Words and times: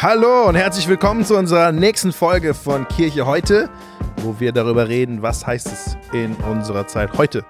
Hallo 0.00 0.46
und 0.46 0.54
herzlich 0.54 0.86
willkommen 0.86 1.24
zu 1.24 1.36
unserer 1.36 1.72
nächsten 1.72 2.12
Folge 2.12 2.54
von 2.54 2.86
Kirche 2.86 3.26
heute, 3.26 3.68
wo 4.18 4.38
wir 4.38 4.52
darüber 4.52 4.86
reden, 4.86 5.22
was 5.22 5.44
heißt 5.44 5.66
es 5.66 5.96
in 6.12 6.36
unserer 6.36 6.86
Zeit 6.86 7.18
heute, 7.18 7.44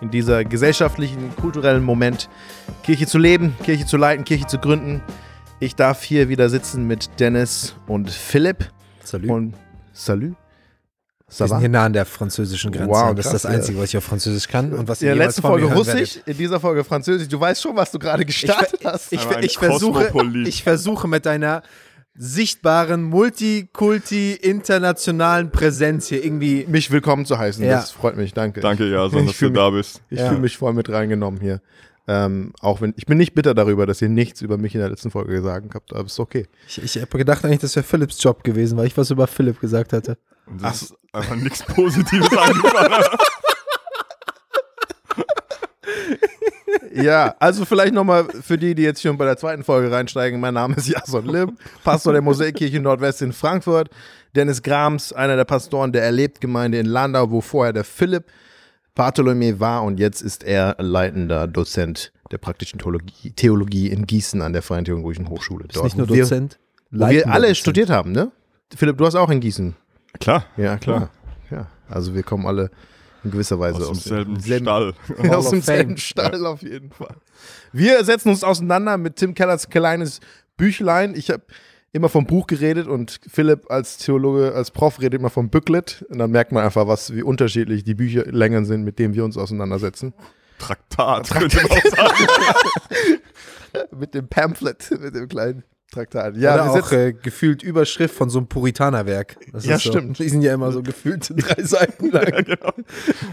in 0.00 0.10
dieser 0.10 0.46
gesellschaftlichen, 0.46 1.36
kulturellen 1.36 1.84
Moment, 1.84 2.30
Kirche 2.84 3.06
zu 3.06 3.18
leben, 3.18 3.54
Kirche 3.64 3.84
zu 3.84 3.98
leiten, 3.98 4.24
Kirche 4.24 4.46
zu 4.46 4.56
gründen. 4.56 5.02
Ich 5.58 5.76
darf 5.76 6.02
hier 6.02 6.30
wieder 6.30 6.48
sitzen 6.48 6.86
mit 6.86 7.20
Dennis 7.20 7.74
und 7.86 8.10
Philipp. 8.10 8.70
Salut. 9.04 9.30
Und 9.30 9.54
Salut. 9.92 10.36
Wir 11.36 11.48
sind 11.48 11.58
hier 11.58 11.68
nah 11.68 11.84
an 11.84 11.92
der 11.92 12.06
französischen 12.06 12.72
Grenze. 12.72 12.90
Wow, 12.90 13.14
das 13.14 13.26
ist 13.26 13.32
das 13.32 13.46
Einzige, 13.46 13.78
was 13.78 13.90
ich 13.90 13.98
auf 13.98 14.04
Französisch 14.04 14.48
kann. 14.48 14.72
Und 14.72 14.88
was 14.88 15.02
In 15.02 15.08
der 15.08 15.16
letzten 15.16 15.42
Folge 15.42 15.66
Russisch, 15.66 16.16
werdet. 16.16 16.28
in 16.28 16.38
dieser 16.38 16.58
Folge 16.58 16.82
Französisch. 16.82 17.28
Du 17.28 17.38
weißt 17.38 17.60
schon, 17.60 17.76
was 17.76 17.92
du 17.92 17.98
gerade 17.98 18.24
gestartet 18.24 18.80
hast. 18.84 19.12
Ich, 19.12 19.24
ein 19.28 19.44
ich, 19.44 19.58
versuche, 19.58 20.10
ich 20.46 20.62
versuche 20.62 21.06
mit 21.06 21.26
deiner 21.26 21.62
sichtbaren, 22.22 23.02
multikulti, 23.04 24.34
internationalen 24.34 25.50
Präsenz 25.50 26.08
hier 26.08 26.22
irgendwie. 26.22 26.66
mich 26.68 26.90
willkommen 26.90 27.24
zu 27.24 27.38
heißen. 27.38 27.64
Ja. 27.64 27.76
Das 27.76 27.92
freut 27.92 28.18
mich, 28.18 28.34
danke. 28.34 28.60
Danke, 28.60 28.90
Jason, 28.90 29.26
dass 29.26 29.38
du 29.38 29.48
da 29.50 29.70
bist. 29.70 30.02
Ich 30.10 30.18
Ja. 30.18 30.28
fühle 30.28 30.40
mich 30.42 30.58
voll 30.58 30.74
mit 30.74 30.90
reingenommen 30.90 31.40
hier. 31.40 31.62
Ähm, 32.06 32.52
auch 32.60 32.82
wenn 32.82 32.92
ich 32.98 33.06
bin 33.06 33.16
nicht 33.16 33.34
bitter 33.34 33.54
darüber, 33.54 33.86
dass 33.86 34.02
ihr 34.02 34.10
nichts 34.10 34.42
über 34.42 34.58
mich 34.58 34.74
in 34.74 34.80
der 34.82 34.90
letzten 34.90 35.10
Folge 35.10 35.32
gesagt 35.32 35.74
habt, 35.74 35.94
aber 35.94 36.04
ist 36.04 36.20
okay. 36.20 36.46
Ich, 36.68 36.82
ich 36.82 37.00
habe 37.00 37.16
gedacht 37.16 37.42
eigentlich, 37.44 37.60
das 37.60 37.74
wäre 37.74 37.84
Philipps 37.86 38.22
Job 38.22 38.44
gewesen, 38.44 38.76
weil 38.76 38.86
ich 38.86 38.96
was 38.98 39.10
über 39.10 39.26
Philipp 39.26 39.58
gesagt 39.58 39.94
hatte. 39.94 40.18
Und 40.46 40.62
das 40.62 40.82
ist 40.82 40.94
einfach 41.12 41.36
nichts 41.36 41.62
Positives 41.62 42.28
eingefallen. 42.36 43.04
Ja, 46.92 47.34
also 47.38 47.64
vielleicht 47.64 47.94
nochmal 47.94 48.24
für 48.42 48.58
die, 48.58 48.74
die 48.74 48.82
jetzt 48.82 49.00
schon 49.02 49.16
bei 49.16 49.24
der 49.24 49.36
zweiten 49.36 49.62
Folge 49.62 49.90
reinsteigen. 49.92 50.40
Mein 50.40 50.54
Name 50.54 50.74
ist 50.76 50.88
Jason 50.88 51.26
Lim, 51.26 51.56
Pastor 51.84 52.12
der 52.12 52.22
Mosaikkirche 52.22 52.80
Nordwest 52.80 53.22
in 53.22 53.32
Frankfurt. 53.32 53.90
Dennis 54.34 54.62
Grams, 54.62 55.12
einer 55.12 55.36
der 55.36 55.44
Pastoren 55.44 55.92
der 55.92 56.02
Erlebtgemeinde 56.02 56.78
in 56.78 56.86
Landau, 56.86 57.30
wo 57.30 57.40
vorher 57.40 57.72
der 57.72 57.84
Philipp 57.84 58.24
Bartholomew 58.94 59.60
war 59.60 59.82
und 59.84 59.98
jetzt 59.98 60.20
ist 60.20 60.44
er 60.44 60.76
leitender 60.78 61.46
Dozent 61.46 62.12
der 62.30 62.38
praktischen 62.38 62.78
Theologie, 62.78 63.30
Theologie 63.30 63.88
in 63.88 64.06
Gießen 64.06 64.42
an 64.42 64.52
der 64.52 64.62
Freien 64.62 64.84
Theologischen 64.84 65.28
Hochschule. 65.28 65.66
Ist 65.68 65.82
nicht 65.82 65.96
nur 65.96 66.08
wo 66.08 66.14
wir, 66.14 66.22
Dozent. 66.22 66.58
wo 66.90 66.98
wir 66.98 67.06
leitender 67.06 67.34
alle 67.34 67.42
Dozent. 67.46 67.56
studiert 67.58 67.90
haben, 67.90 68.12
ne? 68.12 68.30
Philipp, 68.76 68.98
du 68.98 69.06
hast 69.06 69.14
auch 69.14 69.30
in 69.30 69.40
Gießen. 69.40 69.74
Klar, 70.20 70.44
Ja, 70.56 70.76
klar. 70.76 71.10
Ja, 71.50 71.66
also 71.88 72.14
wir 72.14 72.22
kommen 72.22 72.46
alle 72.46 72.70
in 73.24 73.30
gewisser 73.30 73.58
Weise 73.58 73.78
aus 73.88 74.02
demselben 74.04 74.34
demselben- 74.34 74.64
Stall. 74.64 74.94
Hall 75.18 75.34
aus 75.34 75.50
demselben. 75.50 75.96
Stall 75.98 76.46
auf 76.46 76.62
jeden 76.62 76.90
Fall. 76.90 77.16
Wir 77.72 78.04
setzen 78.04 78.30
uns 78.30 78.44
auseinander 78.44 78.96
mit 78.96 79.16
Tim 79.16 79.34
Kellers 79.34 79.68
kleines 79.70 80.20
Büchlein. 80.56 81.14
Ich 81.14 81.30
habe 81.30 81.42
immer 81.92 82.08
vom 82.08 82.26
Buch 82.26 82.46
geredet 82.46 82.86
und 82.86 83.20
Philipp 83.28 83.70
als 83.70 83.98
Theologe, 83.98 84.54
als 84.54 84.70
Prof 84.70 85.00
redet 85.00 85.18
immer 85.20 85.30
vom 85.30 85.50
Booklet. 85.50 86.04
Und 86.08 86.18
dann 86.18 86.30
merkt 86.30 86.52
man 86.52 86.64
einfach, 86.64 86.86
was, 86.86 87.14
wie 87.14 87.22
unterschiedlich 87.22 87.84
die 87.84 87.94
Bücherlängen 87.94 88.64
sind, 88.64 88.82
mit 88.84 88.98
denen 88.98 89.14
wir 89.14 89.24
uns 89.24 89.36
auseinandersetzen. 89.36 90.14
Traktat, 90.58 91.30
könnte 91.30 91.56
man 91.56 91.70
auch 91.70 91.84
sagen. 91.84 92.28
Mit 93.98 94.14
dem 94.14 94.28
Pamphlet, 94.28 94.90
mit 95.00 95.14
dem 95.14 95.28
kleinen 95.28 95.62
Traktat. 95.90 96.36
Ja, 96.36 96.54
Oder 96.54 96.70
auch 96.70 96.92
äh, 96.92 97.12
gefühlt 97.12 97.62
Überschrift 97.62 98.14
von 98.14 98.30
so 98.30 98.38
einem 98.38 98.46
Puritanerwerk. 98.46 99.36
Das 99.52 99.66
Ja, 99.66 99.78
so, 99.78 99.90
stimmt. 99.90 100.18
Die 100.18 100.28
sind 100.28 100.42
ja 100.42 100.54
immer 100.54 100.70
so 100.72 100.82
gefühlt 100.82 101.28
drei 101.36 101.62
Seiten 101.62 102.10
lang. 102.10 102.44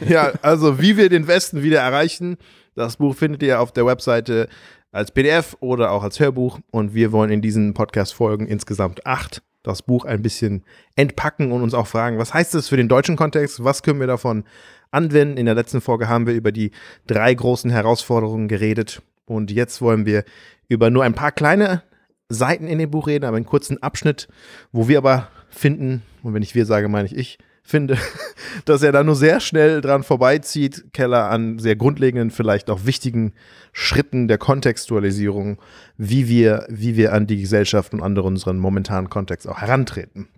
ja, 0.07 0.33
also 0.41 0.79
wie 0.81 0.97
wir 0.97 1.09
den 1.09 1.27
Westen 1.27 1.61
wieder 1.61 1.81
erreichen. 1.81 2.37
Das 2.75 2.97
Buch 2.97 3.15
findet 3.15 3.43
ihr 3.43 3.61
auf 3.61 3.71
der 3.71 3.85
Webseite 3.85 4.49
als 4.91 5.11
PDF 5.11 5.55
oder 5.59 5.91
auch 5.91 6.03
als 6.03 6.19
Hörbuch. 6.19 6.59
Und 6.71 6.93
wir 6.93 7.11
wollen 7.11 7.29
in 7.29 7.41
diesen 7.41 7.73
Podcast-Folgen 7.73 8.47
insgesamt 8.47 9.05
acht 9.05 9.41
das 9.63 9.81
Buch 9.81 10.05
ein 10.05 10.21
bisschen 10.21 10.63
entpacken 10.95 11.51
und 11.51 11.61
uns 11.61 11.73
auch 11.73 11.87
fragen, 11.87 12.17
was 12.17 12.33
heißt 12.33 12.53
das 12.53 12.69
für 12.69 12.77
den 12.77 12.87
deutschen 12.87 13.17
Kontext? 13.17 13.63
Was 13.63 13.83
können 13.83 13.99
wir 13.99 14.07
davon 14.07 14.45
anwenden? 14.91 15.37
In 15.37 15.45
der 15.45 15.55
letzten 15.55 15.81
Folge 15.81 16.07
haben 16.07 16.25
wir 16.25 16.33
über 16.33 16.51
die 16.51 16.71
drei 17.05 17.33
großen 17.33 17.69
Herausforderungen 17.69 18.47
geredet. 18.47 19.01
Und 19.25 19.51
jetzt 19.51 19.81
wollen 19.81 20.05
wir 20.05 20.23
über 20.69 20.89
nur 20.89 21.03
ein 21.03 21.13
paar 21.13 21.33
kleine 21.33 21.83
Seiten 22.29 22.67
in 22.67 22.79
dem 22.79 22.91
Buch 22.91 23.07
reden, 23.07 23.25
aber 23.25 23.37
einen 23.37 23.45
kurzen 23.45 23.81
Abschnitt, 23.81 24.27
wo 24.71 24.87
wir 24.87 24.97
aber 24.97 25.29
finden, 25.49 26.03
und 26.23 26.33
wenn 26.33 26.43
ich 26.43 26.55
wir 26.55 26.65
sage, 26.65 26.89
meine 26.89 27.07
ich 27.07 27.15
ich, 27.15 27.37
finde, 27.63 27.97
dass 28.65 28.81
er 28.81 28.91
da 28.91 29.03
nur 29.03 29.15
sehr 29.15 29.39
schnell 29.39 29.81
dran 29.81 30.03
vorbeizieht, 30.03 30.93
Keller 30.93 31.29
an 31.29 31.59
sehr 31.59 31.75
grundlegenden, 31.75 32.31
vielleicht 32.31 32.69
auch 32.69 32.85
wichtigen 32.85 33.33
Schritten 33.73 34.27
der 34.27 34.37
Kontextualisierung, 34.37 35.61
wie 35.97 36.27
wir, 36.27 36.65
wie 36.69 36.95
wir 36.95 37.13
an 37.13 37.27
die 37.27 37.41
Gesellschaft 37.41 37.93
und 37.93 38.01
andere 38.01 38.27
unseren 38.27 38.57
momentanen 38.57 39.09
Kontext 39.09 39.47
auch 39.47 39.59
herantreten. 39.59 40.29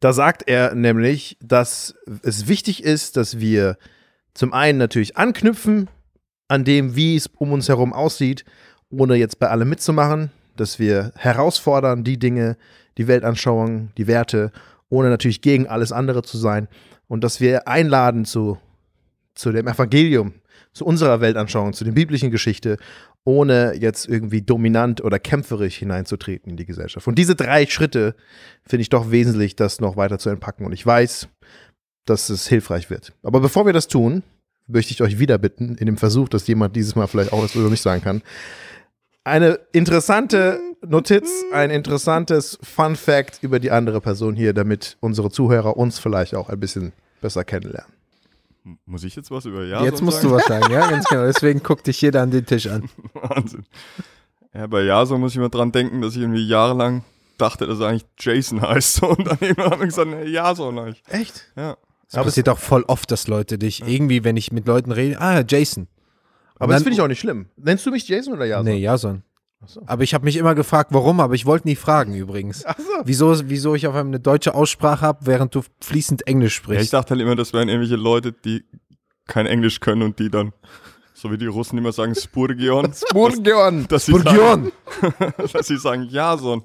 Da 0.00 0.12
sagt 0.12 0.48
er 0.48 0.74
nämlich, 0.74 1.38
dass 1.40 1.94
es 2.22 2.48
wichtig 2.48 2.82
ist, 2.82 3.16
dass 3.16 3.38
wir 3.38 3.78
zum 4.34 4.52
einen 4.52 4.78
natürlich 4.78 5.16
anknüpfen 5.16 5.88
an 6.48 6.64
dem, 6.64 6.96
wie 6.96 7.16
es 7.16 7.28
um 7.28 7.52
uns 7.52 7.68
herum 7.68 7.92
aussieht, 7.92 8.44
ohne 8.90 9.16
jetzt 9.16 9.38
bei 9.38 9.48
allem 9.48 9.68
mitzumachen, 9.68 10.30
dass 10.56 10.78
wir 10.78 11.12
herausfordern 11.16 12.04
die 12.04 12.18
Dinge, 12.18 12.56
die 12.98 13.08
Weltanschauung, 13.08 13.90
die 13.96 14.06
Werte, 14.06 14.52
ohne 14.88 15.08
natürlich 15.08 15.40
gegen 15.40 15.66
alles 15.66 15.92
andere 15.92 16.22
zu 16.22 16.38
sein 16.38 16.68
und 17.08 17.22
dass 17.22 17.40
wir 17.40 17.68
einladen 17.68 18.24
zu, 18.24 18.58
zu 19.34 19.52
dem 19.52 19.68
Evangelium, 19.68 20.34
zu 20.72 20.84
unserer 20.84 21.20
Weltanschauung, 21.20 21.72
zu 21.72 21.84
der 21.84 21.92
biblischen 21.92 22.30
Geschichte, 22.30 22.76
ohne 23.24 23.74
jetzt 23.74 24.08
irgendwie 24.08 24.42
dominant 24.42 25.02
oder 25.02 25.18
kämpferisch 25.18 25.76
hineinzutreten 25.76 26.50
in 26.50 26.56
die 26.56 26.66
Gesellschaft. 26.66 27.08
Und 27.08 27.16
diese 27.16 27.34
drei 27.34 27.66
Schritte 27.66 28.14
finde 28.62 28.82
ich 28.82 28.88
doch 28.88 29.10
wesentlich, 29.10 29.56
das 29.56 29.80
noch 29.80 29.96
weiter 29.96 30.18
zu 30.18 30.30
entpacken. 30.30 30.64
Und 30.64 30.72
ich 30.72 30.86
weiß, 30.86 31.28
dass 32.04 32.30
es 32.30 32.46
hilfreich 32.46 32.88
wird. 32.88 33.12
Aber 33.24 33.40
bevor 33.40 33.66
wir 33.66 33.72
das 33.72 33.88
tun, 33.88 34.22
möchte 34.68 34.92
ich 34.92 35.02
euch 35.02 35.18
wieder 35.18 35.38
bitten, 35.38 35.74
in 35.74 35.86
dem 35.86 35.96
Versuch, 35.96 36.28
dass 36.28 36.46
jemand 36.46 36.76
dieses 36.76 36.94
Mal 36.94 37.08
vielleicht 37.08 37.32
auch 37.32 37.42
was 37.42 37.54
über 37.54 37.68
mich 37.68 37.80
sagen 37.80 38.02
kann, 38.02 38.22
eine 39.26 39.58
interessante 39.72 40.60
Notiz, 40.86 41.28
ein 41.52 41.70
interessantes 41.70 42.58
Fun 42.62 42.94
Fact 42.94 43.40
über 43.42 43.58
die 43.58 43.72
andere 43.72 44.00
Person 44.00 44.36
hier, 44.36 44.52
damit 44.52 44.96
unsere 45.00 45.30
Zuhörer 45.30 45.76
uns 45.76 45.98
vielleicht 45.98 46.36
auch 46.36 46.48
ein 46.48 46.60
bisschen 46.60 46.92
besser 47.20 47.42
kennenlernen. 47.42 47.92
Muss 48.84 49.02
ich 49.02 49.16
jetzt 49.16 49.32
was 49.32 49.44
über 49.44 49.64
Jason 49.64 49.84
Jetzt 49.84 50.02
musst 50.02 50.22
sagen? 50.22 50.28
du 50.28 50.36
was 50.36 50.46
sagen, 50.46 50.72
ja, 50.72 50.88
ganz 50.88 51.06
genau. 51.08 51.24
Deswegen 51.24 51.60
guckt 51.60 51.88
dich 51.88 52.00
jeder 52.00 52.22
an 52.22 52.30
den 52.30 52.46
Tisch 52.46 52.68
an. 52.68 52.88
Wahnsinn. 53.14 53.64
Ja, 54.54 54.68
bei 54.68 54.82
Jason 54.82 55.20
muss 55.20 55.32
ich 55.32 55.38
immer 55.38 55.48
dran 55.48 55.72
denken, 55.72 56.02
dass 56.02 56.14
ich 56.14 56.22
irgendwie 56.22 56.46
jahrelang 56.46 57.02
dachte, 57.36 57.66
dass 57.66 57.80
er 57.80 57.88
eigentlich 57.88 58.06
Jason 58.18 58.62
heißt. 58.62 59.02
Und 59.02 59.26
dann 59.26 59.38
irgendwann 59.40 59.70
haben 59.72 59.80
wir 59.80 59.86
gesagt, 59.86 60.08
nee, 60.08 60.24
Jason 60.24 60.78
eigentlich. 60.78 61.02
Echt? 61.08 61.50
Ja. 61.56 61.76
Es 62.08 62.14
passiert 62.14 62.48
auch 62.48 62.58
voll 62.58 62.84
oft, 62.84 63.10
dass 63.10 63.26
Leute 63.26 63.58
dich 63.58 63.82
irgendwie, 63.86 64.22
wenn 64.22 64.36
ich 64.36 64.52
mit 64.52 64.68
Leuten 64.68 64.92
rede, 64.92 65.20
ah, 65.20 65.42
Jason. 65.46 65.88
Aber 66.58 66.72
das 66.72 66.82
finde 66.82 66.94
ich 66.94 67.00
auch 67.02 67.08
nicht 67.08 67.20
schlimm. 67.20 67.46
Nennst 67.56 67.84
du 67.86 67.90
mich 67.90 68.08
Jason 68.08 68.34
oder 68.34 68.44
Jason? 68.46 68.64
Nee, 68.64 68.78
Jason. 68.78 69.22
So. 69.66 69.82
Aber 69.86 70.02
ich 70.04 70.14
habe 70.14 70.24
mich 70.24 70.36
immer 70.36 70.54
gefragt, 70.54 70.90
warum, 70.92 71.18
aber 71.18 71.34
ich 71.34 71.46
wollte 71.46 71.66
nie 71.66 71.76
fragen 71.76 72.14
übrigens. 72.14 72.64
Ach 72.66 72.76
so. 72.78 72.84
Wieso, 73.04 73.48
wieso 73.48 73.74
ich 73.74 73.86
auf 73.86 73.94
einmal 73.94 74.10
eine 74.14 74.20
deutsche 74.20 74.54
Aussprache 74.54 75.00
habe, 75.04 75.26
während 75.26 75.54
du 75.54 75.62
fließend 75.80 76.26
Englisch 76.26 76.56
ja, 76.58 76.60
ich 76.60 76.76
sprichst. 76.78 76.92
dachte 76.92 77.10
halt 77.10 77.20
immer, 77.22 77.34
das 77.36 77.52
wären 77.52 77.68
irgendwelche 77.68 77.96
Leute, 77.96 78.32
die 78.32 78.64
kein 79.26 79.46
Englisch 79.46 79.80
können 79.80 80.02
und 80.02 80.18
die 80.18 80.30
dann, 80.30 80.52
so 81.14 81.32
wie 81.32 81.38
die 81.38 81.46
Russen 81.46 81.78
immer 81.78 81.90
sagen, 81.92 82.14
Spurgion, 82.14 82.92
Burgion. 83.12 83.86
dass 83.88 84.06
sie 84.06 84.12
Burgion! 84.12 84.70
sagen, 85.00 85.34
dass 85.52 85.66
sie 85.66 85.78
sagen 85.78 86.06
Jason. 86.10 86.62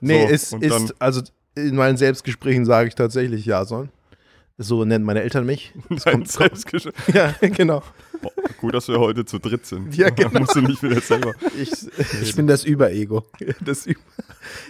Nee, 0.00 0.26
So, 0.26 0.32
ist, 0.32 0.52
ist, 0.54 0.70
dann- 0.72 0.90
also 0.98 1.22
in 1.54 1.76
meinen 1.76 1.96
Selbstgesprächen 1.98 2.64
sage 2.64 2.88
ich 2.88 2.94
tatsächlich 2.94 3.44
Jason. 3.46 3.90
So 4.56 4.84
nennen 4.84 5.04
meine 5.04 5.22
Eltern 5.22 5.46
mich. 5.46 5.72
Dein 6.04 6.24
Selbstgesch 6.24 6.88
Ja, 7.12 7.34
genau. 7.40 7.82
Boah, 8.22 8.30
Gut, 8.60 8.74
dass 8.74 8.86
wir 8.88 9.00
heute 9.00 9.24
zu 9.24 9.38
dritt 9.38 9.66
sind. 9.66 9.96
Ja, 9.96 10.10
genau. 10.10 10.30
Da 10.30 10.38
musst 10.40 10.54
du 10.54 10.60
nicht 10.62 10.82
wieder 10.82 11.00
selber. 11.00 11.32
Ich, 11.60 11.72
Ich 12.22 12.36
bin 12.36 12.46
das 12.46 12.64
Überego. 12.64 13.24
das 13.64 13.86
üb- 13.86 13.96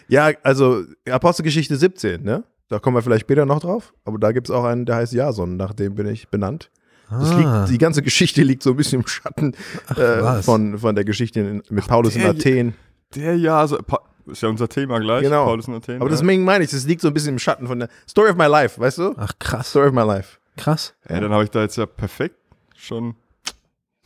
ja, 0.08 0.30
also 0.42 0.84
Apostelgeschichte 1.08 1.76
17, 1.76 2.22
ne? 2.22 2.44
Da 2.68 2.78
kommen 2.78 2.96
wir 2.96 3.02
vielleicht 3.02 3.22
später 3.26 3.44
noch 3.44 3.60
drauf. 3.60 3.92
Aber 4.04 4.18
da 4.18 4.32
gibt 4.32 4.48
es 4.48 4.54
auch 4.54 4.64
einen, 4.64 4.86
der 4.86 4.96
heißt 4.96 5.12
Jason, 5.12 5.56
nach 5.58 5.74
dem 5.74 5.94
bin 5.94 6.06
ich 6.06 6.28
benannt. 6.28 6.70
Das 7.10 7.30
Ah. 7.32 7.36
liegt, 7.60 7.72
die 7.74 7.78
ganze 7.78 8.00
Geschichte 8.02 8.42
liegt 8.42 8.62
so 8.62 8.70
ein 8.70 8.76
bisschen 8.76 9.02
im 9.02 9.06
Schatten 9.06 9.52
äh, 9.90 9.96
was. 10.22 10.46
von, 10.46 10.78
von 10.78 10.94
der 10.94 11.04
Geschichte 11.04 11.60
mit 11.68 11.86
Paulus 11.86 12.16
in 12.16 12.22
Athen. 12.24 12.74
Der 13.14 13.36
Jason, 13.36 13.78
Pa- 13.86 14.00
ist 14.26 14.42
ja 14.42 14.48
unser 14.48 14.68
Thema 14.68 14.98
gleich. 15.00 15.22
Genau. 15.22 15.44
Paulus 15.44 15.68
in 15.68 15.74
Athen. 15.74 15.96
Aber 15.96 16.10
ja. 16.10 16.16
deswegen 16.16 16.44
meine 16.44 16.64
ich, 16.64 16.70
das 16.70 16.84
liegt 16.84 17.00
so 17.00 17.08
ein 17.08 17.14
bisschen 17.14 17.34
im 17.34 17.38
Schatten 17.38 17.66
von 17.66 17.78
der 17.78 17.88
Story 18.08 18.30
of 18.30 18.36
my 18.36 18.46
life, 18.46 18.80
weißt 18.80 18.98
du? 18.98 19.14
Ach, 19.16 19.32
krass. 19.38 19.70
Story 19.70 19.88
of 19.88 19.94
my 19.94 20.02
life. 20.02 20.38
Krass. 20.56 20.94
Ja, 21.08 21.20
dann 21.20 21.32
habe 21.32 21.44
ich 21.44 21.50
da 21.50 21.62
jetzt 21.62 21.76
ja 21.76 21.86
perfekt 21.86 22.36
schon 22.76 23.16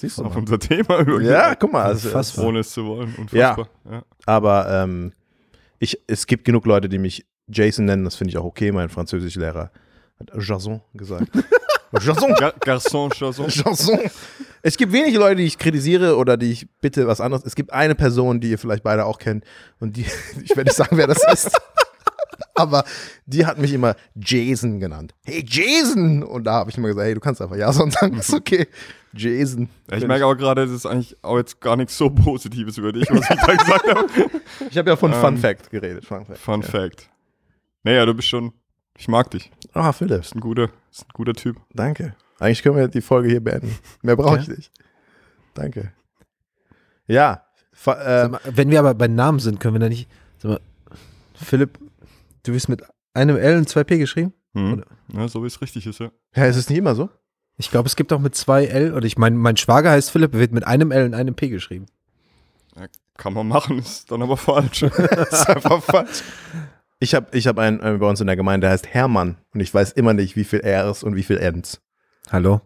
Siehst 0.00 0.18
du 0.18 0.24
auf 0.24 0.34
mal. 0.34 0.40
unser 0.40 0.58
Thema 0.58 0.98
übergeben. 1.00 1.30
Ja, 1.32 1.54
guck 1.54 1.72
mal. 1.72 1.84
Also, 1.84 2.08
Unfassbar. 2.08 2.44
Ohne 2.46 2.60
es 2.60 2.70
zu 2.70 2.86
wollen. 2.86 3.14
Unfassbar. 3.16 3.68
Ja. 3.90 4.02
aber 4.26 4.70
ähm, 4.70 5.12
ich, 5.78 6.00
es 6.06 6.26
gibt 6.26 6.44
genug 6.44 6.66
Leute, 6.66 6.88
die 6.88 6.98
mich 6.98 7.26
Jason 7.48 7.84
nennen, 7.84 8.04
das 8.04 8.16
finde 8.16 8.30
ich 8.30 8.38
auch 8.38 8.44
okay. 8.44 8.72
Mein 8.72 8.88
Französischlehrer 8.88 9.70
hat 10.20 10.30
Jason 10.38 10.80
gesagt. 10.94 11.26
Chanson. 12.00 12.34
Gar 12.34 12.52
Garçon, 12.60 13.10
Chanson. 13.10 13.48
Chanson. 13.48 13.98
Es 14.68 14.76
gibt 14.76 14.92
wenig 14.92 15.14
Leute, 15.14 15.36
die 15.36 15.44
ich 15.44 15.56
kritisiere 15.56 16.16
oder 16.18 16.36
die 16.36 16.52
ich 16.52 16.68
bitte 16.82 17.06
was 17.06 17.22
anderes. 17.22 17.42
Es 17.46 17.54
gibt 17.54 17.72
eine 17.72 17.94
Person, 17.94 18.38
die 18.38 18.50
ihr 18.50 18.58
vielleicht 18.58 18.82
beide 18.82 19.06
auch 19.06 19.18
kennt 19.18 19.42
und 19.80 19.96
die, 19.96 20.02
ich 20.42 20.50
werde 20.50 20.64
nicht 20.64 20.76
sagen, 20.76 20.98
wer 20.98 21.06
das 21.06 21.22
ist. 21.32 21.58
Aber 22.54 22.84
die 23.24 23.46
hat 23.46 23.56
mich 23.56 23.72
immer 23.72 23.96
Jason 24.14 24.78
genannt. 24.78 25.14
Hey 25.24 25.42
Jason! 25.48 26.22
Und 26.22 26.44
da 26.44 26.52
habe 26.54 26.70
ich 26.70 26.76
immer 26.76 26.88
gesagt, 26.88 27.06
hey, 27.06 27.14
du 27.14 27.20
kannst 27.20 27.40
einfach 27.40 27.56
Jason 27.56 27.90
sagen, 27.90 28.18
ist 28.18 28.34
okay. 28.34 28.66
Jason. 29.14 29.70
Ja, 29.90 29.96
ich 29.96 30.06
merke 30.06 30.24
aber 30.24 30.36
gerade, 30.36 30.66
das 30.66 30.74
ist 30.74 30.84
eigentlich 30.84 31.16
auch 31.22 31.38
jetzt 31.38 31.62
gar 31.62 31.76
nichts 31.76 31.96
so 31.96 32.10
Positives 32.10 32.76
über 32.76 32.92
dich, 32.92 33.08
was 33.10 33.20
ich 33.20 33.36
da 33.40 33.54
gesagt 33.54 33.88
habe. 33.88 34.06
Ich 34.70 34.76
habe 34.76 34.90
ja 34.90 34.96
von 34.96 35.14
Fun 35.14 35.36
Ähm, 35.36 35.40
Fact 35.40 35.70
geredet. 35.70 36.04
Fun 36.04 36.26
Fact. 36.26 36.38
Fun 36.40 36.60
ja. 36.60 36.68
Fact. 36.68 37.08
Naja, 37.84 38.04
du 38.04 38.12
bist 38.12 38.28
schon, 38.28 38.52
ich 38.98 39.08
mag 39.08 39.30
dich. 39.30 39.50
Ah, 39.72 39.92
Philipp, 39.92 40.18
Bist 40.18 40.34
ein 40.34 40.40
guter, 40.40 40.68
bist 40.90 41.06
ein 41.06 41.12
guter 41.14 41.32
Typ. 41.32 41.56
danke. 41.72 42.14
Eigentlich 42.38 42.62
können 42.62 42.76
wir 42.76 42.88
die 42.88 43.00
Folge 43.00 43.28
hier 43.28 43.42
beenden. 43.42 43.76
Mehr 44.02 44.16
brauche 44.16 44.38
ich 44.38 44.48
nicht. 44.48 44.70
Danke. 45.54 45.92
Ja. 47.06 47.44
Äh, 47.86 48.28
mal, 48.28 48.40
Wenn 48.44 48.70
wir 48.70 48.78
aber 48.78 48.94
bei 48.94 49.08
Namen 49.08 49.40
sind, 49.40 49.60
können 49.60 49.74
wir 49.74 49.80
da 49.80 49.88
nicht. 49.88 50.08
Sag 50.38 50.50
mal, 50.50 50.60
Philipp, 51.34 51.78
du 52.44 52.52
bist 52.52 52.68
mit 52.68 52.82
einem 53.14 53.36
L 53.36 53.58
und 53.58 53.68
zwei 53.68 53.84
P 53.84 53.98
geschrieben? 53.98 54.32
Hm. 54.54 54.84
Ja, 55.12 55.28
so 55.28 55.42
wie 55.42 55.46
es 55.46 55.60
richtig 55.60 55.86
ist, 55.86 56.00
ja. 56.00 56.10
ja, 56.34 56.46
ist 56.46 56.56
es 56.56 56.68
nicht 56.68 56.78
immer 56.78 56.94
so? 56.94 57.08
Ich 57.56 57.70
glaube, 57.70 57.88
es 57.88 57.96
gibt 57.96 58.12
auch 58.12 58.20
mit 58.20 58.34
zwei 58.34 58.66
L, 58.66 58.94
oder 58.94 59.04
ich 59.04 59.18
meine, 59.18 59.36
mein 59.36 59.56
Schwager 59.56 59.90
heißt 59.90 60.10
Philipp, 60.10 60.32
wird 60.32 60.52
mit 60.52 60.64
einem 60.64 60.92
L 60.92 61.06
und 61.06 61.14
einem 61.14 61.34
P 61.34 61.48
geschrieben. 61.48 61.86
Kann 63.16 63.32
man 63.32 63.48
machen, 63.48 63.78
ist 63.80 64.10
dann 64.10 64.22
aber 64.22 64.36
falsch. 64.36 64.82
Ist 64.82 65.50
einfach 65.50 65.82
falsch. 65.82 66.22
Ich 67.00 67.14
habe 67.14 67.36
ich 67.36 67.46
hab 67.46 67.58
einen 67.58 67.80
äh, 67.80 67.98
bei 67.98 68.08
uns 68.08 68.20
in 68.20 68.26
der 68.26 68.36
Gemeinde, 68.36 68.66
der 68.66 68.72
heißt 68.72 68.86
Hermann. 68.86 69.36
Und 69.52 69.60
ich 69.60 69.74
weiß 69.74 69.92
immer 69.92 70.14
nicht, 70.14 70.36
wie 70.36 70.44
viel 70.44 70.60
R's 70.64 71.02
und 71.02 71.16
wie 71.16 71.22
viel 71.22 71.38
N's. 71.38 71.80
Hallo? 72.30 72.60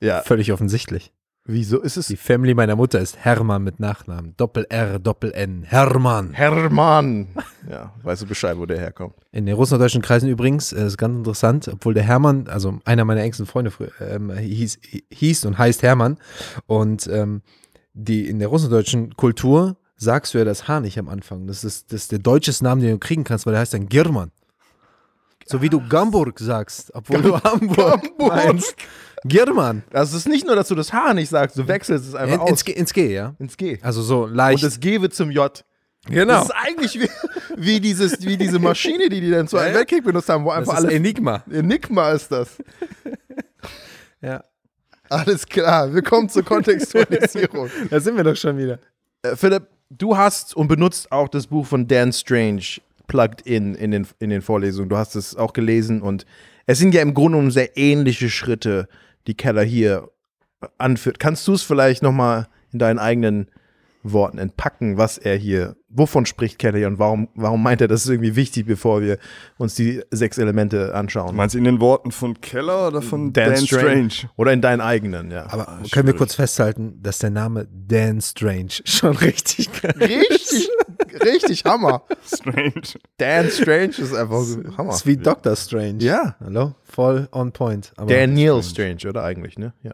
Ja. 0.00 0.22
Völlig 0.22 0.52
offensichtlich. 0.52 1.12
Wieso 1.44 1.80
ist 1.80 1.96
es 1.96 2.06
Die 2.06 2.16
Family 2.16 2.54
meiner 2.54 2.76
Mutter 2.76 3.00
ist 3.00 3.16
Hermann 3.18 3.64
mit 3.64 3.80
Nachnamen. 3.80 4.36
Doppel-R, 4.36 5.00
Doppel-N. 5.00 5.64
Hermann. 5.64 6.32
Hermann? 6.32 7.28
Ja, 7.68 7.92
weißt 8.04 8.22
du 8.22 8.26
Bescheid, 8.26 8.56
wo 8.56 8.66
der 8.66 8.78
herkommt. 8.78 9.14
In 9.32 9.46
den 9.46 9.56
russlanddeutschen 9.56 10.02
Kreisen 10.02 10.28
übrigens, 10.28 10.72
äh, 10.72 10.86
ist 10.86 10.98
ganz 10.98 11.16
interessant, 11.16 11.66
obwohl 11.66 11.94
der 11.94 12.04
Hermann, 12.04 12.46
also 12.46 12.78
einer 12.84 13.04
meiner 13.04 13.22
engsten 13.22 13.46
Freunde 13.46 13.72
früher, 13.72 13.90
ähm, 14.00 14.30
hieß, 14.30 14.78
hieß 15.10 15.44
und 15.46 15.58
heißt 15.58 15.82
Hermann. 15.82 16.18
Und 16.66 17.08
ähm, 17.08 17.42
die 17.92 18.28
in 18.28 18.38
der 18.38 18.48
russlanddeutschen 18.48 19.16
Kultur 19.16 19.76
sagst 19.96 20.34
du 20.34 20.38
ja 20.38 20.44
das 20.44 20.68
H 20.68 20.80
nicht 20.80 20.98
am 20.98 21.08
Anfang. 21.08 21.48
Das 21.48 21.64
ist, 21.64 21.92
das 21.92 22.02
ist 22.02 22.12
der 22.12 22.20
deutscheste 22.20 22.62
Name, 22.62 22.82
den 22.82 22.92
du 22.92 22.98
kriegen 22.98 23.24
kannst, 23.24 23.46
weil 23.46 23.52
der 23.52 23.60
heißt 23.60 23.74
dann 23.74 23.88
Girman. 23.88 24.30
So 25.46 25.60
wie 25.62 25.68
du 25.68 25.80
Gamburg 25.88 26.38
sagst, 26.38 26.90
obwohl 26.94 27.22
du 27.22 27.38
Hamburg 27.40 28.02
Gamburg. 28.02 28.28
meinst. 28.34 28.74
Girman. 29.24 29.84
Das 29.90 30.12
ist 30.14 30.26
nicht 30.28 30.46
nur, 30.46 30.56
dass 30.56 30.68
du 30.68 30.74
das 30.74 30.92
H 30.92 31.14
nicht 31.14 31.28
sagst, 31.28 31.56
du 31.56 31.68
wechselst 31.68 32.08
es 32.08 32.14
einfach 32.14 32.34
In, 32.34 32.40
aus. 32.40 32.50
ins, 32.50 32.64
G, 32.64 32.72
ins 32.72 32.92
G, 32.92 33.12
ja. 33.14 33.34
ins 33.38 33.56
G. 33.56 33.78
Also 33.82 34.02
so 34.02 34.24
Und 34.24 34.34
leicht. 34.34 34.64
das 34.64 34.80
G 34.80 35.00
wird 35.00 35.14
zum 35.14 35.30
J. 35.30 35.64
genau. 36.08 36.34
Das 36.34 36.44
ist 36.46 36.50
eigentlich 36.50 37.00
wie, 37.00 37.08
wie, 37.56 37.80
dieses, 37.80 38.20
wie 38.26 38.36
diese 38.36 38.58
Maschine, 38.58 39.08
die 39.08 39.20
die 39.20 39.30
dann 39.30 39.46
zu 39.46 39.56
einem 39.58 39.66
Ja, 39.68 39.72
ja. 39.72 39.78
Weltkrieg 39.78 40.02
benutzt 40.04 40.28
haben, 40.28 40.44
wo 40.44 40.50
einfach 40.50 40.74
alles. 40.74 40.92
Enigma. 40.92 41.44
Enigma 41.50 42.10
ist 42.12 42.30
das. 42.32 42.48
Ja. 44.20 44.44
Alles 45.08 45.46
klar, 45.46 45.92
wir 45.92 46.02
kommen 46.02 46.28
zur 46.28 46.44
Kontextualisierung. 46.44 47.68
Da 47.90 48.00
sind 48.00 48.16
wir 48.16 48.24
doch 48.24 48.36
schon 48.36 48.56
wieder. 48.56 48.78
Äh, 49.22 49.36
Philipp, 49.36 49.66
du 49.90 50.16
hast 50.16 50.54
und 50.56 50.68
benutzt 50.68 51.10
auch 51.12 51.28
das 51.28 51.46
Buch 51.48 51.66
von 51.66 51.86
Dan 51.88 52.12
Strange 52.12 52.62
plugged 53.12 53.42
in 53.42 53.74
in 53.74 53.90
den, 53.90 54.06
in 54.20 54.30
den 54.30 54.40
Vorlesungen. 54.40 54.88
Du 54.88 54.96
hast 54.96 55.16
es 55.16 55.36
auch 55.36 55.52
gelesen 55.52 56.00
und 56.00 56.24
es 56.64 56.78
sind 56.78 56.94
ja 56.94 57.02
im 57.02 57.12
Grunde 57.12 57.36
genommen 57.36 57.50
sehr 57.50 57.76
ähnliche 57.76 58.30
Schritte, 58.30 58.88
die 59.26 59.34
Keller 59.34 59.62
hier 59.62 60.08
anführt. 60.78 61.18
Kannst 61.20 61.46
du 61.46 61.52
es 61.52 61.62
vielleicht 61.62 62.02
nochmal 62.02 62.48
in 62.72 62.78
deinen 62.78 62.98
eigenen 62.98 63.48
Worten 64.02 64.38
entpacken, 64.38 64.96
was 64.96 65.18
er 65.18 65.36
hier, 65.36 65.76
wovon 65.88 66.26
spricht 66.26 66.58
Keller 66.58 66.78
hier 66.78 66.86
und 66.88 66.98
warum, 66.98 67.28
warum 67.34 67.62
meint 67.62 67.80
er, 67.80 67.88
das 67.88 68.04
ist 68.04 68.10
irgendwie 68.10 68.34
wichtig, 68.34 68.66
bevor 68.66 69.00
wir 69.00 69.18
uns 69.58 69.74
die 69.74 70.02
sechs 70.10 70.38
Elemente 70.38 70.94
anschauen? 70.94 71.36
Meinst 71.36 71.54
du 71.54 71.58
in 71.58 71.64
den 71.64 71.80
Worten 71.80 72.10
von 72.10 72.40
Keller 72.40 72.88
oder 72.88 73.02
von 73.02 73.32
Dan, 73.32 73.56
Strange? 73.58 74.28
Oder 74.36 74.52
in 74.52 74.60
deinen 74.60 74.80
eigenen, 74.80 75.30
ja. 75.30 75.44
Aber 75.52 75.66
können 75.66 75.82
wir 75.82 75.90
schwierig. 75.90 76.16
kurz 76.16 76.34
festhalten, 76.34 77.00
dass 77.02 77.18
der 77.18 77.30
Name 77.30 77.68
Dan 77.70 78.20
Strange 78.20 78.72
schon 78.84 79.16
richtig 79.16 79.70
geil 79.80 79.94
richtig, 79.98 80.68
richtig 81.24 81.64
Hammer. 81.64 82.02
Strange. 82.24 82.82
Dan 83.18 83.50
Strange 83.50 83.98
ist 83.98 84.14
einfach 84.14 84.40
so 84.42 84.62
Hammer. 84.76 84.92
ist 84.92 85.06
wie 85.06 85.16
Doctor 85.16 85.56
Strange. 85.56 86.02
Ja. 86.02 86.36
Hallo? 86.40 86.74
Voll 86.84 87.28
on 87.32 87.52
point. 87.52 87.92
Aber 87.96 88.12
Daniel 88.12 88.62
Strange, 88.62 89.08
oder 89.08 89.24
eigentlich, 89.24 89.58
ne? 89.58 89.72
Ja. 89.82 89.92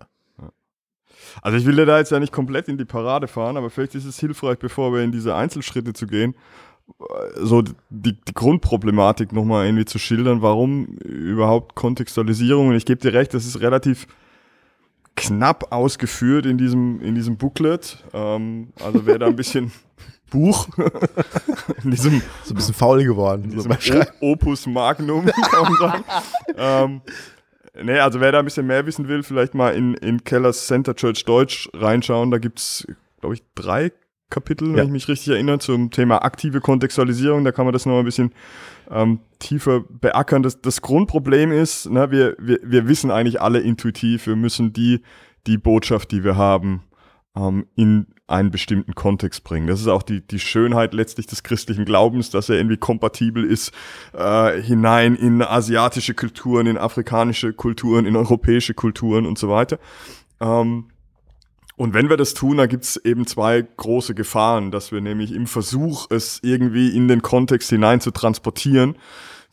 Also 1.43 1.59
ich 1.59 1.67
will 1.67 1.76
dir 1.76 1.87
da 1.87 1.99
jetzt 1.99 2.11
ja 2.11 2.20
nicht 2.20 2.32
komplett 2.32 2.69
in 2.69 2.79
die 2.79 2.85
Parade 2.85 3.29
fahren, 3.29 3.56
aber 3.56 3.70
vielleicht 3.70 3.94
ist 3.94 4.05
es 4.05 4.19
hilfreich, 4.19 4.59
bevor 4.59 4.93
wir 4.93 5.03
in 5.03 5.12
diese 5.12 5.35
Einzelschritte 5.35 5.93
zu 5.93 6.06
gehen, 6.06 6.35
so 7.37 7.62
die, 7.62 7.75
die 7.91 8.35
Grundproblematik 8.35 9.32
nochmal 9.32 9.67
irgendwie 9.67 9.85
zu 9.85 9.99
schildern, 9.99 10.43
warum 10.43 10.87
überhaupt 11.05 11.75
Kontextualisierung. 11.75 12.69
Und 12.69 12.75
ich 12.75 12.87
gebe 12.87 13.00
dir 13.00 13.12
recht, 13.12 13.35
das 13.35 13.44
ist 13.44 13.61
relativ 13.61 14.06
knapp 15.17 15.73
ausgeführt 15.73 16.47
in 16.47 16.59
diesem, 16.59 17.00
in 17.00 17.14
diesem 17.14 17.37
Booklet. 17.37 18.05
Ähm, 18.14 18.69
also 18.82 19.05
wer 19.05 19.19
da 19.19 19.26
ein 19.26 19.37
bisschen 19.37 19.73
Buch 20.30 20.69
in 21.84 21.90
diesem 21.90 22.22
So 22.44 22.52
ein 22.52 22.56
bisschen 22.56 22.75
faul 22.75 23.02
geworden. 23.04 23.44
So 23.50 23.56
diesem 23.56 23.69
beim 23.70 23.80
Schreiben. 23.80 24.10
O 24.20 24.32
Opus 24.32 24.66
Magnum, 24.66 25.26
kann 25.50 25.62
man 25.62 25.76
sagen. 25.76 26.04
ähm, 26.56 27.00
nee, 27.82 27.98
also 27.98 28.20
wer 28.20 28.32
da 28.32 28.38
ein 28.40 28.44
bisschen 28.44 28.66
mehr 28.66 28.86
wissen 28.86 29.08
will, 29.08 29.22
vielleicht 29.22 29.54
mal 29.54 29.75
in, 29.75 29.94
in 29.94 30.25
Kellers 30.25 30.66
Center 30.66 30.94
Church 30.94 31.25
Deutsch 31.25 31.69
reinschauen. 31.75 32.30
Da 32.30 32.38
gibt 32.38 32.58
es, 32.58 32.86
glaube 33.20 33.34
ich, 33.34 33.42
drei 33.54 33.92
Kapitel, 34.30 34.69
Ja. 34.70 34.76
wenn 34.76 34.86
ich 34.86 34.92
mich 34.92 35.08
richtig 35.08 35.28
erinnere, 35.32 35.58
zum 35.58 35.90
Thema 35.90 36.22
aktive 36.22 36.60
Kontextualisierung. 36.60 37.44
Da 37.44 37.52
kann 37.52 37.64
man 37.64 37.72
das 37.72 37.86
noch 37.86 37.98
ein 37.98 38.04
bisschen 38.04 38.32
ähm, 38.90 39.20
tiefer 39.38 39.80
beackern. 39.88 40.42
Das, 40.42 40.60
das 40.60 40.82
Grundproblem 40.82 41.50
ist, 41.52 41.88
ne, 41.90 42.10
wir, 42.10 42.36
wir, 42.38 42.58
wir 42.62 42.88
wissen 42.88 43.10
eigentlich 43.10 43.40
alle 43.40 43.60
intuitiv, 43.60 44.26
wir 44.26 44.36
müssen 44.36 44.72
die, 44.75 45.02
die 45.46 45.56
Botschaft, 45.56 46.10
die 46.10 46.25
wir 46.25 46.36
haben, 46.36 46.82
ähm, 47.36 47.66
in 47.75 48.06
einen 48.28 48.50
bestimmten 48.50 48.94
Kontext 48.94 49.42
bringen. 49.42 49.66
Das 49.66 49.80
ist 49.80 49.88
auch 49.88 50.02
die, 50.02 50.20
die 50.20 50.38
Schönheit 50.38 50.92
letztlich 50.92 51.26
des 51.26 51.42
christlichen 51.42 51.86
Glaubens, 51.86 52.30
dass 52.30 52.48
er 52.50 52.56
irgendwie 52.56 52.76
kompatibel 52.76 53.42
ist 53.42 53.72
äh, 54.12 54.60
hinein 54.60 55.16
in 55.16 55.42
asiatische 55.42 56.14
Kulturen, 56.14 56.66
in 56.66 56.76
afrikanische 56.76 57.54
Kulturen, 57.54 58.04
in 58.04 58.16
europäische 58.16 58.75
Kulturen 58.75 59.25
und 59.25 59.38
so 59.38 59.48
weiter. 59.48 59.78
Ähm, 60.40 60.90
und 61.76 61.94
wenn 61.94 62.10
wir 62.10 62.16
das 62.16 62.34
tun, 62.34 62.58
dann 62.58 62.69
gibt 62.69 62.84
es 62.84 62.96
eben 62.96 63.26
zwei 63.26 63.62
große 63.62 64.14
Gefahren, 64.14 64.70
dass 64.70 64.92
wir 64.92 65.00
nämlich 65.00 65.32
im 65.32 65.46
Versuch, 65.46 66.10
es 66.10 66.40
irgendwie 66.42 66.94
in 66.94 67.08
den 67.08 67.22
Kontext 67.22 67.70
hinein 67.70 68.00
zu 68.00 68.10
transportieren, 68.10 68.97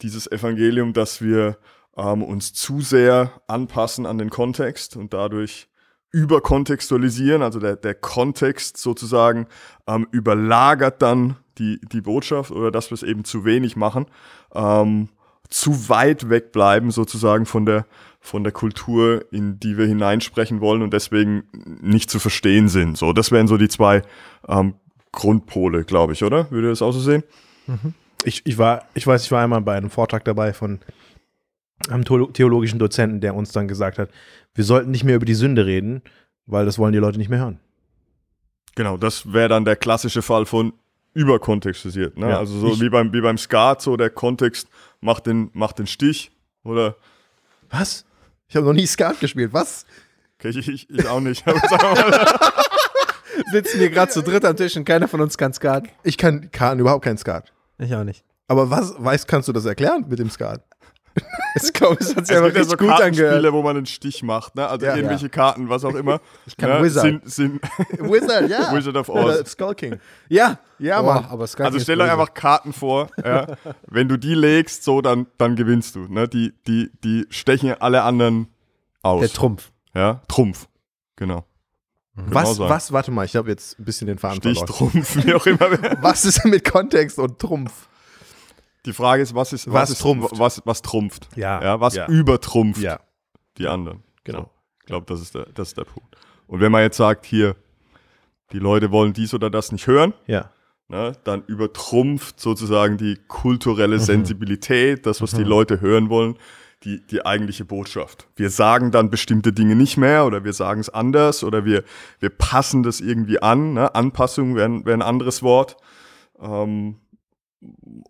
dieses 0.02 0.30
Evangelium, 0.30 0.92
dass 0.92 1.22
wir 1.22 1.58
ähm, 1.96 2.24
uns 2.24 2.52
zu 2.52 2.82
sehr 2.82 3.32
anpassen 3.48 4.06
an 4.06 4.18
den 4.18 4.32
Kontext 4.32 4.98
und 4.98 5.14
dadurch 5.14 5.70
überkontextualisieren, 6.16 7.42
also 7.42 7.60
der, 7.60 7.76
der 7.76 7.94
Kontext 7.94 8.78
sozusagen 8.78 9.48
ähm, 9.86 10.08
überlagert 10.12 11.02
dann 11.02 11.36
die, 11.58 11.82
die 11.92 12.00
Botschaft 12.00 12.52
oder 12.52 12.72
dass 12.72 12.90
wir 12.90 12.96
es 12.96 13.04
eben 13.04 13.26
zu 13.26 13.44
wenig 13.44 13.76
machen, 13.76 14.06
ähm, 14.54 15.10
zu 15.50 15.90
weit 15.90 16.30
wegbleiben 16.30 16.90
sozusagen 16.90 17.46
von 17.46 17.66
der, 17.66 17.86
von 18.22 18.46
der 18.46 18.54
Kultur, 18.54 19.26
in 19.32 19.60
die 19.60 19.78
wir 19.78 19.88
hineinsprechen 19.88 20.62
wollen 20.62 20.84
und 20.84 20.94
deswegen 20.94 21.44
nicht 21.82 22.10
zu 22.10 22.20
verstehen 22.20 22.70
sind. 22.70 22.98
So, 22.98 23.12
das 23.12 23.34
wären 23.34 23.50
so 23.50 23.58
die 23.58 23.68
zwei 23.68 24.02
ähm, 24.48 24.76
Grundpole, 25.12 25.84
glaube 25.84 26.14
ich, 26.14 26.24
oder? 26.24 26.50
Würde 26.50 26.70
das 26.70 26.82
auch 26.82 26.94
so 26.94 27.02
sehen? 27.02 27.24
Ich, 28.24 28.46
ich, 28.46 28.58
war, 28.58 28.86
ich 28.94 29.06
weiß, 29.06 29.26
ich 29.26 29.32
war 29.32 29.44
einmal 29.44 29.60
bei 29.60 29.76
einem 29.76 29.90
Vortrag 29.90 30.24
dabei 30.24 30.54
von 30.54 30.80
einem 31.90 32.04
Theolo- 32.04 32.32
theologischen 32.32 32.80
Dozenten, 32.80 33.22
der 33.22 33.36
uns 33.36 33.52
dann 33.52 33.68
gesagt 33.68 34.00
hat, 34.00 34.10
wir 34.54 34.64
sollten 34.64 34.92
nicht 34.92 35.04
mehr 35.04 35.16
über 35.16 35.26
die 35.26 35.34
Sünde 35.36 35.66
reden, 35.66 36.02
weil 36.46 36.66
das 36.66 36.78
wollen 36.80 36.94
die 36.94 37.00
Leute 37.00 37.18
nicht 37.18 37.30
mehr 37.30 37.40
hören. 37.40 37.60
Genau, 38.76 38.98
das 38.98 39.32
wäre 39.34 39.50
dann 39.50 39.66
der 39.66 39.76
klassische 39.76 40.22
Fall 40.22 40.46
von 40.46 40.74
überkontextualisiert. 41.14 42.18
Ne? 42.18 42.30
Ja, 42.30 42.40
also 42.40 42.58
so 42.60 42.68
ich- 42.74 42.82
wie 42.82 42.90
beim, 42.90 43.12
wie 43.14 43.22
beim 43.22 43.38
Skat, 43.38 43.82
so 43.82 43.98
der 43.98 44.10
Kontext 44.10 44.68
macht 45.02 45.28
den, 45.28 45.50
macht 45.54 45.80
den 45.80 45.88
Stich. 45.88 46.32
Oder 46.64 46.96
Was? 47.70 48.06
Ich 48.48 48.56
habe 48.56 48.66
noch 48.66 48.74
nie 48.74 48.88
Skat 48.88 49.20
gespielt. 49.20 49.54
Was? 49.54 49.86
okay, 50.40 50.50
ich, 50.50 50.68
ich, 50.68 50.90
ich 50.90 51.08
auch 51.08 51.20
nicht. 51.22 51.44
Sitzen 53.52 53.80
wir 53.80 53.90
gerade 53.90 54.12
zu 54.12 54.22
dritt 54.22 54.46
am 54.46 54.56
Tisch 54.56 54.76
und 54.78 54.86
keiner 54.86 55.08
von 55.08 55.22
uns 55.22 55.38
kann 55.38 55.54
Skat. 55.54 55.86
Ich 56.04 56.18
kann, 56.18 56.50
kann 56.52 56.80
überhaupt 56.80 57.04
kein 57.04 57.18
Skat. 57.18 57.52
Ich 57.78 57.94
auch 57.96 58.04
nicht. 58.04 58.24
Aber 58.48 58.70
was, 58.70 58.94
weißt, 58.98 59.28
kannst 59.28 59.48
du 59.48 59.54
das 59.54 59.66
erklären 59.66 60.06
mit 60.08 60.20
dem 60.20 60.30
Skat? 60.30 60.64
Ich 61.64 61.72
glaube, 61.72 61.96
es 62.02 62.14
hat 62.16 62.28
sich 62.28 62.36
es 62.36 62.42
ja 62.42 62.46
richtig 62.46 62.66
so 62.66 62.76
gut 62.76 62.90
Kartenspiele, 62.90 63.30
angehört. 63.36 63.54
wo 63.54 63.62
man 63.64 63.78
einen 63.78 63.86
Stich 63.86 64.22
macht. 64.24 64.56
Ne? 64.56 64.68
Also 64.68 64.86
Ja. 64.86 64.96
irgendwelche 64.98 65.30
Karten, 65.30 65.70
was 65.70 65.86
auch 65.86 65.96
immer. 65.96 66.20
Ich 66.46 66.58
kann 66.58 66.84
Wizard. 66.84 67.04
Sind, 67.06 67.32
sind, 67.32 67.62
Wizard, 68.00 68.50
ja. 68.50 68.74
Wizard 68.76 68.98
of 68.98 69.08
Oder 69.08 69.40
Oz. 69.40 69.52
Skull 69.52 69.74
King. 69.76 70.00
Ja, 70.28 70.60
Ja, 70.80 71.02
Mann. 71.02 71.26
aber 71.30 71.48
Skat 71.48 71.68
Also 71.68 71.80
stell 71.80 71.96
böse. 71.98 72.12
einfach 72.12 72.34
Karten 72.34 72.74
vor. 72.74 73.08
Ja? 73.24 73.48
Wenn 73.88 74.10
du 74.10 74.18
die 74.18 74.36
legst, 74.36 74.84
so 74.84 75.00
dann, 75.02 75.28
dann 75.38 75.56
gewinnst 75.56 75.96
du. 75.96 76.02
Ne? 76.10 76.28
Die, 76.28 76.54
die, 76.68 76.92
die 77.06 77.26
stechen 77.30 77.74
alle 77.80 78.02
anderen 78.04 78.50
aus. 79.02 79.22
Der 79.22 79.30
Trumpf. 79.30 79.72
ja, 79.94 80.22
Trumpf. 80.28 80.68
Genau. 81.16 81.46
Was, 82.16 82.56
sagen. 82.58 82.70
was, 82.70 82.92
warte 82.92 83.12
mal, 83.12 83.24
ich 83.26 83.36
habe 83.38 83.50
jetzt 83.50 83.80
ein 83.80 83.86
bisschen 83.86 84.08
den 84.08 84.18
Faden 84.18 84.38
Stich, 84.38 84.58
verloren. 84.60 84.92
Trumpf, 84.92 85.26
wie 85.26 85.34
auch 85.34 85.46
immer. 85.46 85.70
Was 86.02 86.26
ist 86.26 86.44
mit 86.46 86.70
Kontext 86.70 87.18
und 87.20 87.40
Trumpf? 87.40 87.88
Die 88.86 88.94
Frage 88.94 89.24
ist, 89.24 89.34
was 89.36 89.52
ist, 89.54 89.72
Was 89.72 89.90
ist, 89.90 90.00
trumpft? 90.02 90.38
Was, 90.38 90.62
was 90.66 90.82
trumpft? 90.82 91.28
Ja, 91.36 91.62
Ja, 91.62 91.80
was 91.80 91.96
ja. 91.96 92.08
übertrumpft 92.08 92.82
Ja, 92.82 93.00
die 93.58 93.68
anderen. 93.68 94.04
Genau. 94.24 94.42
So, 94.42 94.50
ich 94.82 94.86
glaube, 94.86 95.06
das, 95.08 95.22
ist 95.22 95.34
der- 95.36 95.48
das 95.54 95.70
ist 95.70 95.78
der 95.78 95.86
Punkt. 95.86 96.16
Und 96.48 96.60
wenn 96.62 96.72
man 96.72 96.82
jetzt 96.84 96.98
sagt, 96.98 97.26
hier, 97.26 97.56
die 98.52 98.60
Leute 98.60 98.92
wollen 98.92 99.14
dies 99.14 99.34
oder 99.34 99.50
das 99.50 99.72
nicht 99.72 99.88
hören, 99.88 100.14
ja. 100.28 100.52
ne, 100.88 101.14
dann 101.24 101.44
übertrumpft 101.48 102.40
sozusagen 102.40 102.98
die 102.98 103.16
Mhm. 103.16 103.28
kulturelle 103.28 104.00
Sensibilität, 104.00 105.06
das, 105.08 105.22
was 105.22 105.32
die 105.32 105.44
Leute 105.44 105.82
hören 105.82 106.10
wollen, 106.10 106.38
die, 106.84 107.04
die 107.08 107.26
eigentliche 107.26 107.66
Botschaft. 107.66 108.28
Wir 108.36 108.52
sagen 108.52 108.92
dann 108.92 109.10
bestimmte 109.10 109.52
Dinge 109.52 109.76
nicht 109.76 109.98
mehr 109.98 110.28
oder 110.28 110.44
wir 110.44 110.54
sagen 110.54 110.80
es 110.82 110.90
anders 110.90 111.44
oder 111.44 111.66
wir, 111.66 111.84
wir 112.20 112.30
passen 112.30 112.84
das 112.84 113.02
irgendwie 113.02 113.42
an. 113.42 113.74
Ne? 113.74 113.96
Anpassung 113.96 114.56
wäre 114.56 114.68
ein- 114.70 114.86
wäre 114.86 114.96
ein 114.98 115.02
anderes 115.02 115.42
Wort, 115.42 115.78
ähm, 116.40 116.98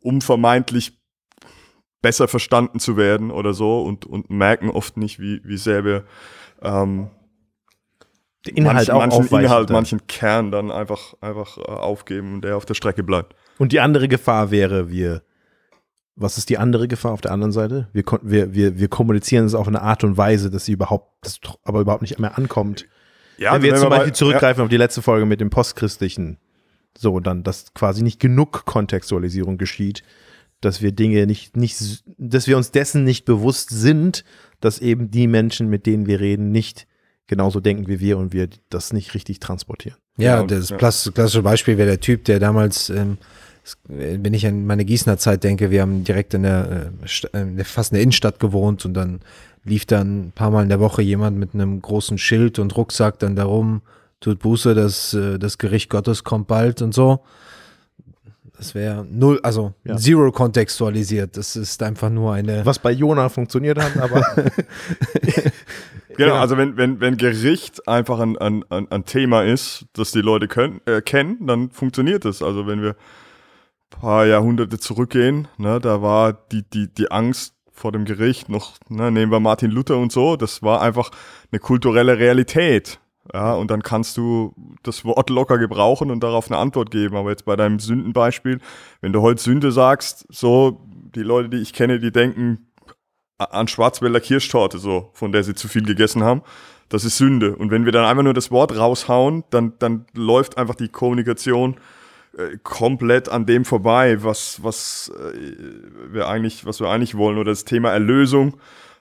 um 0.01 0.21
vermeintlich 0.21 0.97
besser 2.01 2.27
verstanden 2.27 2.79
zu 2.79 2.97
werden 2.97 3.31
oder 3.31 3.53
so 3.53 3.81
und, 3.83 4.05
und 4.05 4.29
merken 4.29 4.69
oft 4.69 4.97
nicht, 4.97 5.19
wie, 5.19 5.41
wie 5.43 5.57
sehr 5.57 5.83
wir 5.83 6.05
ähm, 6.61 7.09
Den 8.45 8.57
Inhalt 8.57 8.87
manchen, 8.89 8.91
auch 8.93 8.99
manchen 8.99 9.39
Inhalt, 9.39 9.69
dann. 9.69 9.73
manchen 9.73 10.07
Kern 10.07 10.51
dann 10.51 10.69
einfach, 10.71 11.15
einfach 11.21 11.57
äh, 11.57 11.61
aufgeben 11.63 12.35
und 12.35 12.41
der 12.43 12.57
auf 12.57 12.65
der 12.65 12.75
Strecke 12.75 13.03
bleibt. 13.03 13.35
Und 13.57 13.71
die 13.71 13.79
andere 13.79 14.07
Gefahr 14.07 14.51
wäre, 14.51 14.89
wir. 14.91 15.23
Was 16.17 16.37
ist 16.37 16.49
die 16.49 16.57
andere 16.57 16.87
Gefahr 16.87 17.11
auf 17.11 17.19
der 17.19 17.31
anderen 17.31 17.51
Seite? 17.51 17.89
Wir, 17.91 18.03
wir, 18.21 18.53
wir, 18.53 18.79
wir 18.79 18.87
kommunizieren 18.87 19.45
es 19.45 19.53
auf 19.53 19.67
eine 19.67 19.81
Art 19.81 20.03
und 20.05 20.15
Weise, 20.15 20.49
dass 20.49 20.63
sie 20.63 20.71
überhaupt, 20.71 21.11
das 21.25 21.41
tr- 21.41 21.57
aber 21.63 21.81
überhaupt 21.81 22.03
nicht 22.03 22.17
mehr 22.19 22.37
ankommt. 22.37 22.85
Ja, 23.37 23.53
wenn 23.53 23.63
wir 23.63 23.71
jetzt 23.71 23.81
zum 23.81 23.89
mal- 23.89 23.97
Beispiel 23.97 24.13
zurückgreifen 24.13 24.63
auf 24.63 24.69
die 24.69 24.77
letzte 24.77 25.01
Folge 25.01 25.25
mit 25.25 25.41
dem 25.41 25.49
postchristlichen, 25.49 26.37
so 26.97 27.19
dann, 27.19 27.43
dass 27.43 27.73
quasi 27.73 28.03
nicht 28.03 28.19
genug 28.19 28.65
Kontextualisierung 28.65 29.57
geschieht, 29.57 30.03
dass 30.61 30.81
wir 30.81 30.91
Dinge 30.91 31.27
nicht, 31.27 31.57
nicht, 31.57 32.03
dass 32.17 32.47
wir 32.47 32.57
uns 32.57 32.71
dessen 32.71 33.03
nicht 33.03 33.25
bewusst 33.25 33.69
sind, 33.69 34.23
dass 34.61 34.79
eben 34.79 35.11
die 35.11 35.27
Menschen, 35.27 35.69
mit 35.69 35.85
denen 35.85 36.07
wir 36.07 36.19
reden, 36.19 36.51
nicht 36.51 36.87
genauso 37.27 37.59
denken 37.59 37.87
wie 37.87 37.99
wir 37.99 38.17
und 38.17 38.33
wir 38.33 38.49
das 38.69 38.93
nicht 38.93 39.13
richtig 39.13 39.39
transportieren. 39.39 39.97
Ja, 40.17 40.43
das 40.43 40.69
klassische 41.11 41.41
Beispiel 41.41 41.77
wäre 41.77 41.89
der 41.89 41.99
Typ, 41.99 42.23
der 42.25 42.39
damals, 42.39 42.89
ähm, 42.89 43.17
es- 43.63 43.77
wenn 43.87 44.33
ich 44.33 44.47
an 44.47 44.65
meine 44.65 44.85
Gießener 44.85 45.17
Zeit 45.17 45.43
denke, 45.43 45.71
wir 45.71 45.81
haben 45.81 46.03
direkt 46.03 46.33
in 46.33 46.43
der, 46.43 46.91
äh, 47.03 47.37
äh, 47.37 47.41
in 47.41 47.55
der 47.57 47.65
fast 47.65 47.91
in 47.91 47.95
der 47.95 48.03
Innenstadt 48.03 48.39
gewohnt 48.39 48.85
und 48.85 48.93
dann 48.93 49.19
lief 49.63 49.85
dann 49.85 50.27
ein 50.27 50.31
paar 50.31 50.51
Mal 50.51 50.63
in 50.63 50.69
der 50.69 50.79
Woche 50.79 51.01
jemand 51.01 51.37
mit 51.37 51.53
einem 51.53 51.81
großen 51.81 52.17
Schild 52.17 52.59
und 52.59 52.77
Rucksack 52.77 53.19
dann 53.19 53.35
darum, 53.35 53.81
tut 54.19 54.39
Buße, 54.39 54.73
das, 54.75 55.13
äh, 55.13 55.37
das 55.39 55.57
Gericht 55.57 55.89
Gottes 55.89 56.23
kommt 56.23 56.47
bald 56.47 56.81
und 56.81 56.93
so. 56.93 57.23
Das 58.57 58.73
wäre 58.73 59.05
null, 59.09 59.39
also 59.43 59.73
Ja. 59.83 59.97
zero 59.97 60.31
kontextualisiert. 60.31 61.35
Das 61.35 61.57
ist 61.57 61.83
einfach 61.83 62.09
nur 62.09 62.33
eine. 62.33 62.65
Was 62.65 62.79
bei 62.79 62.91
Jona 62.91 63.27
funktioniert 63.27 63.77
hat, 63.77 63.97
aber 63.97 64.23
Genau, 66.17 66.35
also 66.35 66.57
wenn, 66.57 66.77
wenn, 66.77 67.01
wenn 67.01 67.17
Gericht 67.17 67.87
einfach 67.89 68.19
ein, 68.19 68.37
ein, 68.37 68.63
ein, 68.69 68.89
ein 68.89 69.03
Thema 69.03 69.43
ist, 69.43 69.85
das 69.93 70.11
die 70.11 70.21
Leute 70.21 70.47
können, 70.47 70.79
äh, 70.85 71.01
kennen, 71.01 71.45
dann 71.45 71.71
funktioniert 71.71 72.23
es. 72.23 72.41
Also 72.41 72.67
wenn 72.67 72.81
wir 72.81 72.91
ein 72.91 73.99
paar 73.99 74.25
Jahrhunderte 74.25 74.79
zurückgehen, 74.79 75.47
ne, 75.57 75.79
da 75.81 76.01
war 76.01 76.31
die, 76.31 76.63
die, 76.63 76.87
die 76.93 77.11
Angst 77.11 77.53
vor 77.73 77.91
dem 77.91 78.05
Gericht 78.05 78.47
noch, 78.47 78.75
ne, 78.87 79.11
nehmen 79.11 79.31
wir 79.33 79.41
Martin 79.41 79.71
Luther 79.71 79.97
und 79.97 80.13
so, 80.13 80.37
das 80.37 80.63
war 80.63 80.81
einfach 80.81 81.11
eine 81.51 81.59
kulturelle 81.59 82.17
Realität. 82.17 82.99
Ja, 83.33 83.53
und 83.53 83.71
dann 83.71 83.81
kannst 83.81 84.17
du 84.17 84.53
das 84.83 85.03
Wort 85.03 85.29
locker 85.29 85.57
gebrauchen 85.57 86.11
und 86.11 86.21
darauf 86.21 86.49
eine 86.49 86.59
Antwort 86.59 86.91
geben. 86.91 87.15
Aber 87.15 87.31
jetzt 87.31 87.45
bei 87.45 87.55
deinem 87.55 87.79
Sündenbeispiel, 87.79 88.59
wenn 89.01 89.13
du 89.13 89.21
heute 89.21 89.41
Sünde 89.41 89.71
sagst, 89.71 90.25
so, 90.29 90.81
die 91.15 91.23
Leute, 91.23 91.49
die 91.49 91.57
ich 91.57 91.73
kenne, 91.73 91.99
die 91.99 92.11
denken, 92.11 92.67
an 93.37 93.67
Schwarzwälder 93.67 94.21
Kirschtorte, 94.21 94.77
so, 94.77 95.09
von 95.13 95.31
der 95.31 95.43
sie 95.43 95.55
zu 95.55 95.67
viel 95.67 95.83
gegessen 95.83 96.23
haben. 96.23 96.41
Das 96.87 97.03
ist 97.03 97.17
Sünde. 97.17 97.55
Und 97.55 97.71
wenn 97.71 97.85
wir 97.85 97.91
dann 97.91 98.05
einfach 98.05 98.23
nur 98.23 98.33
das 98.33 98.51
Wort 98.51 98.77
raushauen, 98.77 99.43
dann, 99.49 99.73
dann 99.79 100.05
läuft 100.13 100.57
einfach 100.57 100.75
die 100.75 100.87
Kommunikation 100.87 101.77
äh, 102.37 102.57
komplett 102.63 103.27
an 103.27 103.45
dem 103.45 103.65
vorbei, 103.65 104.23
was, 104.23 104.63
was, 104.63 105.11
äh, 105.17 106.13
wir 106.13 106.27
eigentlich, 106.27 106.65
was 106.65 106.79
wir 106.79 106.89
eigentlich 106.89 107.17
wollen. 107.17 107.37
Oder 107.37 107.51
das 107.51 107.65
Thema 107.65 107.91
Erlösung. 107.91 108.57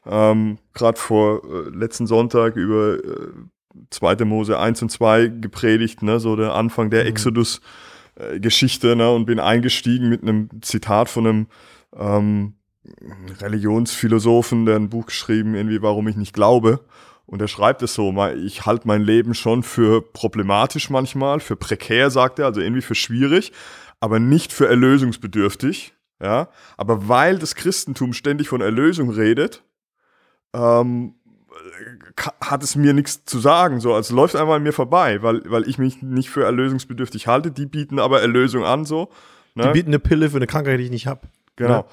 Ähm, 0.07 0.59
Gerade 0.73 0.99
vor 0.99 1.43
äh, 1.45 1.69
letzten 1.71 2.07
Sonntag 2.07 2.57
über 2.57 2.99
2. 3.90 4.25
Mose 4.25 4.59
1 4.59 4.83
und 4.83 4.90
2 4.90 5.28
gepredigt, 5.28 6.02
ne, 6.02 6.21
so 6.21 6.37
der 6.37 6.54
Anfang 6.54 6.90
der 6.90 7.07
Exodus-Geschichte, 7.07 8.97
ne, 8.97 9.11
und 9.11 9.26
bin 9.26 9.40
eingestiegen 9.40 10.09
mit 10.09 10.23
einem 10.23 10.49
Zitat 10.62 11.09
von 11.09 11.26
einem 11.26 11.47
ähm, 11.97 12.54
Religionsphilosophen, 13.40 14.66
der 14.66 14.76
ein 14.76 14.90
Buch 14.90 15.07
geschrieben, 15.07 15.54
irgendwie, 15.54 15.83
warum 15.83 16.09
ich 16.09 16.16
nicht 16.16 16.35
glaube. 16.35 16.81
Und 17.26 17.40
er 17.40 17.49
schreibt 17.49 17.83
es 17.83 17.95
so, 17.95 18.14
ich 18.35 18.66
halte 18.66 18.87
mein 18.87 19.02
Leben 19.02 19.35
schon 19.35 19.62
für 19.62 20.02
problematisch 20.02 20.90
manchmal, 20.90 21.40
für 21.40 21.57
prekär, 21.57 22.11
sagt 22.11 22.38
er, 22.38 22.47
also 22.47 22.61
irgendwie 22.61 22.83
für 22.83 22.95
schwierig, 22.95 23.52
aber 24.00 24.19
nicht 24.19 24.52
für 24.52 24.69
erlösungsbedürftig. 24.69 25.95
Ja, 26.23 26.49
aber 26.76 27.09
weil 27.09 27.38
das 27.38 27.54
Christentum 27.54 28.12
ständig 28.12 28.49
von 28.49 28.61
Erlösung 28.61 29.11
redet, 29.11 29.64
ähm, 30.54 31.16
hat 32.40 32.62
es 32.62 32.76
mir 32.76 32.93
nichts 32.93 33.25
zu 33.25 33.38
sagen. 33.38 33.81
So, 33.81 33.95
also 33.95 34.14
läuft 34.14 34.37
einfach 34.37 34.54
an 34.54 34.62
mir 34.62 34.73
vorbei, 34.73 35.23
weil, 35.23 35.43
weil 35.47 35.69
ich 35.69 35.78
mich 35.78 36.02
nicht 36.02 36.31
für 36.31 36.45
erlösungsbedürftig 36.45 37.26
halte. 37.26 37.50
Die 37.50 37.66
bieten 37.66 37.99
aber 37.99 38.21
Erlösung 38.21 38.64
an, 38.64 38.85
so. 38.85 39.11
Ne? 39.54 39.64
die 39.64 39.71
bieten 39.71 39.90
eine 39.90 39.99
Pille 40.00 40.31
für 40.31 40.37
eine 40.37 40.47
Krankheit, 40.47 40.78
die 40.81 40.85
ich 40.85 40.90
nicht 40.90 41.07
habe. 41.07 41.23
Genau. 41.57 41.71
Ja. 41.71 41.85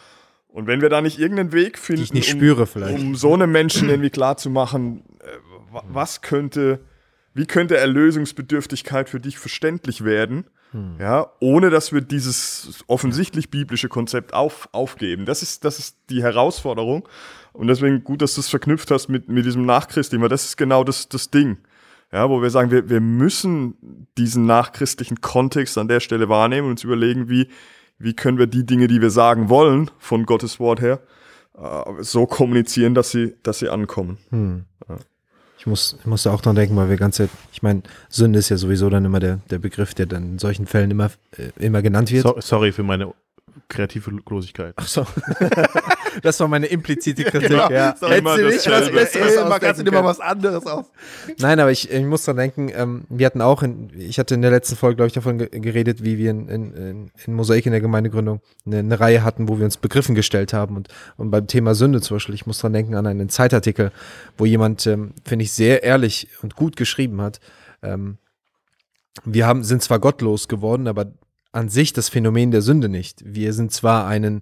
Und 0.47 0.67
wenn 0.67 0.81
wir 0.81 0.89
da 0.89 1.01
nicht 1.01 1.19
irgendeinen 1.19 1.53
Weg 1.53 1.77
finden, 1.77 2.01
ich 2.03 2.13
nicht 2.13 2.33
um, 2.33 2.39
spüre 2.39 2.65
vielleicht. 2.67 2.97
um 3.00 3.15
so 3.15 3.33
einem 3.33 3.51
Menschen 3.51 3.89
irgendwie 3.89 4.09
klar 4.09 4.35
zu 4.38 4.50
machen, 4.50 5.03
äh, 5.19 5.73
wa- 5.73 5.83
was 5.88 6.21
könnte, 6.21 6.79
wie 7.33 7.45
könnte 7.45 7.77
Erlösungsbedürftigkeit 7.77 9.09
für 9.09 9.19
dich 9.19 9.38
verständlich 9.39 10.03
werden, 10.03 10.45
ja, 10.99 11.29
ohne 11.39 11.69
dass 11.69 11.91
wir 11.91 11.99
dieses 12.01 12.83
offensichtlich 12.87 13.49
biblische 13.49 13.89
Konzept 13.89 14.33
auf, 14.33 14.69
aufgeben. 14.71 15.25
Das 15.25 15.41
ist, 15.41 15.65
das 15.65 15.79
ist 15.79 15.97
die 16.09 16.23
Herausforderung. 16.23 17.07
Und 17.51 17.67
deswegen 17.67 18.03
gut, 18.05 18.21
dass 18.21 18.35
du 18.35 18.41
es 18.41 18.47
verknüpft 18.47 18.89
hast 18.91 19.09
mit, 19.09 19.27
mit 19.27 19.45
diesem 19.45 19.65
Nachchristlichen, 19.65 20.21
weil 20.21 20.29
das 20.29 20.45
ist 20.45 20.57
genau 20.57 20.85
das, 20.85 21.09
das 21.09 21.29
Ding. 21.29 21.57
Ja, 22.13 22.29
wo 22.29 22.41
wir 22.41 22.49
sagen, 22.49 22.71
wir, 22.71 22.89
wir 22.89 23.01
müssen 23.01 24.07
diesen 24.17 24.45
nachchristlichen 24.45 25.21
Kontext 25.21 25.77
an 25.77 25.87
der 25.87 25.99
Stelle 25.99 26.29
wahrnehmen 26.29 26.65
und 26.65 26.71
uns 26.71 26.83
überlegen, 26.83 27.29
wie, 27.29 27.47
wie 27.97 28.13
können 28.13 28.37
wir 28.37 28.47
die 28.47 28.65
Dinge, 28.65 28.87
die 28.87 29.01
wir 29.01 29.11
sagen 29.11 29.49
wollen, 29.49 29.91
von 29.97 30.25
Gottes 30.25 30.59
Wort 30.59 30.81
her, 30.81 31.01
äh, 31.57 31.83
so 32.01 32.25
kommunizieren, 32.25 32.95
dass 32.95 33.11
sie, 33.11 33.35
dass 33.43 33.59
sie 33.59 33.69
ankommen. 33.69 34.17
Hm. 34.29 34.65
Ich 35.61 35.67
muss, 35.67 35.95
ich 35.99 36.07
muss 36.07 36.23
da 36.23 36.33
auch 36.33 36.41
dran 36.41 36.55
denken, 36.55 36.75
weil 36.75 36.89
wir 36.89 36.97
ganze, 36.97 37.29
ich 37.53 37.61
meine, 37.61 37.83
Sünde 38.09 38.39
ist 38.39 38.49
ja 38.49 38.57
sowieso 38.57 38.89
dann 38.89 39.05
immer 39.05 39.19
der, 39.19 39.41
der 39.51 39.59
Begriff, 39.59 39.93
der 39.93 40.07
dann 40.07 40.23
in 40.23 40.39
solchen 40.39 40.65
Fällen 40.65 40.89
immer, 40.89 41.11
äh, 41.37 41.51
immer 41.63 41.83
genannt 41.83 42.11
wird. 42.11 42.23
So, 42.23 42.35
sorry 42.39 42.71
für 42.71 42.81
meine 42.81 43.13
kreative 43.71 44.11
Losigkeit. 44.29 44.73
Ach 44.75 44.87
so. 44.87 45.05
das 46.21 46.39
war 46.39 46.47
meine 46.47 46.67
implizite 46.67 47.23
Kritik. 47.31 47.49
Genau. 47.49 47.69
Ja. 47.71 47.95
Hättest 47.99 48.03
du 48.03 48.47
nicht 48.47 48.69
was. 48.69 48.91
Besseres 48.91 49.35
Immer 49.35 49.59
kannst 49.59 49.79
du 49.79 49.83
dir 49.83 49.91
mal 49.91 50.03
was 50.03 50.19
anderes 50.19 50.65
auf. 50.67 50.87
Nein, 51.39 51.59
aber 51.59 51.71
ich, 51.71 51.89
ich 51.89 52.05
muss 52.05 52.25
dran 52.25 52.37
denken, 52.37 52.71
ähm, 52.75 53.05
wir 53.09 53.25
hatten 53.25 53.41
auch, 53.41 53.63
in, 53.63 53.89
ich 53.97 54.19
hatte 54.19 54.35
in 54.35 54.41
der 54.41 54.51
letzten 54.51 54.75
Folge, 54.75 54.97
glaube 54.97 55.07
ich, 55.07 55.13
davon 55.13 55.37
ge 55.37 55.49
geredet, 55.51 56.03
wie 56.03 56.17
wir 56.17 56.31
in, 56.31 56.49
in, 56.49 56.73
in, 56.73 57.11
in 57.25 57.33
Mosaik 57.33 57.65
in 57.65 57.71
der 57.71 57.81
Gemeindegründung 57.81 58.41
eine, 58.65 58.79
eine 58.79 58.99
Reihe 58.99 59.23
hatten, 59.23 59.47
wo 59.47 59.57
wir 59.57 59.65
uns 59.65 59.77
Begriffen 59.77 60.13
gestellt 60.13 60.53
haben. 60.53 60.75
Und, 60.75 60.89
und 61.17 61.31
beim 61.31 61.47
Thema 61.47 61.73
Sünde 61.73 62.01
zum 62.01 62.15
Beispiel, 62.15 62.35
ich 62.35 62.45
muss 62.45 62.59
dran 62.59 62.73
denken 62.73 62.95
an 62.95 63.07
einen 63.07 63.29
Zeitartikel, 63.29 63.91
wo 64.37 64.45
jemand, 64.45 64.85
ähm, 64.85 65.13
finde 65.25 65.43
ich, 65.43 65.53
sehr 65.53 65.83
ehrlich 65.83 66.27
und 66.41 66.55
gut 66.55 66.75
geschrieben 66.75 67.21
hat. 67.21 67.39
Ähm, 67.81 68.17
wir 69.23 69.45
haben, 69.45 69.63
sind 69.63 69.81
zwar 69.83 69.99
gottlos 69.99 70.47
geworden, 70.47 70.87
aber 70.87 71.11
an 71.51 71.70
sich 71.70 71.93
das 71.93 72.10
Phänomen 72.10 72.51
der 72.51 72.62
Sünde 72.62 72.89
nicht. 72.89 73.22
Wir 73.25 73.53
sind 73.53 73.72
zwar 73.72 74.08
einen 74.08 74.41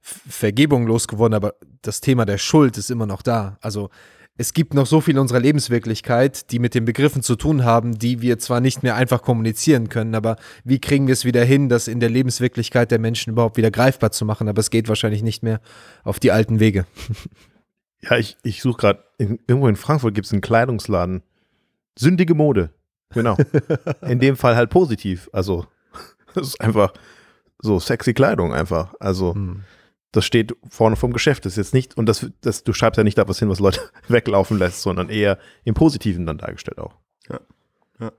Vergebung 0.00 0.86
losgeworden, 0.86 1.34
aber 1.34 1.54
das 1.82 2.00
Thema 2.00 2.24
der 2.24 2.38
Schuld 2.38 2.78
ist 2.78 2.90
immer 2.90 3.06
noch 3.06 3.22
da. 3.22 3.58
Also 3.60 3.90
es 4.36 4.54
gibt 4.54 4.72
noch 4.72 4.86
so 4.86 5.02
viel 5.02 5.16
in 5.16 5.20
unserer 5.20 5.40
Lebenswirklichkeit, 5.40 6.50
die 6.50 6.58
mit 6.58 6.74
den 6.74 6.86
Begriffen 6.86 7.22
zu 7.22 7.36
tun 7.36 7.64
haben, 7.64 7.98
die 7.98 8.22
wir 8.22 8.38
zwar 8.38 8.60
nicht 8.60 8.82
mehr 8.82 8.96
einfach 8.96 9.20
kommunizieren 9.20 9.90
können, 9.90 10.14
aber 10.14 10.36
wie 10.64 10.80
kriegen 10.80 11.06
wir 11.06 11.12
es 11.12 11.26
wieder 11.26 11.44
hin, 11.44 11.68
das 11.68 11.88
in 11.88 12.00
der 12.00 12.08
Lebenswirklichkeit 12.08 12.90
der 12.90 12.98
Menschen 12.98 13.34
überhaupt 13.34 13.58
wieder 13.58 13.70
greifbar 13.70 14.12
zu 14.12 14.24
machen? 14.24 14.48
Aber 14.48 14.60
es 14.60 14.70
geht 14.70 14.88
wahrscheinlich 14.88 15.22
nicht 15.22 15.42
mehr 15.42 15.60
auf 16.04 16.18
die 16.18 16.32
alten 16.32 16.60
Wege. 16.60 16.86
Ja, 18.02 18.16
ich, 18.16 18.38
ich 18.42 18.62
suche 18.62 18.78
gerade, 18.78 19.04
irgendwo 19.18 19.68
in 19.68 19.76
Frankfurt 19.76 20.14
gibt 20.14 20.26
es 20.26 20.32
einen 20.32 20.40
Kleidungsladen. 20.40 21.22
Sündige 21.98 22.34
Mode. 22.34 22.70
Genau. 23.10 23.36
in 24.00 24.20
dem 24.20 24.36
Fall 24.36 24.56
halt 24.56 24.70
positiv. 24.70 25.28
Also, 25.34 25.66
das 26.34 26.48
ist 26.48 26.60
einfach 26.60 26.92
so 27.62 27.78
sexy 27.78 28.14
Kleidung 28.14 28.52
einfach. 28.54 28.94
Also, 29.00 29.34
Hm. 29.34 29.64
das 30.12 30.24
steht 30.24 30.54
vorne 30.68 30.96
vom 30.96 31.12
Geschäft. 31.12 31.44
Das 31.44 31.52
ist 31.52 31.56
jetzt 31.58 31.74
nicht, 31.74 31.96
und 31.96 32.06
das, 32.06 32.26
das, 32.40 32.64
du 32.64 32.72
schreibst 32.72 32.98
ja 32.98 33.04
nicht 33.04 33.18
da 33.18 33.28
was 33.28 33.38
hin, 33.38 33.48
was 33.48 33.60
Leute 33.60 33.80
weglaufen 34.08 34.58
lässt, 34.58 34.82
sondern 34.82 35.08
eher 35.08 35.38
im 35.64 35.74
Positiven 35.74 36.26
dann 36.26 36.38
dargestellt 36.38 36.78
auch. 36.78 36.94
Ja. 37.28 37.40
Ja. 38.00 38.12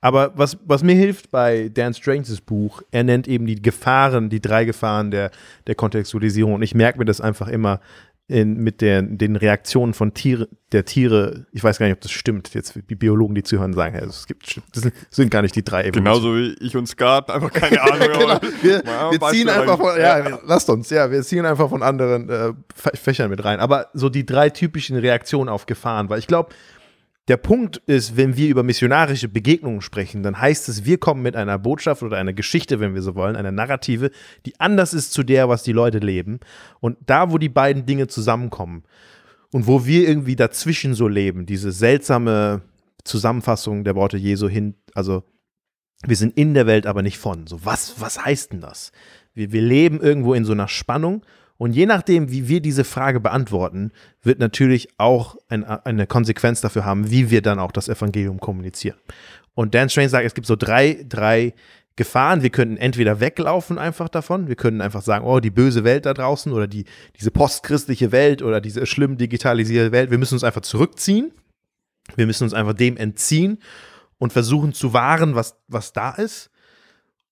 Aber 0.00 0.32
was, 0.36 0.58
was 0.64 0.82
mir 0.82 0.94
hilft 0.94 1.30
bei 1.30 1.68
Dan 1.68 1.94
Stranges 1.94 2.40
Buch, 2.40 2.82
er 2.90 3.04
nennt 3.04 3.28
eben 3.28 3.46
die 3.46 3.62
Gefahren, 3.62 4.28
die 4.28 4.40
drei 4.40 4.64
Gefahren 4.64 5.10
der, 5.10 5.30
der 5.66 5.74
Kontextualisierung. 5.74 6.54
Und 6.54 6.62
ich 6.62 6.74
merke 6.74 6.98
mir 6.98 7.04
das 7.06 7.20
einfach 7.20 7.48
immer 7.48 7.80
in, 8.26 8.54
mit 8.56 8.80
der, 8.80 9.02
den 9.02 9.36
Reaktionen 9.36 9.92
von 9.92 10.14
Tiere, 10.14 10.48
der 10.72 10.86
Tiere. 10.86 11.46
Ich 11.52 11.62
weiß 11.62 11.78
gar 11.78 11.86
nicht, 11.86 11.94
ob 11.96 12.00
das 12.00 12.10
stimmt. 12.10 12.54
Jetzt 12.54 12.74
die 12.88 12.94
Biologen, 12.94 13.34
die 13.34 13.42
zuhören, 13.42 13.74
sagen, 13.74 13.96
ja, 13.96 14.02
es 14.04 14.26
gibt, 14.26 14.60
das 14.74 14.88
sind, 15.10 15.30
gar 15.30 15.42
nicht 15.42 15.54
die 15.56 15.62
drei 15.62 15.90
Genauso 15.90 16.34
wie 16.34 16.54
ich 16.60 16.74
und 16.74 16.86
Skat, 16.88 17.30
einfach 17.30 17.52
keine 17.52 17.82
Ahnung. 17.82 17.98
genau. 18.00 18.40
Wir, 18.62 18.82
wir 18.82 19.20
ziehen 19.30 19.48
einfach 19.50 19.76
von, 19.76 19.98
ja, 20.00 20.18
Ja. 20.26 20.38
lasst 20.46 20.70
uns, 20.70 20.88
ja, 20.88 21.10
wir 21.10 21.22
ziehen 21.22 21.44
einfach 21.44 21.68
von 21.68 21.82
anderen 21.82 22.30
äh, 22.30 22.52
Fä- 22.82 22.96
Fächern 22.96 23.28
mit 23.28 23.44
rein. 23.44 23.60
Aber 23.60 23.88
so 23.92 24.08
die 24.08 24.24
drei 24.24 24.48
typischen 24.48 24.96
Reaktionen 24.96 25.50
auf 25.50 25.66
Gefahren, 25.66 26.08
weil 26.08 26.18
ich 26.18 26.26
glaube, 26.26 26.48
der 27.28 27.38
Punkt 27.38 27.78
ist, 27.86 28.16
wenn 28.16 28.36
wir 28.36 28.48
über 28.48 28.62
missionarische 28.62 29.28
Begegnungen 29.28 29.80
sprechen, 29.80 30.22
dann 30.22 30.38
heißt 30.38 30.68
es, 30.68 30.84
wir 30.84 30.98
kommen 30.98 31.22
mit 31.22 31.36
einer 31.36 31.58
Botschaft 31.58 32.02
oder 32.02 32.18
einer 32.18 32.34
Geschichte, 32.34 32.80
wenn 32.80 32.94
wir 32.94 33.00
so 33.00 33.14
wollen, 33.14 33.36
einer 33.36 33.52
Narrative, 33.52 34.10
die 34.44 34.58
anders 34.60 34.92
ist 34.92 35.12
zu 35.12 35.22
der, 35.22 35.48
was 35.48 35.62
die 35.62 35.72
Leute 35.72 35.98
leben. 35.98 36.40
Und 36.80 36.98
da, 37.06 37.30
wo 37.30 37.38
die 37.38 37.48
beiden 37.48 37.86
Dinge 37.86 38.08
zusammenkommen 38.08 38.84
und 39.52 39.66
wo 39.66 39.86
wir 39.86 40.06
irgendwie 40.06 40.36
dazwischen 40.36 40.92
so 40.92 41.08
leben, 41.08 41.46
diese 41.46 41.72
seltsame 41.72 42.60
Zusammenfassung 43.04 43.84
der 43.84 43.94
Worte 43.94 44.18
Jesu 44.18 44.48
hin, 44.48 44.74
also 44.94 45.24
wir 46.06 46.16
sind 46.16 46.36
in 46.36 46.52
der 46.52 46.66
Welt, 46.66 46.86
aber 46.86 47.02
nicht 47.02 47.16
von. 47.16 47.46
So, 47.46 47.64
was, 47.64 48.00
was 48.00 48.22
heißt 48.22 48.52
denn 48.52 48.60
das? 48.60 48.92
Wir, 49.32 49.50
wir 49.52 49.62
leben 49.62 50.00
irgendwo 50.00 50.34
in 50.34 50.44
so 50.44 50.52
einer 50.52 50.68
Spannung 50.68 51.24
und 51.64 51.72
je 51.72 51.86
nachdem, 51.86 52.30
wie 52.30 52.46
wir 52.46 52.60
diese 52.60 52.84
Frage 52.84 53.20
beantworten, 53.20 53.90
wird 54.22 54.38
natürlich 54.38 54.90
auch 54.98 55.36
ein, 55.48 55.64
eine 55.64 56.06
Konsequenz 56.06 56.60
dafür 56.60 56.84
haben, 56.84 57.10
wie 57.10 57.30
wir 57.30 57.40
dann 57.40 57.58
auch 57.58 57.72
das 57.72 57.88
Evangelium 57.88 58.38
kommunizieren. 58.38 58.98
Und 59.54 59.74
Dan 59.74 59.88
Strange 59.88 60.10
sagt, 60.10 60.26
es 60.26 60.34
gibt 60.34 60.46
so 60.46 60.56
drei, 60.56 61.06
drei 61.08 61.54
Gefahren. 61.96 62.42
Wir 62.42 62.50
könnten 62.50 62.76
entweder 62.76 63.18
weglaufen 63.18 63.78
einfach 63.78 64.10
davon, 64.10 64.46
wir 64.46 64.56
können 64.56 64.82
einfach 64.82 65.00
sagen, 65.00 65.24
oh, 65.24 65.40
die 65.40 65.48
böse 65.48 65.84
Welt 65.84 66.04
da 66.04 66.12
draußen 66.12 66.52
oder 66.52 66.66
die, 66.66 66.84
diese 67.18 67.30
postchristliche 67.30 68.12
Welt 68.12 68.42
oder 68.42 68.60
diese 68.60 68.84
schlimm 68.84 69.16
digitalisierte 69.16 69.90
Welt. 69.90 70.10
Wir 70.10 70.18
müssen 70.18 70.34
uns 70.34 70.44
einfach 70.44 70.60
zurückziehen. 70.60 71.32
Wir 72.14 72.26
müssen 72.26 72.44
uns 72.44 72.52
einfach 72.52 72.74
dem 72.74 72.98
entziehen 72.98 73.56
und 74.18 74.34
versuchen 74.34 74.74
zu 74.74 74.92
wahren, 74.92 75.34
was, 75.34 75.56
was 75.68 75.94
da 75.94 76.10
ist. 76.10 76.50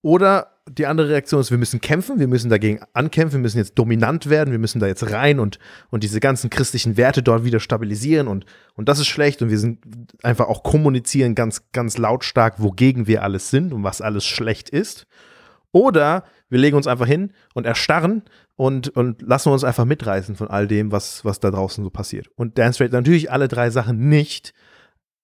Oder 0.02 0.52
die 0.68 0.86
andere 0.86 1.08
Reaktion 1.08 1.40
ist, 1.40 1.50
wir 1.50 1.58
müssen 1.58 1.80
kämpfen, 1.80 2.18
wir 2.20 2.28
müssen 2.28 2.50
dagegen 2.50 2.80
ankämpfen, 2.92 3.38
wir 3.38 3.42
müssen 3.42 3.58
jetzt 3.58 3.78
dominant 3.78 4.28
werden, 4.28 4.52
wir 4.52 4.58
müssen 4.58 4.80
da 4.80 4.86
jetzt 4.86 5.10
rein 5.10 5.40
und, 5.40 5.58
und 5.90 6.02
diese 6.04 6.20
ganzen 6.20 6.50
christlichen 6.50 6.96
Werte 6.96 7.22
dort 7.22 7.44
wieder 7.44 7.60
stabilisieren 7.60 8.28
und, 8.28 8.44
und 8.74 8.88
das 8.88 8.98
ist 8.98 9.06
schlecht 9.06 9.42
und 9.42 9.50
wir 9.50 9.58
sind 9.58 9.78
einfach 10.22 10.48
auch 10.48 10.62
kommunizieren 10.62 11.34
ganz, 11.34 11.70
ganz 11.72 11.98
lautstark, 11.98 12.60
wogegen 12.62 13.06
wir 13.06 13.22
alles 13.22 13.50
sind 13.50 13.72
und 13.72 13.82
was 13.82 14.00
alles 14.00 14.24
schlecht 14.24 14.70
ist. 14.70 15.06
Oder 15.72 16.24
wir 16.48 16.58
legen 16.58 16.76
uns 16.76 16.86
einfach 16.86 17.06
hin 17.06 17.32
und 17.54 17.64
erstarren 17.64 18.22
und, 18.56 18.90
und 18.90 19.22
lassen 19.22 19.48
uns 19.48 19.64
einfach 19.64 19.86
mitreißen 19.86 20.36
von 20.36 20.48
all 20.48 20.68
dem, 20.68 20.92
was, 20.92 21.24
was 21.24 21.40
da 21.40 21.50
draußen 21.50 21.82
so 21.82 21.90
passiert. 21.90 22.28
Und 22.36 22.58
Dan 22.58 22.74
Straight 22.74 22.92
natürlich 22.92 23.32
alle 23.32 23.48
drei 23.48 23.70
Sachen 23.70 24.08
nicht. 24.08 24.52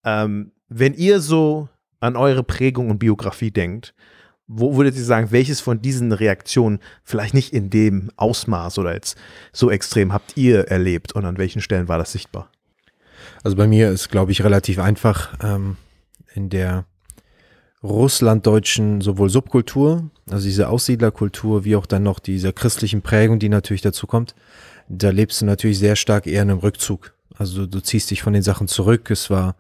Ähm, 0.05 0.53
wenn 0.69 0.95
ihr 0.95 1.21
so 1.21 1.69
an 2.01 2.17
eure 2.17 2.45
Prägung 2.45 2.91
und 2.91 2.99
Biografie 2.99 3.51
denkt, 3.51 3.95
wo 4.49 4.77
würdet 4.77 4.97
ihr 4.97 5.05
sagen, 5.05 5.31
welches 5.31 5.61
von 5.61 5.83
diesen 5.83 6.11
Reaktionen 6.11 6.81
vielleicht 7.05 7.35
nicht 7.35 7.53
in 7.53 7.69
dem 7.69 8.11
Ausmaß 8.17 8.79
oder 8.79 8.95
jetzt 8.95 9.19
so 9.53 9.71
extrem 9.71 10.13
habt 10.13 10.37
ihr 10.37 10.69
erlebt 10.69 11.13
und 11.13 11.27
an 11.27 11.37
welchen 11.37 11.61
Stellen 11.61 11.87
war 11.87 11.99
das 11.99 12.13
sichtbar? 12.13 12.51
Also 13.45 13.57
bei 13.57 13.67
mir 13.67 13.91
ist, 13.91 14.09
glaube 14.09 14.33
ich, 14.33 14.43
relativ 14.43 14.79
einfach 14.79 15.35
ähm, 15.43 15.77
in 16.35 16.49
der 16.49 16.87
russlanddeutschen 17.83 19.03
sowohl 19.03 19.31
Subkultur, 19.31 20.11
also 20.31 20.45
diese 20.45 20.69
Aussiedlerkultur, 20.69 21.65
wie 21.65 21.77
auch 21.77 21.87
dann 21.87 22.03
noch 22.03 22.19
diese 22.19 22.53
christlichen 22.53 23.03
Prägung, 23.03 23.39
die 23.39 23.51
natürlich 23.51 23.83
dazu 23.83 24.07
kommt. 24.07 24.35
Da 24.89 25.11
lebst 25.11 25.43
du 25.43 25.45
natürlich 25.45 25.79
sehr 25.79 25.95
stark 25.95 26.27
eher 26.27 26.43
in 26.43 26.51
einem 26.51 26.61
Rückzug. 26.61 27.15
Also 27.37 27.67
du 27.67 27.81
ziehst 27.81 28.11
dich 28.11 28.23
von 28.23 28.33
den 28.33 28.43
Sachen 28.43 28.67
zurück. 28.67 29.11
Es 29.11 29.31
war 29.31 29.55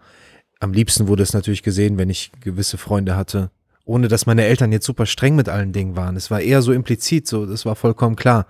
am 0.60 0.72
liebsten 0.72 1.06
wurde 1.06 1.22
es 1.22 1.34
natürlich 1.34 1.62
gesehen, 1.62 1.98
wenn 1.98 2.10
ich 2.10 2.32
gewisse 2.40 2.78
Freunde 2.78 3.14
hatte, 3.14 3.50
ohne 3.88 4.09
dass 4.09 4.27
meine 4.27 4.44
Eltern 4.44 4.70
jetzt 4.70 4.85
super 4.87 5.07
streng 5.07 5.35
mit 5.35 5.48
allen 5.48 5.72
Dingen 5.72 5.96
waren. 5.96 6.14
Es 6.14 6.31
war 6.31 6.40
eher 6.40 6.61
so 6.61 6.72
implizit, 6.72 7.27
so 7.27 7.46
das 7.46 7.64
war 7.64 7.74
vollkommen 7.74 8.16
klar. 8.16 8.46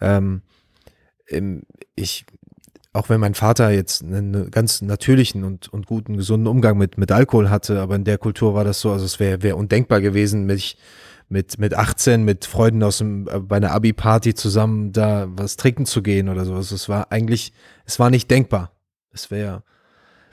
Ähm, 0.00 0.42
ich 1.96 2.24
auch 2.94 3.08
wenn 3.08 3.20
mein 3.20 3.34
Vater 3.34 3.70
jetzt 3.70 4.02
einen 4.02 4.50
ganz 4.50 4.80
natürlichen 4.80 5.44
und, 5.44 5.68
und 5.68 5.86
guten, 5.86 6.16
gesunden 6.16 6.46
Umgang 6.46 6.78
mit, 6.78 6.96
mit 6.96 7.12
Alkohol 7.12 7.50
hatte, 7.50 7.80
aber 7.80 7.96
in 7.96 8.04
der 8.04 8.18
Kultur 8.18 8.54
war 8.54 8.64
das 8.64 8.80
so, 8.80 8.90
also 8.90 9.04
es 9.04 9.20
wäre 9.20 9.42
wär 9.42 9.56
undenkbar 9.56 10.00
gewesen, 10.00 10.46
mich 10.46 10.78
mit, 11.28 11.58
mit 11.58 11.74
18 11.74 12.24
mit 12.24 12.46
Freunden 12.46 12.82
aus 12.82 12.98
dem, 12.98 13.28
äh, 13.28 13.40
bei 13.40 13.56
einer 13.56 13.72
Abi-Party 13.72 14.34
zusammen 14.34 14.92
da 14.92 15.26
was 15.28 15.56
trinken 15.56 15.86
zu 15.86 16.02
gehen 16.02 16.28
oder 16.28 16.44
sowas. 16.44 16.72
Es 16.72 16.88
war 16.88 17.12
eigentlich, 17.12 17.52
es 17.84 17.98
war 17.98 18.10
nicht 18.10 18.30
denkbar. 18.30 18.72
Es 19.12 19.30
wäre 19.30 19.62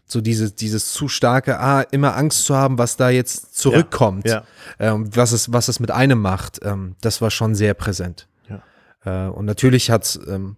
so 0.08 0.22
dieses, 0.22 0.56
dieses 0.56 0.92
zu 0.92 1.08
starke, 1.08 1.60
ah, 1.60 1.82
immer 1.92 2.16
Angst 2.16 2.46
zu 2.46 2.56
haben, 2.56 2.78
was 2.78 2.96
da 2.98 3.10
jetzt 3.10 3.58
zurückkommt, 3.58 4.28
Ja. 4.28 4.44
ähm, 4.80 5.10
was 5.16 5.32
es, 5.32 5.52
was 5.52 5.68
es 5.68 5.80
mit 5.80 5.92
einem 5.92 6.22
macht, 6.22 6.60
ähm, 6.64 6.96
das 7.02 7.22
war 7.22 7.32
schon 7.32 7.56
sehr 7.56 7.74
präsent. 7.74 8.28
Ja. 8.48 9.28
Äh, 9.28 9.30
und 9.30 9.46
natürlich 9.46 9.90
hat's 9.90 10.20
ähm, 10.28 10.58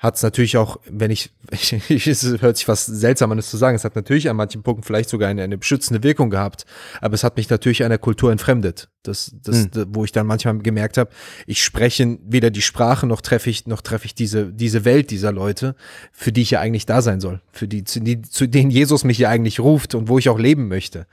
hat's 0.00 0.22
natürlich 0.22 0.56
auch, 0.56 0.78
wenn 0.90 1.10
ich, 1.10 1.30
ich, 1.50 2.06
es 2.06 2.24
hört 2.40 2.56
sich 2.56 2.66
was 2.66 2.86
seltsam 2.86 3.30
an, 3.30 3.36
das 3.36 3.50
zu 3.50 3.58
sagen, 3.58 3.76
es 3.76 3.84
hat 3.84 3.94
natürlich 3.94 4.28
an 4.28 4.36
manchen 4.36 4.62
Punkten 4.62 4.82
vielleicht 4.82 5.10
sogar 5.10 5.28
eine, 5.28 5.42
eine 5.42 5.58
beschützende 5.58 6.02
Wirkung 6.02 6.30
gehabt, 6.30 6.64
aber 7.00 7.14
es 7.14 7.22
hat 7.22 7.36
mich 7.36 7.48
natürlich 7.48 7.84
einer 7.84 7.98
Kultur 7.98 8.32
entfremdet. 8.32 8.88
Das, 9.02 9.34
das, 9.42 9.68
Hm. 9.74 9.86
wo 9.90 10.04
ich 10.04 10.12
dann 10.12 10.26
manchmal 10.26 10.58
gemerkt 10.58 10.98
habe, 10.98 11.10
ich 11.46 11.62
spreche 11.62 12.18
weder 12.26 12.50
die 12.50 12.62
Sprache 12.62 13.06
noch 13.06 13.20
treffe 13.20 13.48
ich, 13.48 13.66
noch 13.66 13.80
treffe 13.82 14.06
ich 14.06 14.14
diese, 14.14 14.52
diese 14.52 14.84
Welt 14.84 15.10
dieser 15.10 15.32
Leute, 15.32 15.74
für 16.12 16.32
die 16.32 16.42
ich 16.42 16.50
ja 16.50 16.60
eigentlich 16.60 16.86
da 16.86 17.00
sein 17.00 17.20
soll, 17.20 17.40
für 17.52 17.68
die, 17.68 17.84
zu, 17.84 18.00
die, 18.00 18.22
zu 18.22 18.46
denen 18.46 18.70
Jesus 18.70 19.04
mich 19.04 19.18
ja 19.18 19.28
eigentlich 19.28 19.60
ruft 19.60 19.94
und 19.94 20.08
wo 20.08 20.18
ich 20.18 20.28
auch 20.28 20.38
leben 20.38 20.68
möchte. 20.68 21.06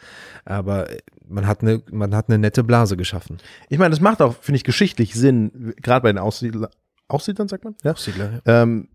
Aber 0.43 0.88
man 1.30 1.47
hat 1.47 1.62
eine, 1.62 1.82
man 1.91 2.15
hat 2.15 2.30
eine 2.30 2.38
nette 2.38 2.63
Blase 2.63 2.97
geschaffen. 2.97 3.38
Ich 3.69 3.78
meine, 3.78 3.91
das 3.91 4.02
macht 4.02 4.21
auch, 4.21 4.36
finde 4.41 4.58
ich, 4.58 4.63
geschichtlich 4.63 5.13
Sinn, 5.13 5.73
gerade 5.82 6.04
bei 6.04 6.12
den 6.12 6.19
Aussiedler, 6.19 6.69
Aussiedlern, 7.08 7.48
sagt 7.48 7.63
man? 7.63 7.76
Ja. 7.84 7.96
Siedler, 7.96 8.41
ja. 8.46 8.63
ähm, 8.63 8.89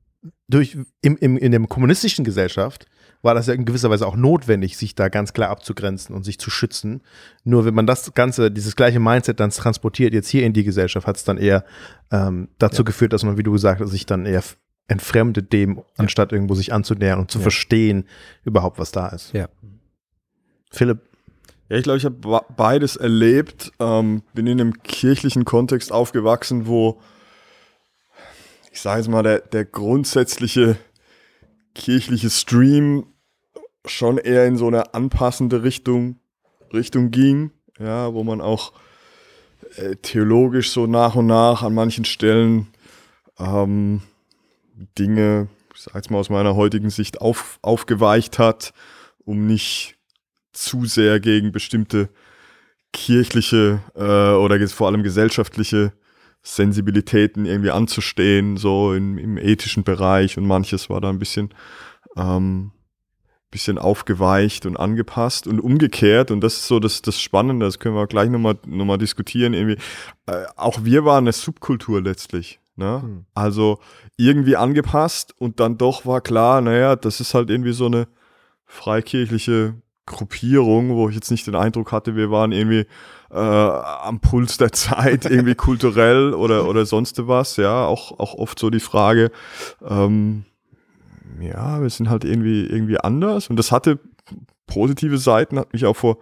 durch, 0.48 0.76
im, 1.00 1.16
im, 1.16 1.36
in 1.36 1.50
der 1.50 1.60
kommunistischen 1.66 2.24
Gesellschaft 2.24 2.86
war 3.22 3.34
das 3.34 3.46
ja 3.46 3.54
in 3.54 3.64
gewisser 3.64 3.90
Weise 3.90 4.06
auch 4.06 4.16
notwendig, 4.16 4.76
sich 4.76 4.94
da 4.94 5.08
ganz 5.08 5.32
klar 5.32 5.50
abzugrenzen 5.50 6.14
und 6.14 6.24
sich 6.24 6.38
zu 6.38 6.50
schützen. 6.50 7.02
Nur 7.44 7.64
wenn 7.64 7.74
man 7.74 7.86
das 7.86 8.14
Ganze, 8.14 8.50
dieses 8.50 8.76
gleiche 8.76 9.00
Mindset 9.00 9.40
dann 9.40 9.50
transportiert, 9.50 10.12
jetzt 10.12 10.28
hier 10.28 10.44
in 10.44 10.52
die 10.52 10.64
Gesellschaft, 10.64 11.06
hat 11.06 11.16
es 11.16 11.24
dann 11.24 11.38
eher 11.38 11.64
ähm, 12.10 12.48
dazu 12.58 12.84
geführt, 12.84 13.12
dass 13.12 13.24
man, 13.24 13.36
wie 13.38 13.42
du 13.42 13.52
gesagt 13.52 13.80
hast, 13.80 13.90
sich 13.90 14.06
dann 14.06 14.26
eher 14.26 14.42
entfremdet 14.88 15.52
dem, 15.52 15.82
anstatt 15.96 16.32
irgendwo 16.32 16.54
sich 16.54 16.72
anzunähern 16.72 17.18
und 17.20 17.30
zu 17.30 17.38
Ja. 17.38 17.42
verstehen 17.42 18.06
überhaupt, 18.44 18.78
was 18.78 18.90
da 18.92 19.08
ist. 19.08 19.32
Ja. 19.32 19.48
Philipp, 20.70 20.98
Ja, 21.68 21.76
ich 21.78 21.84
glaube, 21.84 21.98
ich 21.98 22.04
habe 22.04 22.40
beides 22.56 22.96
erlebt. 22.96 23.72
Ähm, 23.78 24.22
bin 24.34 24.46
in 24.46 24.60
einem 24.60 24.82
kirchlichen 24.82 25.44
Kontext 25.44 25.92
aufgewachsen, 25.92 26.66
wo, 26.66 27.00
ich 28.72 28.80
sage 28.80 29.00
jetzt 29.00 29.08
mal, 29.08 29.22
der, 29.22 29.40
der 29.40 29.64
grundsätzliche 29.66 30.76
kirchliche 31.74 32.30
Stream 32.30 33.06
schon 33.84 34.18
eher 34.18 34.46
in 34.46 34.56
so 34.56 34.66
eine 34.66 34.94
anpassende 34.94 35.62
Richtung, 35.62 36.18
Richtung 36.72 37.10
ging, 37.10 37.50
ja, 37.78 38.12
wo 38.14 38.24
man 38.24 38.40
auch 38.40 38.72
äh, 39.76 39.96
theologisch 39.96 40.70
so 40.70 40.86
nach 40.86 41.14
und 41.14 41.26
nach 41.26 41.62
an 41.62 41.74
manchen 41.74 42.06
Stellen 42.06 42.68
ähm, 43.38 44.02
Dinge, 44.98 45.48
ich 45.74 45.82
sage 45.82 45.98
jetzt 45.98 46.10
mal 46.10 46.18
aus 46.18 46.30
meiner 46.30 46.56
heutigen 46.56 46.90
Sicht, 46.90 47.20
auf, 47.20 47.58
aufgeweicht 47.60 48.38
hat, 48.38 48.72
um 49.18 49.46
nicht 49.46 49.96
zu 50.52 50.86
sehr 50.86 51.20
gegen 51.20 51.52
bestimmte 51.52 52.08
kirchliche 52.92 53.80
äh, 53.94 54.34
oder 54.34 54.66
vor 54.68 54.86
allem 54.86 55.02
gesellschaftliche 55.02 55.92
Sensibilitäten 56.42 57.46
irgendwie 57.46 57.70
anzustehen, 57.70 58.56
so 58.56 58.94
im, 58.94 59.16
im 59.16 59.38
ethischen 59.38 59.84
Bereich 59.84 60.36
und 60.38 60.46
manches 60.46 60.90
war 60.90 61.00
da 61.00 61.08
ein 61.08 61.18
bisschen, 61.18 61.54
ähm, 62.16 62.72
bisschen 63.50 63.78
aufgeweicht 63.78 64.66
und 64.66 64.76
angepasst 64.76 65.46
und 65.46 65.60
umgekehrt 65.60 66.30
und 66.30 66.40
das 66.40 66.54
ist 66.54 66.66
so 66.66 66.80
das, 66.80 67.02
das 67.02 67.20
Spannende, 67.20 67.66
das 67.66 67.78
können 67.78 67.94
wir 67.94 68.06
gleich 68.06 68.30
nochmal 68.30 68.58
noch 68.66 68.84
mal 68.84 68.98
diskutieren 68.98 69.54
irgendwie. 69.54 69.78
Äh, 70.26 70.44
auch 70.56 70.84
wir 70.84 71.04
waren 71.04 71.24
eine 71.24 71.32
Subkultur 71.32 72.02
letztlich. 72.02 72.60
Ne? 72.74 73.02
Hm. 73.02 73.26
Also 73.34 73.78
irgendwie 74.16 74.56
angepasst 74.56 75.34
und 75.38 75.60
dann 75.60 75.78
doch 75.78 76.06
war 76.06 76.20
klar, 76.20 76.60
naja, 76.60 76.96
das 76.96 77.20
ist 77.20 77.34
halt 77.34 77.50
irgendwie 77.50 77.72
so 77.72 77.86
eine 77.86 78.08
freikirchliche 78.64 79.74
Gruppierung, 80.06 80.90
wo 80.90 81.08
ich 81.08 81.14
jetzt 81.14 81.30
nicht 81.30 81.46
den 81.46 81.54
Eindruck 81.54 81.92
hatte, 81.92 82.16
wir 82.16 82.30
waren 82.30 82.52
irgendwie 82.52 82.86
äh, 83.30 83.36
am 83.36 84.20
Puls 84.20 84.56
der 84.58 84.72
Zeit, 84.72 85.24
irgendwie 85.26 85.54
kulturell 85.54 86.34
oder, 86.34 86.68
oder 86.68 86.86
sonst 86.86 87.26
was, 87.26 87.56
ja, 87.56 87.86
auch, 87.86 88.18
auch 88.18 88.34
oft 88.34 88.58
so 88.58 88.70
die 88.70 88.80
Frage, 88.80 89.30
ähm, 89.86 90.44
ja, 91.40 91.80
wir 91.80 91.90
sind 91.90 92.10
halt 92.10 92.24
irgendwie, 92.24 92.66
irgendwie 92.66 92.98
anders. 92.98 93.48
Und 93.48 93.56
das 93.56 93.72
hatte 93.72 93.98
positive 94.66 95.18
Seiten, 95.18 95.58
hat 95.58 95.72
mich 95.72 95.86
auch 95.86 95.96
vor, 95.96 96.18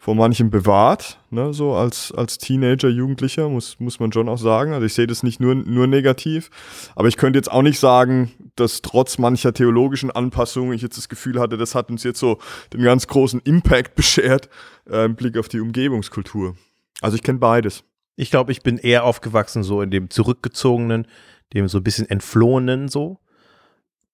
vor 0.00 0.14
manchem 0.14 0.48
bewahrt, 0.48 1.18
ne, 1.30 1.52
so 1.52 1.74
als, 1.74 2.12
als 2.12 2.38
Teenager, 2.38 2.88
Jugendlicher, 2.88 3.48
muss, 3.48 3.80
muss 3.80 3.98
man 3.98 4.12
schon 4.12 4.28
auch 4.28 4.38
sagen. 4.38 4.72
Also 4.72 4.86
ich 4.86 4.94
sehe 4.94 5.08
das 5.08 5.24
nicht 5.24 5.40
nur, 5.40 5.56
nur 5.56 5.88
negativ, 5.88 6.50
aber 6.94 7.08
ich 7.08 7.16
könnte 7.16 7.38
jetzt 7.38 7.50
auch 7.50 7.62
nicht 7.62 7.80
sagen, 7.80 8.30
dass 8.54 8.80
trotz 8.80 9.18
mancher 9.18 9.52
theologischen 9.52 10.12
Anpassungen 10.12 10.72
ich 10.72 10.82
jetzt 10.82 10.96
das 10.96 11.08
Gefühl 11.08 11.40
hatte, 11.40 11.56
das 11.56 11.74
hat 11.74 11.90
uns 11.90 12.04
jetzt 12.04 12.20
so 12.20 12.38
den 12.72 12.82
ganz 12.82 13.08
großen 13.08 13.40
Impact 13.40 13.96
beschert 13.96 14.48
äh, 14.88 15.04
im 15.04 15.16
Blick 15.16 15.36
auf 15.36 15.48
die 15.48 15.60
Umgebungskultur. 15.60 16.56
Also 17.00 17.16
ich 17.16 17.24
kenne 17.24 17.40
beides. 17.40 17.82
Ich 18.14 18.30
glaube, 18.30 18.52
ich 18.52 18.62
bin 18.62 18.78
eher 18.78 19.04
aufgewachsen 19.04 19.64
so 19.64 19.82
in 19.82 19.90
dem 19.90 20.10
zurückgezogenen, 20.10 21.08
dem 21.54 21.66
so 21.66 21.78
ein 21.78 21.84
bisschen 21.84 22.08
entflohenen 22.08 22.88
so. 22.88 23.18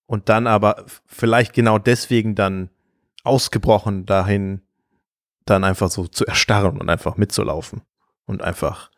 Und 0.07 0.29
dann 0.29 0.47
aber 0.47 0.85
vielleicht 1.07 1.53
genau 1.53 1.79
deswegen 1.79 2.35
dann 2.35 2.71
ausgebrochen 3.23 4.05
dahin, 4.07 4.61
dann 5.45 5.65
einfach 5.65 5.91
so 5.91 6.07
zu 6.07 6.27
erstarren 6.27 6.79
und 6.79 6.89
einfach 6.89 7.17
mitzulaufen. 7.17 7.83
Und 8.27 8.43
einfach, 8.43 8.91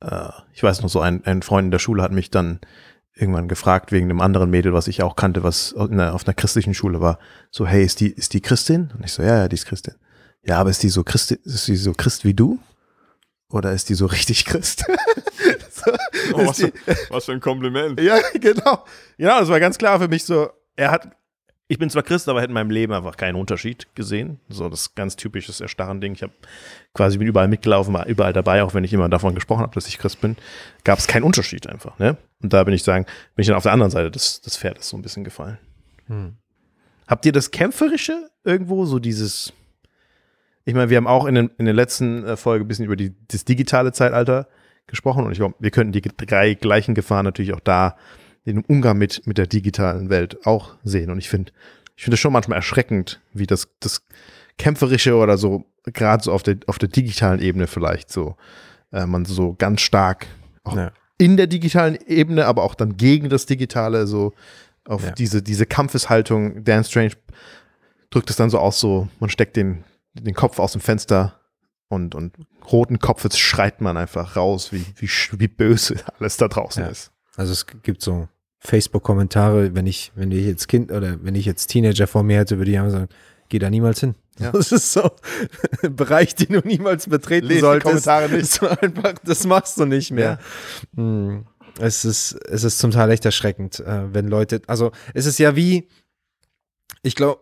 äh, 0.00 0.30
ich 0.52 0.62
weiß 0.62 0.82
noch 0.82 0.88
so, 0.88 1.00
ein, 1.00 1.24
ein 1.24 1.42
Freund 1.42 1.66
in 1.66 1.70
der 1.70 1.78
Schule 1.78 2.02
hat 2.02 2.12
mich 2.12 2.30
dann 2.30 2.60
irgendwann 3.14 3.48
gefragt 3.48 3.92
wegen 3.92 4.06
einem 4.06 4.20
anderen 4.20 4.50
Mädel, 4.50 4.72
was 4.72 4.88
ich 4.88 5.02
auch 5.02 5.16
kannte, 5.16 5.42
was 5.42 5.74
einer, 5.74 6.14
auf 6.14 6.26
einer 6.26 6.34
christlichen 6.34 6.74
Schule 6.74 7.00
war. 7.00 7.18
So, 7.50 7.66
hey, 7.66 7.84
ist 7.84 8.00
die, 8.00 8.10
ist 8.10 8.32
die 8.34 8.40
Christin? 8.40 8.92
Und 8.96 9.04
ich 9.04 9.12
so, 9.12 9.22
ja, 9.22 9.38
ja, 9.38 9.48
die 9.48 9.54
ist 9.54 9.66
Christin. 9.66 9.94
Ja, 10.42 10.58
aber 10.58 10.70
ist 10.70 10.82
die 10.82 10.88
so 10.88 11.04
Christ, 11.04 11.32
ist 11.32 11.68
die 11.68 11.76
so 11.76 11.92
Christ 11.92 12.24
wie 12.24 12.34
du? 12.34 12.58
Oder 13.50 13.72
ist 13.72 13.88
die 13.88 13.94
so 13.94 14.06
richtig 14.06 14.44
Christ? 14.44 14.84
so, 15.70 15.92
oh, 16.34 16.46
was, 16.46 16.58
die, 16.58 16.72
was 17.10 17.24
für 17.24 17.32
ein 17.32 17.40
Kompliment. 17.40 18.00
Ja, 18.00 18.18
genau. 18.34 18.84
Genau, 19.16 19.40
das 19.40 19.48
war 19.48 19.58
ganz 19.58 19.78
klar 19.78 19.98
für 19.98 20.08
mich 20.08 20.24
so, 20.24 20.50
er 20.76 20.90
hat 20.90 21.08
ich 21.70 21.78
bin 21.78 21.90
zwar 21.90 22.02
Christ, 22.02 22.28
aber 22.30 22.40
hätte 22.40 22.48
in 22.48 22.54
meinem 22.54 22.70
Leben 22.70 22.94
einfach 22.94 23.18
keinen 23.18 23.36
Unterschied 23.36 23.94
gesehen. 23.94 24.40
So 24.48 24.70
das 24.70 24.94
ganz 24.94 25.16
typisches 25.16 25.60
Erstarren-Ding. 25.60 26.14
Ich 26.14 26.22
habe 26.22 26.32
quasi 26.94 27.18
bin 27.18 27.26
überall 27.26 27.46
mitgelaufen, 27.46 27.92
war 27.92 28.06
überall 28.06 28.32
dabei, 28.32 28.62
auch 28.62 28.72
wenn 28.72 28.84
ich 28.84 28.92
immer 28.94 29.08
davon 29.10 29.34
gesprochen 29.34 29.60
habe, 29.60 29.74
dass 29.74 29.86
ich 29.86 29.98
Christ 29.98 30.22
bin. 30.22 30.36
Gab 30.84 30.98
es 30.98 31.06
keinen 31.06 31.24
Unterschied 31.24 31.66
einfach. 31.66 31.98
Ne? 31.98 32.16
Und 32.42 32.54
da 32.54 32.64
bin 32.64 32.72
ich 32.72 32.82
sagen, 32.82 33.04
bin 33.34 33.42
ich 33.42 33.48
dann 33.48 33.56
auf 33.56 33.64
der 33.64 33.72
anderen 33.72 33.90
Seite 33.90 34.10
des, 34.10 34.40
des 34.40 34.56
Pferdes 34.56 34.88
so 34.88 34.96
ein 34.96 35.02
bisschen 35.02 35.24
gefallen. 35.24 35.58
Hm. 36.06 36.36
Habt 37.06 37.26
ihr 37.26 37.32
das 37.32 37.50
Kämpferische 37.50 38.30
irgendwo, 38.44 38.86
so 38.86 38.98
dieses, 38.98 39.52
ich 40.64 40.74
meine, 40.74 40.88
wir 40.88 40.96
haben 40.96 41.06
auch 41.06 41.26
in, 41.26 41.34
den, 41.34 41.50
in 41.58 41.66
der 41.66 41.74
letzten 41.74 42.24
äh, 42.24 42.36
Folge 42.38 42.64
ein 42.64 42.68
bisschen 42.68 42.86
über 42.86 42.96
die, 42.96 43.14
das 43.28 43.44
digitale 43.44 43.92
Zeitalter 43.92 44.48
gesprochen 44.86 45.26
und 45.26 45.32
ich 45.32 45.38
glaube, 45.38 45.54
wir 45.58 45.70
könnten 45.70 45.92
die 45.92 46.00
drei 46.00 46.54
gleichen 46.54 46.94
Gefahren 46.94 47.26
natürlich 47.26 47.52
auch 47.52 47.60
da 47.60 47.96
den 48.46 48.64
Umgang 48.64 48.98
mit, 48.98 49.26
mit 49.26 49.38
der 49.38 49.46
digitalen 49.46 50.10
Welt 50.10 50.46
auch 50.46 50.74
sehen. 50.84 51.10
Und 51.10 51.18
ich 51.18 51.28
finde, 51.28 51.52
ich 51.96 52.04
finde 52.04 52.14
es 52.14 52.20
schon 52.20 52.32
manchmal 52.32 52.56
erschreckend, 52.56 53.20
wie 53.32 53.46
das, 53.46 53.68
das 53.80 54.02
Kämpferische 54.56 55.16
oder 55.16 55.38
so, 55.38 55.66
gerade 55.84 56.22
so 56.22 56.32
auf 56.32 56.42
der, 56.42 56.58
auf 56.66 56.78
der 56.78 56.88
digitalen 56.88 57.40
Ebene 57.40 57.66
vielleicht 57.66 58.10
so, 58.10 58.36
äh, 58.92 59.06
man 59.06 59.24
so 59.24 59.54
ganz 59.54 59.80
stark 59.80 60.26
auch 60.64 60.76
ja. 60.76 60.92
in 61.18 61.36
der 61.36 61.46
digitalen 61.46 61.98
Ebene, 62.06 62.46
aber 62.46 62.62
auch 62.62 62.74
dann 62.74 62.96
gegen 62.96 63.28
das 63.28 63.46
Digitale 63.46 64.06
so 64.06 64.32
auf 64.84 65.04
ja. 65.04 65.10
diese, 65.12 65.42
diese 65.42 65.66
Kampfeshaltung. 65.66 66.64
Dan 66.64 66.84
Strange 66.84 67.12
drückt 68.10 68.30
es 68.30 68.36
dann 68.36 68.50
so 68.50 68.58
aus, 68.58 68.80
so, 68.80 69.08
man 69.20 69.30
steckt 69.30 69.56
den, 69.56 69.84
den 70.14 70.34
Kopf 70.34 70.58
aus 70.58 70.72
dem 70.72 70.80
Fenster 70.80 71.38
und, 71.88 72.14
und 72.14 72.34
roten 72.70 72.98
Kopfes 72.98 73.38
schreit 73.38 73.80
man 73.80 73.96
einfach 73.96 74.36
raus, 74.36 74.72
wie, 74.72 74.84
wie, 74.96 75.08
wie 75.08 75.48
böse 75.48 75.96
alles 76.18 76.36
da 76.36 76.48
draußen 76.48 76.84
ja. 76.84 76.88
ist. 76.90 77.12
Also 77.38 77.52
es 77.52 77.66
gibt 77.84 78.02
so 78.02 78.28
Facebook-Kommentare, 78.58 79.74
wenn 79.74 79.86
ich, 79.86 80.10
wenn 80.16 80.32
ich 80.32 80.44
jetzt 80.44 80.66
Kind 80.66 80.90
oder 80.90 81.22
wenn 81.22 81.36
ich 81.36 81.46
jetzt 81.46 81.68
Teenager 81.68 82.08
vor 82.08 82.24
mir 82.24 82.38
hätte, 82.38 82.58
würde 82.58 82.72
ich 82.72 82.78
einfach 82.78 82.90
sagen, 82.90 83.08
geh 83.48 83.60
da 83.60 83.70
niemals 83.70 84.00
hin. 84.00 84.16
Ja. 84.40 84.50
Das 84.52 84.72
ist 84.72 84.92
so 84.92 85.10
ein 85.82 85.94
Bereich, 85.94 86.34
den 86.34 86.54
du 86.54 86.66
niemals 86.66 87.08
betreten 87.08 87.46
Lest 87.46 87.60
solltest. 87.60 87.86
Kommentare 87.86 88.28
nicht. 88.28 88.60
Das, 88.60 88.78
einfach, 88.82 89.14
das 89.24 89.46
machst 89.46 89.78
du 89.78 89.84
nicht 89.84 90.10
mehr. 90.10 90.40
Ja. 90.96 91.02
Hm. 91.02 91.46
Es 91.78 92.04
ist, 92.04 92.32
es 92.32 92.64
ist 92.64 92.80
zum 92.80 92.90
Teil 92.90 93.08
echt 93.10 93.24
erschreckend, 93.24 93.78
äh, 93.78 94.12
wenn 94.12 94.26
Leute, 94.26 94.60
also 94.66 94.90
es 95.14 95.26
ist 95.26 95.38
ja 95.38 95.54
wie, 95.54 95.88
ich 97.02 97.14
glaube, 97.14 97.40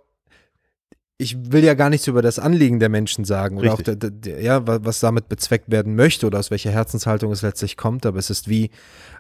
ich 1.19 1.51
will 1.51 1.65
ja 1.65 1.73
gar 1.73 1.89
nichts 1.89 2.07
über 2.09 2.21
das 2.21 2.39
Anliegen 2.39 2.79
der 2.79 2.91
Menschen 2.91 3.25
sagen 3.25 3.57
oder 3.57 3.73
auch 3.73 3.81
der, 3.81 3.97
der, 3.97 4.43
ja, 4.43 4.67
was 4.67 5.01
damit 5.01 5.31
bezweckt 5.31 5.71
werden 5.71 5.97
möchte 5.97 6.27
oder 6.27 6.39
aus 6.39 6.51
welcher 6.51 6.71
Herzenshaltung 6.71 7.33
es 7.33 7.41
letztlich 7.41 7.79
kommt, 7.79 8.05
aber 8.05 8.19
es 8.19 8.29
ist 8.29 8.49
wie, 8.49 8.71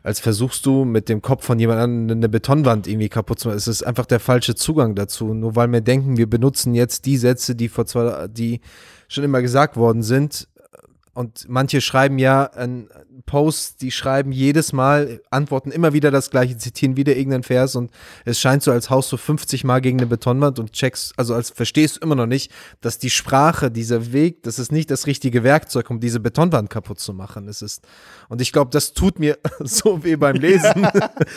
als 0.03 0.21
versuchst 0.21 0.67
du 0.67 0.85
mit 0.85 1.09
dem 1.09 1.23
Kopf 1.23 1.47
von 1.47 1.59
jemand 1.59 1.81
anderem 1.81 2.19
eine 2.19 2.29
Betonwand 2.29 2.87
irgendwie 2.87 3.09
kaputt 3.09 3.39
zu 3.39 3.49
machen. 3.49 3.57
Es 3.57 3.67
ist 3.67 3.83
einfach 3.83 4.05
der 4.05 4.21
falsche 4.21 4.55
Zugang 4.55 4.95
dazu. 4.95 5.33
Nur 5.33 5.57
weil 5.57 5.69
wir 5.73 5.81
denken, 5.81 6.19
wir 6.19 6.29
benutzen 6.29 6.75
jetzt 6.75 7.07
die 7.07 7.17
Sätze, 7.17 7.55
die 7.55 7.71
vor 7.71 7.87
zwei, 7.87 8.29
die 8.29 8.61
schon 9.09 9.25
immer 9.25 9.41
gesagt 9.41 9.77
worden 9.77 10.03
sind, 10.03 10.49
und 11.17 11.47
manche 11.49 11.81
schreiben 11.81 12.19
ja 12.19 12.45
ein 12.45 12.89
Posts, 13.25 13.79
die 13.79 13.91
schreiben 13.91 14.33
jedes 14.33 14.75
Mal, 14.75 15.23
antworten 15.31 15.71
immer 15.71 15.95
wieder 15.95 16.11
das 16.11 16.29
gleiche, 16.29 16.59
zitieren 16.59 16.99
wieder 16.99 17.17
irgendeinen 17.17 17.43
Vers 17.43 17.75
und 17.75 17.91
es 18.27 18.39
scheint 18.39 18.63
so, 18.63 18.71
als 18.71 18.91
haust 18.91 19.11
du 19.13 19.17
50 19.17 19.65
Mal 19.65 19.81
gegen 19.81 19.99
eine 19.99 20.07
Betonwand 20.07 20.59
und 20.59 20.73
checkst, 20.73 21.15
also 21.17 21.35
als 21.35 21.49
verstehst 21.49 21.97
du 21.97 22.01
immer 22.03 22.17
noch 22.17 22.27
nicht, 22.27 22.53
dass 22.83 22.99
die 22.99 23.09
Sprache, 23.09 23.71
dieser 23.71 24.13
Weg, 24.13 24.43
das 24.43 24.59
ist 24.59 24.71
nicht 24.71 24.91
das 24.91 25.07
richtige 25.07 25.43
Werkzeug, 25.43 25.89
um 25.89 26.01
diese 26.01 26.21
Betonwand 26.21 26.69
kaputt 26.69 27.01
zu 27.01 27.15
machen. 27.15 27.49
Es 27.49 27.63
ist, 27.63 27.87
und 28.29 28.43
ich 28.43 28.53
glaube, 28.53 28.71
das 28.71 28.93
tut 28.93 29.19
mir 29.19 29.39
so 29.61 30.05
weh 30.05 30.17
beim 30.17 30.37
Lesen, 30.37 30.87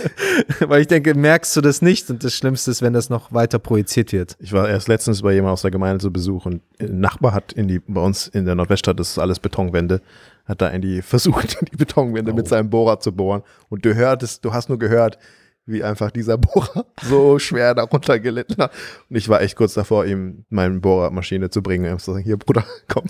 weil 0.60 0.82
ich 0.82 0.88
denke, 0.88 1.16
merkst 1.16 1.56
du 1.56 1.62
das 1.62 1.82
nicht 1.82 2.10
und 2.10 2.22
das 2.26 2.34
Schlimmste 2.34 2.72
ist, 2.72 2.82
wenn 2.82 2.92
das 2.92 3.10
noch 3.10 3.32
weiter 3.32 3.60
projiziert 3.60 4.12
wird. 4.12 4.36
Ich 4.40 4.52
war 4.52 4.68
erst 4.68 4.90
letztens 4.90 5.22
bei 5.22 5.32
jemandem 5.32 5.54
aus 5.54 5.62
der 5.62 5.72
Gemeinde 5.72 6.00
zu 6.00 6.12
Besuch 6.12 6.46
und 6.46 6.62
ein 6.80 7.00
Nachbar 7.00 7.34
hat 7.34 7.54
in 7.54 7.70
die, 7.70 7.80
bei 7.80 8.02
uns 8.02 8.28
in 8.28 8.44
der 8.44 8.56
Nordweststadt, 8.56 9.00
das 9.00 9.12
ist 9.12 9.20
alles 9.20 9.40
Betonwände, 9.72 10.02
hat 10.46 10.62
da 10.62 10.70
in 10.70 10.82
die 10.82 11.02
versucht, 11.02 11.58
in 11.62 11.66
die 11.72 11.78
Betonwände 11.78 12.32
oh. 12.32 12.36
mit 12.36 12.48
seinem 12.48 12.70
Bohrer 12.70 13.00
zu 13.00 13.12
bohren. 13.12 13.44
Und 13.70 13.86
du 13.86 13.96
hörtest, 13.96 14.44
du 14.46 14.54
hast 14.54 14.70
nur 14.70 14.80
gehört, 14.80 15.18
wie 15.66 15.84
einfach 15.84 16.12
dieser 16.12 16.38
Bohrer 16.40 16.86
so 17.04 17.40
schwer 17.40 17.76
darunter 17.76 18.20
gelitten 18.20 18.62
hat. 18.62 18.72
Und 19.10 19.16
ich 19.16 19.30
war 19.30 19.42
echt 19.42 19.56
kurz 19.56 19.76
davor, 19.76 20.06
ihm 20.06 20.46
meine 20.50 20.80
Bohrermaschine 20.80 21.50
zu 21.50 21.62
bringen 21.62 21.98
zu 22.00 22.12
sagen, 22.12 22.24
hier 22.24 22.38
Bruder, 22.38 22.66
komm. 22.88 23.06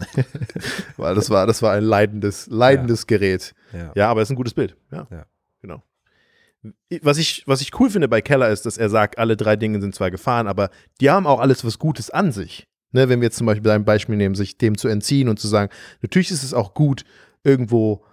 Weil 0.98 1.16
das 1.16 1.30
war, 1.30 1.48
das 1.48 1.62
war 1.62 1.74
ein 1.74 1.84
leidendes, 1.84 2.48
leidendes 2.48 3.02
ja. 3.02 3.18
Gerät. 3.18 3.56
Ja. 3.74 3.92
ja. 3.96 4.10
aber 4.10 4.22
es 4.22 4.28
ist 4.28 4.34
ein 4.34 4.38
gutes 4.38 4.54
Bild. 4.54 4.76
Ja, 4.92 5.08
ja. 5.10 5.26
genau. 5.62 5.84
Was 7.02 7.18
ich, 7.18 7.44
was 7.46 7.62
ich 7.62 7.80
cool 7.80 7.90
finde 7.90 8.10
bei 8.10 8.20
Keller 8.20 8.50
ist, 8.50 8.66
dass 8.66 8.78
er 8.78 8.90
sagt, 8.90 9.18
alle 9.18 9.38
drei 9.38 9.56
Dinge 9.56 9.80
sind 9.80 9.96
zwar 9.96 10.12
Gefahren, 10.12 10.46
aber 10.46 10.70
die 11.00 11.10
haben 11.10 11.26
auch 11.26 11.40
alles 11.40 11.64
was 11.64 11.80
Gutes 11.80 12.10
an 12.10 12.34
sich. 12.34 12.69
Ne, 12.92 13.08
wenn 13.08 13.22
wir 13.22 13.28
jetzt 13.28 13.38
zum 13.38 13.46
Beispiel 13.46 13.70
ein 13.70 13.86
Beispiel 13.86 14.16
nehmen, 14.16 14.34
sich 14.34 14.58
dem 14.58 14.78
zu 14.78 14.88
entziehen 14.88 15.30
und 15.30 15.40
zu 15.40 15.48
sagen, 15.48 15.72
natürlich 16.02 16.32
ist 16.32 16.44
es 16.44 16.56
auch 16.56 16.74
gut, 16.74 17.06
irgendwo 17.44 18.04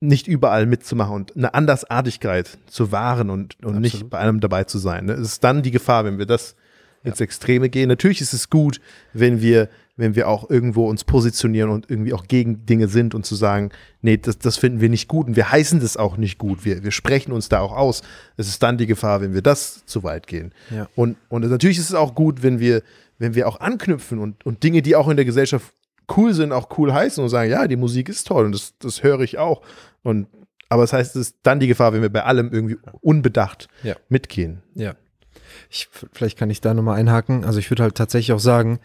nicht 0.00 0.26
überall 0.26 0.66
mitzumachen 0.66 1.14
und 1.14 1.36
eine 1.36 1.54
Andersartigkeit 1.54 2.58
zu 2.66 2.92
wahren 2.92 3.30
und, 3.30 3.62
und 3.64 3.80
nicht 3.80 4.10
bei 4.10 4.18
allem 4.18 4.40
dabei 4.40 4.64
zu 4.64 4.78
sein. 4.78 5.06
Ne? 5.06 5.14
Es 5.14 5.28
ist 5.32 5.44
dann 5.44 5.62
die 5.62 5.70
Gefahr, 5.70 6.04
wenn 6.04 6.18
wir 6.18 6.26
das 6.26 6.54
ins 7.02 7.20
Extreme 7.20 7.68
gehen. 7.68 7.88
Natürlich 7.88 8.20
ist 8.20 8.32
es 8.32 8.50
gut, 8.50 8.80
wenn 9.12 9.40
wir, 9.40 9.68
wenn 9.96 10.14
wir 10.14 10.28
auch 10.28 10.50
irgendwo 10.50 10.88
uns 10.88 11.04
positionieren 11.04 11.70
und 11.70 11.88
irgendwie 11.88 12.12
auch 12.12 12.26
gegen 12.26 12.66
Dinge 12.66 12.88
sind 12.88 13.14
und 13.14 13.24
zu 13.24 13.36
sagen, 13.36 13.70
nee, 14.02 14.16
das, 14.16 14.38
das 14.38 14.56
finden 14.56 14.80
wir 14.80 14.88
nicht 14.90 15.08
gut 15.08 15.28
und 15.28 15.36
wir 15.36 15.50
heißen 15.50 15.80
das 15.80 15.96
auch 15.96 16.16
nicht 16.16 16.36
gut. 16.36 16.64
Wir, 16.64 16.82
wir 16.82 16.90
sprechen 16.90 17.32
uns 17.32 17.48
da 17.48 17.60
auch 17.60 17.74
aus. 17.74 18.02
Es 18.36 18.48
ist 18.48 18.62
dann 18.62 18.76
die 18.76 18.86
Gefahr, 18.86 19.20
wenn 19.20 19.34
wir 19.34 19.42
das 19.42 19.86
zu 19.86 20.02
weit 20.02 20.26
gehen. 20.26 20.52
Ja. 20.70 20.88
Und, 20.94 21.16
und 21.28 21.48
natürlich 21.48 21.78
ist 21.78 21.90
es 21.90 21.94
auch 21.94 22.14
gut, 22.14 22.42
wenn 22.42 22.58
wir, 22.58 22.82
wenn 23.18 23.34
wir 23.34 23.48
auch 23.48 23.60
anknüpfen 23.60 24.18
und, 24.18 24.44
und 24.44 24.62
Dinge, 24.62 24.82
die 24.82 24.96
auch 24.96 25.08
in 25.08 25.16
der 25.16 25.24
Gesellschaft 25.24 25.72
cool 26.16 26.34
sind, 26.34 26.52
auch 26.52 26.78
cool 26.78 26.92
heißen 26.92 27.22
und 27.22 27.30
sagen, 27.30 27.50
ja, 27.50 27.66
die 27.66 27.76
Musik 27.76 28.08
ist 28.08 28.26
toll 28.26 28.46
und 28.46 28.52
das, 28.52 28.74
das 28.78 29.02
höre 29.02 29.20
ich 29.20 29.38
auch. 29.38 29.62
Und 30.02 30.28
aber 30.68 30.82
das 30.82 30.92
heißt, 30.92 31.16
es 31.16 31.28
ist 31.28 31.36
dann 31.42 31.60
die 31.60 31.68
Gefahr, 31.68 31.92
wenn 31.92 32.02
wir 32.02 32.10
bei 32.10 32.24
allem 32.24 32.52
irgendwie 32.52 32.76
unbedacht 33.00 33.68
ja. 33.82 33.94
mitgehen. 34.08 34.62
Ja. 34.74 34.94
Ich, 35.70 35.88
vielleicht 36.12 36.38
kann 36.38 36.50
ich 36.50 36.60
da 36.60 36.74
nochmal 36.74 36.98
einhaken. 36.98 37.44
Also 37.44 37.58
ich 37.58 37.70
würde 37.70 37.84
halt 37.84 37.94
tatsächlich 37.94 38.32
auch 38.32 38.40
sagen, 38.40 38.80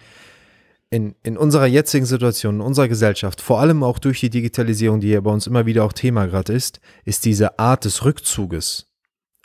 in, 0.91 1.15
in 1.23 1.37
unserer 1.37 1.65
jetzigen 1.65 2.05
Situation, 2.05 2.55
in 2.55 2.61
unserer 2.61 2.87
Gesellschaft, 2.87 3.41
vor 3.41 3.61
allem 3.61 3.81
auch 3.81 3.97
durch 3.97 4.19
die 4.19 4.29
Digitalisierung, 4.29 4.99
die 4.99 5.09
ja 5.09 5.21
bei 5.21 5.31
uns 5.31 5.47
immer 5.47 5.65
wieder 5.65 5.85
auch 5.85 5.93
Thema 5.93 6.27
gerade 6.27 6.53
ist, 6.53 6.81
ist 7.05 7.25
diese 7.25 7.57
Art 7.57 7.85
des 7.85 8.03
Rückzuges 8.03 8.91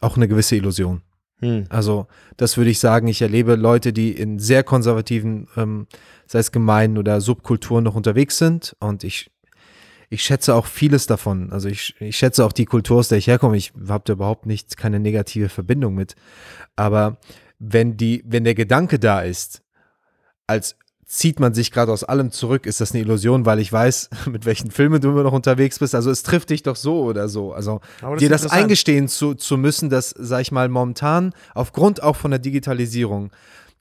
auch 0.01 0.17
eine 0.17 0.29
gewisse 0.29 0.57
Illusion. 0.57 1.03
Hm. 1.41 1.65
Also 1.69 2.07
das 2.37 2.57
würde 2.57 2.71
ich 2.71 2.79
sagen, 2.79 3.09
ich 3.09 3.21
erlebe 3.21 3.57
Leute, 3.57 3.93
die 3.93 4.13
in 4.13 4.39
sehr 4.39 4.63
konservativen, 4.63 5.49
ähm, 5.57 5.87
sei 6.27 6.39
es 6.39 6.53
Gemeinden 6.53 6.99
oder 6.99 7.21
Subkulturen 7.21 7.85
noch 7.85 7.95
unterwegs 7.95 8.39
sind 8.39 8.75
und 8.81 9.05
ich, 9.05 9.31
ich 10.09 10.23
schätze 10.23 10.55
auch 10.55 10.67
vieles 10.67 11.07
davon. 11.07 11.53
Also 11.53 11.69
ich, 11.69 11.95
ich 12.01 12.17
schätze 12.17 12.45
auch 12.45 12.53
die 12.53 12.65
Kultur, 12.65 12.99
aus 12.99 13.09
der 13.09 13.19
ich 13.19 13.27
herkomme. 13.27 13.57
Ich 13.57 13.73
habe 13.89 14.05
da 14.07 14.15
überhaupt 14.15 14.47
nicht, 14.47 14.77
keine 14.77 15.01
negative 15.01 15.49
Verbindung 15.49 15.95
mit. 15.95 16.15
Aber 16.75 17.19
wenn 17.59 17.97
die, 17.97 18.23
wenn 18.27 18.45
der 18.45 18.55
Gedanke 18.55 18.99
da 18.99 19.21
ist, 19.21 19.63
als 20.47 20.77
zieht 21.09 21.39
man 21.39 21.55
sich 21.55 21.71
gerade 21.71 21.93
aus 21.93 22.03
allem 22.03 22.33
zurück, 22.33 22.67
ist 22.67 22.81
das 22.81 22.93
eine 22.93 23.03
Illusion, 23.03 23.47
weil 23.47 23.61
ich 23.61 23.73
weiß, 23.73 24.11
mit 24.31 24.45
welchen 24.45 24.71
Filmen 24.73 25.01
du 25.01 25.11
immer 25.11 25.23
noch 25.23 25.33
unterwegs 25.33 25.79
bist. 25.79 25.95
Also 25.95 26.11
es 26.11 26.23
trifft 26.25 26.51
dich 26.51 26.63
doch 26.65 26.77
so 26.77 27.03
oder 27.05 27.29
so. 27.29 27.53
Also 27.53 27.81
das 28.01 28.19
dir 28.19 28.29
das 28.29 28.51
eingestehen 28.51 29.07
zu, 29.09 29.35
zu 29.35 29.57
müssen, 29.57 29.89
dass, 29.89 30.11
sag 30.11 30.41
ich 30.43 30.51
mal, 30.53 30.69
momentan 30.69 31.33
aufgrund 31.55 32.03
auch 32.03 32.17
von 32.17 32.33
der 32.33 32.41
Digitalisierung, 32.41 33.31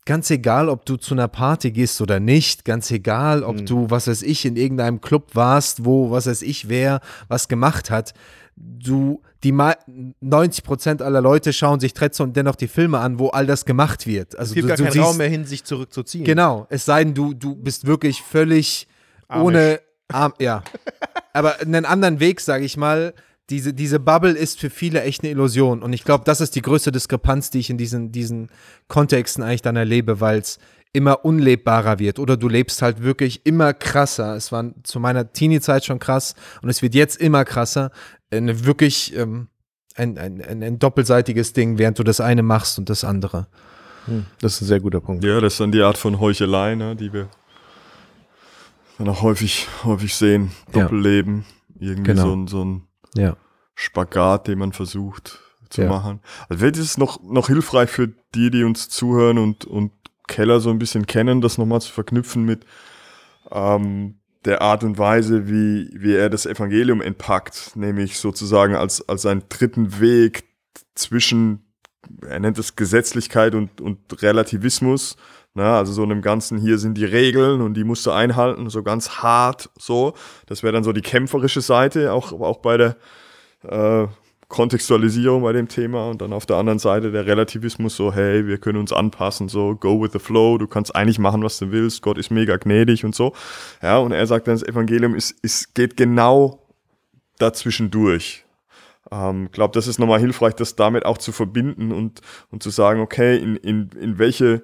ganz 0.06 0.30
egal, 0.30 0.70
ob 0.70 0.86
du 0.86 0.98
zu 0.98 1.16
einer 1.16 1.28
Party 1.28 1.72
gehst 1.72 2.00
oder 2.00 2.20
nicht, 2.20 2.64
ganz 2.64 2.92
egal, 2.92 3.42
ob 3.44 3.56
Mhm. 3.62 3.66
du, 3.66 3.90
was 3.90 4.06
weiß 4.08 4.22
ich, 4.22 4.46
in 4.46 4.56
irgendeinem 4.56 5.02
Club 5.02 5.32
warst, 5.34 5.84
wo, 5.84 6.12
was 6.12 6.28
weiß 6.28 6.44
ich, 6.44 6.70
wer 6.70 7.02
was 7.28 7.48
gemacht 7.48 7.90
hat, 7.90 8.14
du, 8.56 9.22
die 9.46 9.52
ma- 9.54 9.78
90 10.20 10.64
Prozent 10.66 11.02
aller 11.02 11.22
Leute 11.22 11.54
schauen 11.54 11.80
sich 11.80 11.94
trotzdem 11.94 12.34
dennoch 12.34 12.56
die 12.56 12.68
Filme 12.68 12.98
an, 13.00 13.20
wo 13.20 13.30
all 13.30 13.46
das 13.46 13.64
gemacht 13.64 14.06
wird. 14.08 14.38
Also 14.38 14.52
Es 14.52 14.56
gibt 14.56 14.64
du, 14.66 14.68
gar 14.70 14.78
keinen 14.78 14.92
siehst, 14.92 15.06
Raum 15.06 15.18
mehr 15.18 15.30
hin, 15.30 15.46
sich 15.46 15.64
zurückzuziehen. 15.64 16.26
Genau, 16.26 16.66
es 16.70 16.84
sei 16.86 17.04
denn, 17.06 17.14
du, 17.14 17.34
du 17.34 17.56
bist 17.56 17.86
wirklich 17.86 18.22
völlig 18.24 18.88
Amish. 19.30 19.46
ohne 19.46 19.80
Arm, 20.12 20.34
ja. 20.40 20.64
Aber 21.34 21.60
einen 21.62 21.86
anderen 21.86 22.20
Weg, 22.20 22.42
sage 22.42 22.66
ich 22.66 22.76
mal, 22.76 23.14
diese, 23.52 23.74
diese 23.74 24.00
Bubble 24.00 24.32
ist 24.32 24.60
für 24.60 24.72
viele 24.72 25.04
echt 25.04 25.22
eine 25.24 25.32
Illusion. 25.32 25.84
Und 25.84 25.94
ich 25.94 26.04
glaube, 26.04 26.24
das 26.26 26.42
ist 26.42 26.56
die 26.56 26.62
größte 26.64 26.92
Diskrepanz, 26.92 27.52
die 27.52 27.60
ich 27.60 27.70
in 27.70 27.78
diesen, 27.78 28.12
diesen 28.12 28.50
Kontexten 28.88 29.44
eigentlich 29.44 29.62
dann 29.62 29.76
erlebe, 29.76 30.20
weil 30.20 30.40
es 30.40 30.58
immer 30.94 31.26
unlebbarer 31.26 32.00
wird. 32.00 32.18
Oder 32.20 32.38
du 32.38 32.48
lebst 32.48 32.82
halt 32.82 33.04
wirklich 33.04 33.46
immer 33.46 33.74
krasser. 33.74 34.36
Es 34.36 34.52
war 34.52 34.66
zu 34.84 35.00
meiner 35.00 35.32
Teenie-Zeit 35.32 35.86
schon 35.86 36.00
krass 36.00 36.34
und 36.64 36.70
es 36.70 36.82
wird 36.82 36.96
jetzt 36.96 37.18
immer 37.18 37.46
krasser. 37.46 37.92
Eine 38.32 38.66
wirklich 38.66 39.16
ähm, 39.16 39.48
ein, 39.96 40.18
ein, 40.18 40.42
ein, 40.42 40.64
ein 40.64 40.80
doppelseitiges 40.80 41.54
Ding, 41.54 41.78
während 41.78 42.00
du 42.00 42.04
das 42.04 42.20
eine 42.20 42.44
machst 42.44 42.78
und 42.80 42.90
das 42.90 43.04
andere. 43.04 43.48
Hm, 44.06 44.26
Das 44.42 44.54
ist 44.56 44.62
ein 44.62 44.66
sehr 44.66 44.80
guter 44.80 45.02
Punkt. 45.02 45.24
Ja, 45.24 45.40
das 45.40 45.54
ist 45.54 45.60
dann 45.60 45.72
die 45.72 45.82
Art 45.82 45.98
von 45.98 46.20
Heuchelei, 46.20 46.76
ne, 46.76 46.96
die 46.96 47.12
wir 47.14 47.30
dann 48.98 49.10
auch 49.10 49.22
häufig, 49.22 49.68
häufig 49.84 50.16
sehen. 50.16 50.52
Ja. 50.74 50.84
Doppelleben. 50.84 51.46
Irgendwie 51.80 52.12
Genau. 52.12 52.24
so, 52.24 52.34
ein, 52.36 52.48
so 52.48 52.64
ein 52.66 52.88
Ja. 53.16 53.36
Spagat, 53.74 54.48
den 54.48 54.60
man 54.60 54.72
versucht 54.74 55.40
zu 55.70 55.82
Ja. 55.82 55.90
machen. 55.90 56.22
Also 56.48 56.62
wäre 56.62 56.72
das 56.72 56.98
noch, 56.98 57.22
noch 57.24 57.48
hilfreich 57.48 57.90
für 57.90 58.08
die, 58.34 58.50
die 58.52 58.64
uns 58.64 58.88
zuhören 58.90 59.38
und, 59.38 59.66
und 59.66 59.92
Keller 60.28 60.60
so 60.60 60.70
ein 60.70 60.80
bisschen 60.80 61.06
kennen, 61.06 61.42
das 61.42 61.58
nochmal 61.58 61.82
zu 61.82 61.92
verknüpfen 61.92 62.46
mit 62.46 62.66
ähm, 63.52 64.20
der 64.46 64.62
Art 64.62 64.84
und 64.84 64.98
Weise, 64.98 65.48
wie, 65.48 65.90
wie 65.94 66.16
er 66.16 66.30
das 66.30 66.46
Evangelium 66.46 67.02
entpackt, 67.02 67.76
nämlich 67.76 68.20
sozusagen 68.20 68.76
als, 68.76 69.08
als 69.10 69.26
einen 69.26 69.44
dritten 69.50 70.00
Weg 70.00 70.46
zwischen, 70.94 71.66
er 72.28 72.40
nennt 72.40 72.58
es 72.60 72.76
Gesetzlichkeit 72.76 73.56
und, 73.56 73.82
und 73.82 74.22
Relativismus, 74.22 75.18
na, 75.56 75.78
also 75.78 75.94
so 75.94 76.04
in 76.04 76.10
dem 76.10 76.22
Ganzen, 76.22 76.58
hier 76.58 76.78
sind 76.78 76.98
die 76.98 77.06
Regeln 77.06 77.62
und 77.62 77.76
die 77.76 77.86
musst 77.86 78.06
du 78.06 78.12
einhalten, 78.12 78.70
so 78.70 78.84
ganz 78.84 79.10
hart 79.22 79.70
so. 79.80 80.14
Das 80.48 80.64
wäre 80.64 80.74
dann 80.74 80.84
so 80.84 80.92
die 80.92 81.02
kämpferische 81.02 81.62
Seite, 81.62 82.12
auch, 82.12 82.34
auch 82.34 82.58
bei 82.58 82.76
der 82.78 82.98
äh, 83.64 84.08
Kontextualisierung 84.48 85.42
bei 85.42 85.54
dem 85.54 85.68
Thema 85.68 86.10
und 86.10 86.22
dann 86.22 86.32
auf 86.32 86.46
der 86.46 86.58
anderen 86.58 86.80
Seite 86.80 87.12
der 87.12 87.26
Relativismus 87.26 87.96
so, 87.96 88.14
hey, 88.14 88.46
wir 88.46 88.60
können 88.60 88.80
uns 88.80 88.94
anpassen, 88.94 89.50
so 89.50 89.76
go 89.76 90.02
with 90.02 90.12
the 90.14 90.20
flow, 90.20 90.58
du 90.58 90.68
kannst 90.68 90.96
eigentlich 90.96 91.20
machen, 91.20 91.42
was 91.44 91.58
du 91.58 91.72
willst, 91.72 92.02
Gott 92.02 92.18
ist 92.18 92.30
mega 92.30 92.58
gnädig 92.58 93.06
und 93.06 93.16
so. 93.16 93.34
Ja, 93.82 93.98
und 93.98 94.12
er 94.12 94.28
sagt 94.28 94.48
dann, 94.48 94.56
das 94.56 94.68
Evangelium 94.68 95.16
ist, 95.16 95.32
ist, 95.42 95.74
geht 95.74 95.98
genau 95.98 96.60
dazwischen 97.40 97.90
durch. 97.90 98.46
Ähm, 99.12 99.50
glaube, 99.52 99.74
das 99.74 99.88
ist 99.88 100.00
nochmal 100.00 100.20
hilfreich, 100.20 100.56
das 100.56 100.76
damit 100.76 101.06
auch 101.06 101.18
zu 101.18 101.32
verbinden 101.32 101.92
und, 101.92 102.22
und 102.52 102.64
zu 102.64 102.70
sagen, 102.70 103.02
okay, 103.02 103.38
in, 103.38 103.56
in, 103.56 103.90
in 104.00 104.20
welche 104.20 104.64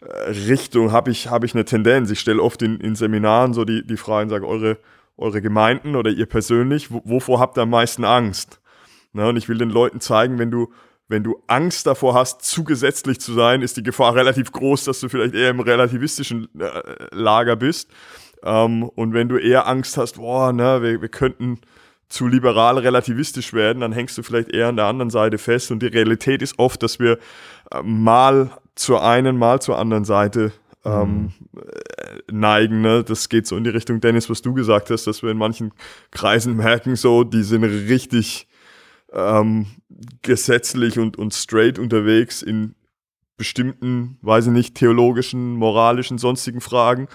äh, 0.00 0.30
Richtung 0.48 0.92
habe 0.92 1.10
ich, 1.10 1.28
hab 1.28 1.44
ich 1.44 1.54
eine 1.54 1.64
Tendenz? 1.64 2.10
Ich 2.10 2.20
stelle 2.20 2.42
oft 2.42 2.62
in, 2.62 2.80
in 2.80 2.94
Seminaren 2.96 3.54
so 3.54 3.64
die, 3.64 3.86
die 3.86 3.96
Fragen, 3.96 4.30
sage, 4.30 4.46
eure, 4.46 4.78
eure 5.16 5.40
Gemeinden 5.40 5.96
oder 5.96 6.10
ihr 6.10 6.26
persönlich, 6.26 6.90
wo, 6.90 7.02
wovor 7.04 7.40
habt 7.40 7.58
ihr 7.58 7.62
am 7.62 7.70
meisten 7.70 8.04
Angst? 8.04 8.60
Ne, 9.12 9.28
und 9.28 9.36
ich 9.36 9.48
will 9.48 9.58
den 9.58 9.70
Leuten 9.70 10.00
zeigen, 10.00 10.38
wenn 10.38 10.50
du, 10.50 10.72
wenn 11.08 11.24
du 11.24 11.42
Angst 11.46 11.86
davor 11.86 12.14
hast, 12.14 12.42
zu 12.42 12.64
gesetzlich 12.64 13.20
zu 13.20 13.32
sein, 13.32 13.62
ist 13.62 13.76
die 13.76 13.82
Gefahr 13.82 14.14
relativ 14.14 14.52
groß, 14.52 14.84
dass 14.84 15.00
du 15.00 15.08
vielleicht 15.08 15.34
eher 15.34 15.50
im 15.50 15.60
relativistischen 15.60 16.48
äh, 16.60 16.82
Lager 17.12 17.56
bist. 17.56 17.90
Ähm, 18.42 18.84
und 18.84 19.14
wenn 19.14 19.28
du 19.28 19.36
eher 19.36 19.66
Angst 19.66 19.96
hast, 19.96 20.16
boah, 20.16 20.52
ne, 20.52 20.82
wir, 20.82 21.00
wir 21.00 21.08
könnten 21.08 21.60
zu 22.08 22.26
liberal 22.26 22.78
relativistisch 22.78 23.52
werden, 23.52 23.80
dann 23.80 23.92
hängst 23.92 24.16
du 24.16 24.22
vielleicht 24.22 24.50
eher 24.50 24.68
an 24.68 24.76
der 24.76 24.86
anderen 24.86 25.10
Seite 25.10 25.38
fest. 25.38 25.70
Und 25.70 25.82
die 25.82 25.88
Realität 25.88 26.42
ist 26.42 26.58
oft, 26.58 26.82
dass 26.82 26.98
wir 26.98 27.18
äh, 27.70 27.82
mal 27.82 28.50
zur 28.74 29.02
einen, 29.02 29.36
mal 29.36 29.60
zur 29.60 29.78
anderen 29.78 30.04
Seite 30.04 30.52
ähm, 30.84 31.32
äh, 31.56 32.32
neigen. 32.32 32.80
Ne? 32.80 33.04
Das 33.04 33.28
geht 33.28 33.46
so 33.46 33.56
in 33.56 33.64
die 33.64 33.70
Richtung, 33.70 34.00
Dennis, 34.00 34.30
was 34.30 34.42
du 34.42 34.54
gesagt 34.54 34.90
hast, 34.90 35.06
dass 35.06 35.22
wir 35.22 35.30
in 35.30 35.38
manchen 35.38 35.72
Kreisen 36.10 36.56
merken, 36.56 36.96
so, 36.96 37.24
die 37.24 37.42
sind 37.42 37.64
richtig 37.64 38.46
ähm, 39.12 39.66
gesetzlich 40.22 40.98
und, 40.98 41.16
und 41.16 41.34
straight 41.34 41.78
unterwegs 41.78 42.42
in 42.42 42.74
bestimmten, 43.36 44.18
weiß 44.22 44.46
ich 44.46 44.52
nicht, 44.52 44.74
theologischen, 44.74 45.54
moralischen, 45.54 46.18
sonstigen 46.18 46.60
Fragen, 46.60 47.08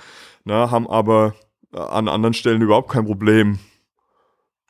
ne, 0.46 0.72
haben 0.72 0.90
aber 0.90 1.36
an 1.72 2.08
anderen 2.08 2.34
Stellen 2.34 2.62
überhaupt 2.62 2.92
kein 2.92 3.06
Problem, 3.06 3.60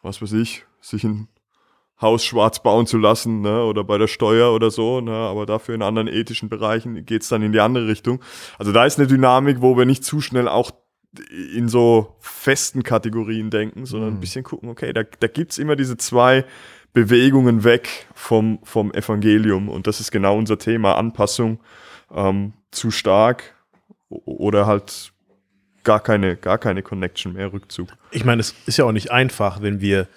was 0.01 0.21
weiß 0.21 0.33
ich, 0.33 0.65
sich 0.81 1.03
ein 1.03 1.27
Haus 2.01 2.25
schwarz 2.25 2.61
bauen 2.61 2.87
zu 2.87 2.97
lassen, 2.97 3.41
ne, 3.41 3.63
oder 3.63 3.83
bei 3.83 3.97
der 3.97 4.07
Steuer 4.07 4.53
oder 4.53 4.71
so, 4.71 4.99
ne, 4.99 5.13
aber 5.13 5.45
dafür 5.45 5.75
in 5.75 5.83
anderen 5.83 6.07
ethischen 6.07 6.49
Bereichen 6.49 7.05
geht's 7.05 7.29
dann 7.29 7.43
in 7.43 7.51
die 7.51 7.59
andere 7.59 7.87
Richtung. 7.87 8.21
Also 8.57 8.71
da 8.71 8.85
ist 8.85 8.97
eine 8.97 9.07
Dynamik, 9.07 9.61
wo 9.61 9.77
wir 9.77 9.85
nicht 9.85 10.03
zu 10.03 10.21
schnell 10.21 10.47
auch 10.47 10.71
in 11.29 11.69
so 11.69 12.15
festen 12.19 12.81
Kategorien 12.81 13.51
denken, 13.51 13.85
sondern 13.85 14.15
ein 14.15 14.19
bisschen 14.19 14.43
gucken, 14.43 14.69
okay, 14.69 14.91
da, 14.93 15.03
da 15.03 15.27
gibt's 15.27 15.59
immer 15.59 15.75
diese 15.75 15.95
zwei 15.97 16.45
Bewegungen 16.93 17.63
weg 17.63 18.07
vom, 18.13 18.59
vom 18.63 18.93
Evangelium 18.93 19.67
und 19.67 19.87
das 19.87 19.99
ist 19.99 20.11
genau 20.11 20.37
unser 20.37 20.59
Thema, 20.59 20.95
Anpassung 20.95 21.59
ähm, 22.13 22.53
zu 22.71 22.91
stark 22.91 23.55
oder 24.09 24.67
halt 24.67 25.11
gar 25.83 25.99
keine, 25.99 26.35
gar 26.35 26.57
keine 26.57 26.83
Connection 26.83 27.33
mehr, 27.33 27.51
Rückzug. 27.51 27.89
Ich 28.11 28.25
meine, 28.25 28.41
es 28.41 28.55
ist 28.65 28.77
ja 28.77 28.85
auch 28.85 28.91
nicht 28.91 29.11
einfach, 29.11 29.61
wenn 29.61 29.81
wir 29.81 30.07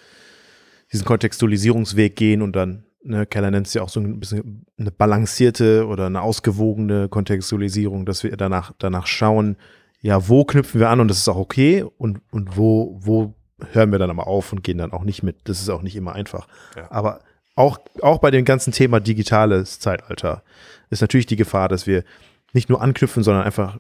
diesen 0.93 1.05
Kontextualisierungsweg 1.05 2.15
gehen 2.15 2.43
und 2.43 2.55
dann, 2.55 2.85
ne, 3.03 3.27
Keller 3.27 3.51
nennt 3.51 3.67
es 3.67 3.75
ja 3.75 3.83
auch 3.83 3.89
so 3.89 4.01
ein 4.01 4.21
bisschen 4.21 4.67
eine 4.79 4.91
balancierte 4.91 5.87
oder 5.87 6.07
eine 6.07 6.23
ausgewogene 6.23 7.09
Kontextualisierung, 7.09 8.07
dass 8.07 8.23
wir 8.23 8.37
danach, 8.37 8.73
danach 8.79 9.07
schauen, 9.07 9.57
ja, 10.01 10.29
wo 10.29 10.45
knüpfen 10.45 10.81
wir 10.81 10.91
an 10.91 11.01
und 11.01 11.09
das 11.09 11.19
ist 11.19 11.29
auch 11.29 11.37
okay 11.37 11.85
und, 11.97 12.21
und 12.31 12.57
wo, 12.57 12.97
wo 13.01 13.35
hören 13.73 13.91
wir 13.91 13.99
dann 13.99 14.11
aber 14.11 14.27
auf 14.27 14.53
und 14.53 14.63
gehen 14.63 14.79
dann 14.79 14.93
auch 14.93 15.05
nicht 15.05 15.23
mit. 15.23 15.37
Das 15.45 15.61
ist 15.61 15.69
auch 15.69 15.83
nicht 15.83 15.97
immer 15.97 16.15
einfach. 16.15 16.47
Ja. 16.77 16.91
Aber 16.91 17.21
auch, 17.55 17.79
auch 18.03 18.19
bei 18.19 18.31
dem 18.31 18.45
ganzen 18.45 18.73
Thema 18.73 19.01
digitales 19.01 19.81
Zeitalter 19.81 20.43
ist 20.91 21.01
natürlich 21.01 21.27
die 21.27 21.37
Gefahr, 21.37 21.69
dass 21.69 21.87
wir 21.87 22.05
nicht 22.53 22.69
nur 22.69 22.81
anknüpfen, 22.81 23.23
sondern 23.23 23.45
einfach 23.45 23.79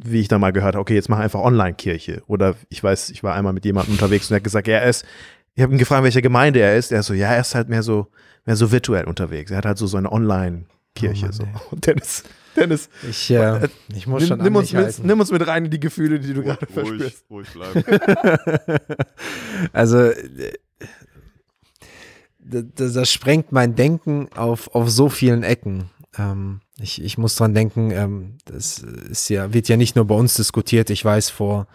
wie 0.00 0.20
ich 0.20 0.28
da 0.28 0.38
mal 0.38 0.52
gehört 0.52 0.74
habe, 0.74 0.82
okay, 0.82 0.94
jetzt 0.94 1.08
mach 1.08 1.18
einfach 1.18 1.40
Online-Kirche. 1.40 2.22
Oder 2.26 2.54
ich 2.68 2.82
weiß, 2.82 3.10
ich 3.10 3.24
war 3.24 3.34
einmal 3.34 3.52
mit 3.52 3.64
jemandem 3.64 3.94
unterwegs 3.94 4.30
und 4.30 4.34
er 4.34 4.36
hat 4.36 4.44
gesagt, 4.44 4.68
er 4.68 4.84
ist, 4.84 5.04
ich 5.54 5.62
habe 5.62 5.72
ihn 5.72 5.78
gefragt, 5.78 6.04
welche 6.04 6.22
Gemeinde 6.22 6.60
er 6.60 6.76
ist. 6.76 6.92
Er 6.92 7.00
ist 7.00 7.06
so, 7.06 7.14
ja, 7.14 7.32
er 7.32 7.40
ist 7.40 7.54
halt 7.54 7.68
mehr 7.68 7.82
so, 7.82 8.06
mehr 8.44 8.54
so 8.54 8.70
virtuell 8.70 9.06
unterwegs. 9.06 9.50
Er 9.50 9.58
hat 9.58 9.66
halt 9.66 9.78
so, 9.78 9.88
so 9.88 9.96
eine 9.96 10.12
Online-Kirche. 10.12 11.26
Oh 11.28 11.32
so. 11.32 11.44
Und 11.72 11.86
Dennis, 11.86 12.22
Dennis, 12.58 12.88
Ich, 13.08 13.30
äh, 13.30 13.68
ich 13.94 14.06
muss 14.06 14.20
nimm, 14.20 14.28
schon 14.28 14.38
nimm, 14.38 14.56
an 14.56 14.62
uns 14.62 14.72
mit, 14.72 15.04
nimm 15.04 15.20
uns 15.20 15.30
mit 15.30 15.46
rein 15.46 15.66
in 15.66 15.70
die 15.70 15.80
Gefühle, 15.80 16.18
die 16.20 16.34
du 16.34 16.42
gerade 16.42 16.66
verspürst. 16.66 17.24
wo 17.28 17.40
ich 17.40 17.48
bleibe. 17.50 17.84
Also, 19.72 19.98
äh, 19.98 20.52
das, 22.38 22.92
das 22.94 23.12
sprengt 23.12 23.52
mein 23.52 23.74
Denken 23.74 24.28
auf, 24.34 24.74
auf 24.74 24.88
so 24.90 25.08
vielen 25.08 25.42
Ecken. 25.42 25.90
Ähm, 26.16 26.60
ich, 26.80 27.02
ich 27.02 27.18
muss 27.18 27.36
dran 27.36 27.54
denken, 27.54 27.90
ähm, 27.90 28.38
das 28.44 28.78
ist 28.78 29.28
ja, 29.28 29.52
wird 29.52 29.68
ja 29.68 29.76
nicht 29.76 29.96
nur 29.96 30.06
bei 30.06 30.14
uns 30.14 30.34
diskutiert. 30.34 30.90
Ich 30.90 31.04
weiß 31.04 31.30
vor, 31.30 31.66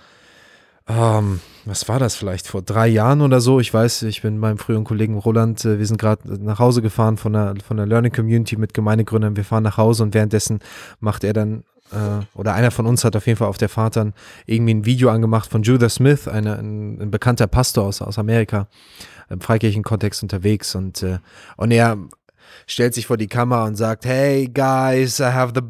ähm, 0.87 1.39
was 1.65 1.87
war 1.87 1.99
das 1.99 2.15
vielleicht, 2.15 2.47
vor 2.47 2.61
drei 2.61 2.87
Jahren 2.87 3.21
oder 3.21 3.39
so. 3.39 3.59
Ich 3.59 3.73
weiß, 3.73 4.03
ich 4.03 4.21
bin 4.21 4.37
meinem 4.37 4.57
früheren 4.57 4.83
Kollegen 4.83 5.17
Roland, 5.17 5.63
äh, 5.63 5.79
wir 5.79 5.85
sind 5.85 5.97
gerade 5.97 6.43
nach 6.43 6.59
Hause 6.59 6.81
gefahren 6.81 7.17
von 7.17 7.33
der, 7.33 7.55
von 7.65 7.77
der 7.77 7.85
Learning 7.85 8.11
Community 8.11 8.57
mit 8.57 8.73
Gemeindegründern. 8.73 9.35
Wir 9.35 9.45
fahren 9.45 9.63
nach 9.63 9.77
Hause 9.77 10.03
und 10.03 10.13
währenddessen 10.13 10.59
macht 10.99 11.23
er 11.23 11.33
dann 11.33 11.63
äh, 11.91 12.25
oder 12.33 12.53
einer 12.53 12.71
von 12.71 12.85
uns 12.85 13.03
hat 13.03 13.15
auf 13.15 13.27
jeden 13.27 13.37
Fall 13.37 13.47
auf 13.47 13.57
der 13.57 13.69
Fahrt 13.69 13.95
dann 13.95 14.13
irgendwie 14.45 14.73
ein 14.73 14.85
Video 14.85 15.09
angemacht 15.09 15.49
von 15.49 15.63
Judah 15.63 15.89
Smith, 15.89 16.27
eine, 16.27 16.57
ein, 16.57 17.01
ein 17.01 17.11
bekannter 17.11 17.47
Pastor 17.47 17.85
aus, 17.85 18.01
aus 18.01 18.19
Amerika, 18.19 18.67
im 19.29 19.41
freikirchlichen 19.41 19.83
Kontext 19.83 20.21
unterwegs 20.23 20.75
und, 20.75 21.03
äh, 21.03 21.19
und 21.55 21.71
er 21.71 21.97
stellt 22.67 22.93
sich 22.93 23.07
vor 23.07 23.17
die 23.17 23.27
Kamera 23.27 23.65
und 23.65 23.75
sagt, 23.75 24.05
hey 24.05 24.47
guys, 24.47 25.19
I 25.19 25.23
have 25.23 25.53
the 25.55 25.61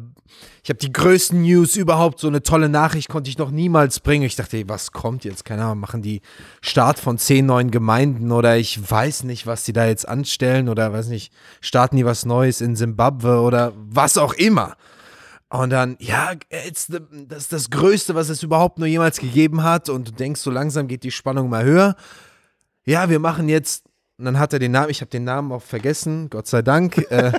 ich 0.62 0.70
habe 0.70 0.78
die 0.78 0.92
größten 0.92 1.42
News 1.42 1.76
überhaupt, 1.76 2.18
so 2.18 2.28
eine 2.28 2.42
tolle 2.42 2.68
Nachricht 2.68 3.08
konnte 3.08 3.28
ich 3.28 3.38
noch 3.38 3.50
niemals 3.50 4.00
bringen. 4.00 4.24
Ich 4.24 4.36
dachte, 4.36 4.56
ey, 4.56 4.68
was 4.68 4.92
kommt 4.92 5.24
jetzt? 5.24 5.44
Keine 5.44 5.64
Ahnung, 5.64 5.80
machen 5.80 6.02
die 6.02 6.22
Start 6.62 6.98
von 6.98 7.18
zehn 7.18 7.46
neuen 7.46 7.70
Gemeinden 7.70 8.32
oder 8.32 8.56
ich 8.56 8.90
weiß 8.90 9.24
nicht, 9.24 9.46
was 9.46 9.64
die 9.64 9.72
da 9.72 9.86
jetzt 9.86 10.08
anstellen 10.08 10.68
oder 10.68 10.92
weiß 10.92 11.08
nicht, 11.08 11.32
starten 11.60 11.96
die 11.96 12.06
was 12.06 12.24
Neues 12.24 12.60
in 12.60 12.76
Simbabwe 12.76 13.40
oder 13.40 13.72
was 13.76 14.16
auch 14.16 14.32
immer. 14.32 14.76
Und 15.50 15.70
dann, 15.70 15.96
ja, 16.00 16.32
das 16.50 16.88
ist 17.42 17.52
das 17.52 17.70
Größte, 17.70 18.14
was 18.14 18.28
es 18.28 18.42
überhaupt 18.42 18.78
nur 18.78 18.88
jemals 18.88 19.18
gegeben 19.20 19.62
hat. 19.62 19.88
Und 19.88 20.08
du 20.08 20.12
denkst, 20.12 20.40
so 20.40 20.50
langsam 20.50 20.88
geht 20.88 21.04
die 21.04 21.12
Spannung 21.12 21.48
mal 21.48 21.62
höher. 21.62 21.94
Ja, 22.84 23.08
wir 23.08 23.20
machen 23.20 23.48
jetzt, 23.48 23.84
und 24.18 24.24
dann 24.24 24.38
hat 24.38 24.52
er 24.52 24.58
den 24.58 24.72
Namen, 24.72 24.90
ich 24.90 25.00
habe 25.00 25.10
den 25.10 25.24
Namen 25.24 25.50
auch 25.52 25.62
vergessen, 25.62 26.30
Gott 26.30 26.46
sei 26.46 26.62
Dank, 26.62 26.98
äh, 27.10 27.32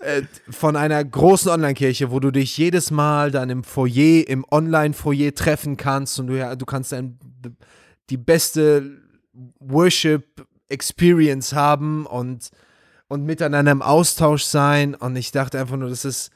äh, 0.00 0.22
von 0.48 0.76
einer 0.76 1.04
großen 1.04 1.50
Online-Kirche, 1.50 2.10
wo 2.10 2.20
du 2.20 2.30
dich 2.30 2.56
jedes 2.56 2.90
Mal 2.90 3.30
dann 3.30 3.50
im 3.50 3.64
Foyer, 3.64 4.28
im 4.28 4.44
Online-Foyer 4.50 5.34
treffen 5.34 5.76
kannst 5.76 6.18
und 6.20 6.28
du, 6.28 6.38
ja, 6.38 6.54
du 6.54 6.66
kannst 6.66 6.92
dann 6.92 7.18
die 8.10 8.16
beste 8.16 8.98
Worship-Experience 9.58 11.52
haben 11.52 12.06
und, 12.06 12.50
und 13.08 13.24
miteinander 13.24 13.72
im 13.72 13.82
Austausch 13.82 14.44
sein. 14.44 14.94
Und 14.94 15.16
ich 15.16 15.32
dachte 15.32 15.58
einfach 15.58 15.76
nur, 15.76 15.88
das 15.88 16.04
ist 16.04 16.30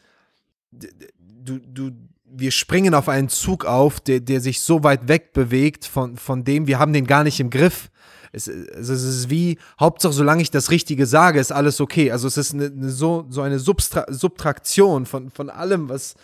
du, 1.44 1.59
du, 1.59 1.90
wir 2.24 2.50
springen 2.50 2.94
auf 2.94 3.09
einen 3.09 3.28
Zug 3.28 3.64
auf, 3.64 4.00
der, 4.00 4.20
der 4.20 4.40
sich 4.40 4.61
so 4.61 4.83
weit 4.83 5.09
weg 5.09 5.33
bewegt 5.33 5.85
von, 5.85 6.16
von 6.16 6.44
dem, 6.44 6.66
wir 6.66 6.78
haben 6.78 6.92
den 6.92 7.07
gar 7.07 7.24
nicht 7.24 7.40
im 7.40 7.50
Griff. 7.50 7.90
Es, 8.35 8.49
es 8.49 8.88
ist 8.88 9.31
wie, 9.31 9.59
Hauptsache, 9.79 10.12
solange 10.12 10.42
ich 10.42 10.51
das 10.51 10.70
Richtige 10.70 11.07
sage, 11.07 11.40
ist 11.40 11.53
alles 11.53 11.81
okay. 11.81 12.11
Also 12.11 12.27
es 12.27 12.37
ist 12.37 12.55
eine, 12.55 12.66
eine 12.66 12.90
so, 12.90 13.27
so 13.29 13.42
eine 13.42 13.59
Substra 13.59 14.05
Subtraktion 14.09 15.07
von, 15.07 15.31
von 15.31 15.51
allem, 15.51 15.88
was, 15.88 16.14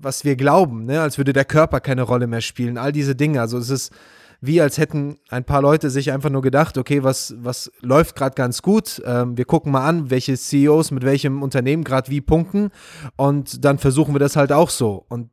was 0.00 0.24
wir 0.24 0.36
glauben, 0.36 0.84
ne? 0.84 1.00
als 1.00 1.18
würde 1.18 1.32
der 1.32 1.44
Körper 1.44 1.80
keine 1.80 2.02
Rolle 2.02 2.26
mehr 2.26 2.40
spielen. 2.40 2.78
All 2.78 2.92
diese 2.92 3.14
Dinge. 3.14 3.40
Also 3.40 3.58
es 3.58 3.70
ist, 3.70 3.92
wie 4.40 4.60
als 4.60 4.78
hätten 4.78 5.18
ein 5.28 5.44
paar 5.44 5.62
Leute 5.62 5.90
sich 5.90 6.12
einfach 6.12 6.30
nur 6.30 6.42
gedacht, 6.42 6.78
okay, 6.78 7.02
was, 7.02 7.34
was 7.38 7.70
läuft 7.80 8.16
gerade 8.16 8.34
ganz 8.34 8.62
gut? 8.62 9.02
Ähm, 9.04 9.36
wir 9.36 9.44
gucken 9.44 9.72
mal 9.72 9.86
an, 9.86 10.10
welche 10.10 10.36
CEOs 10.36 10.90
mit 10.90 11.04
welchem 11.04 11.42
Unternehmen 11.42 11.84
gerade 11.84 12.10
wie 12.10 12.20
punkten 12.20 12.70
und 13.16 13.64
dann 13.64 13.78
versuchen 13.78 14.14
wir 14.14 14.18
das 14.18 14.36
halt 14.36 14.52
auch 14.52 14.70
so. 14.70 15.04
Und 15.08 15.30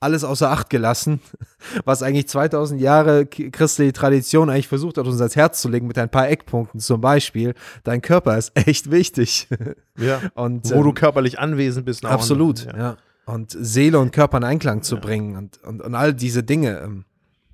alles 0.00 0.24
außer 0.24 0.50
Acht 0.50 0.70
gelassen, 0.70 1.20
was 1.84 2.02
eigentlich 2.02 2.26
2000 2.28 2.80
Jahre 2.80 3.26
christliche 3.26 3.92
Tradition 3.92 4.48
eigentlich 4.48 4.68
versucht 4.68 4.96
hat, 4.96 5.06
uns 5.06 5.20
ans 5.20 5.36
Herz 5.36 5.60
zu 5.60 5.68
legen 5.68 5.86
mit 5.86 5.98
ein 5.98 6.08
paar 6.08 6.28
Eckpunkten. 6.28 6.80
Zum 6.80 7.00
Beispiel, 7.00 7.54
dein 7.84 8.00
Körper 8.00 8.36
ist 8.36 8.52
echt 8.54 8.90
wichtig. 8.90 9.48
Ja. 9.98 10.20
Und, 10.34 10.70
Wo 10.70 10.76
ähm, 10.76 10.82
du 10.82 10.92
körperlich 10.94 11.38
anwesend 11.38 11.84
bist. 11.84 12.04
Absolut, 12.04 12.64
ja. 12.64 12.76
ja. 12.76 12.96
Und 13.26 13.54
Seele 13.56 13.98
und 13.98 14.12
Körper 14.12 14.38
in 14.38 14.44
Einklang 14.44 14.82
zu 14.82 14.96
ja. 14.96 15.00
bringen 15.00 15.36
und, 15.36 15.62
und, 15.62 15.82
und 15.82 15.94
all 15.94 16.14
diese 16.14 16.42
Dinge. 16.42 16.80
Ähm, 16.80 17.04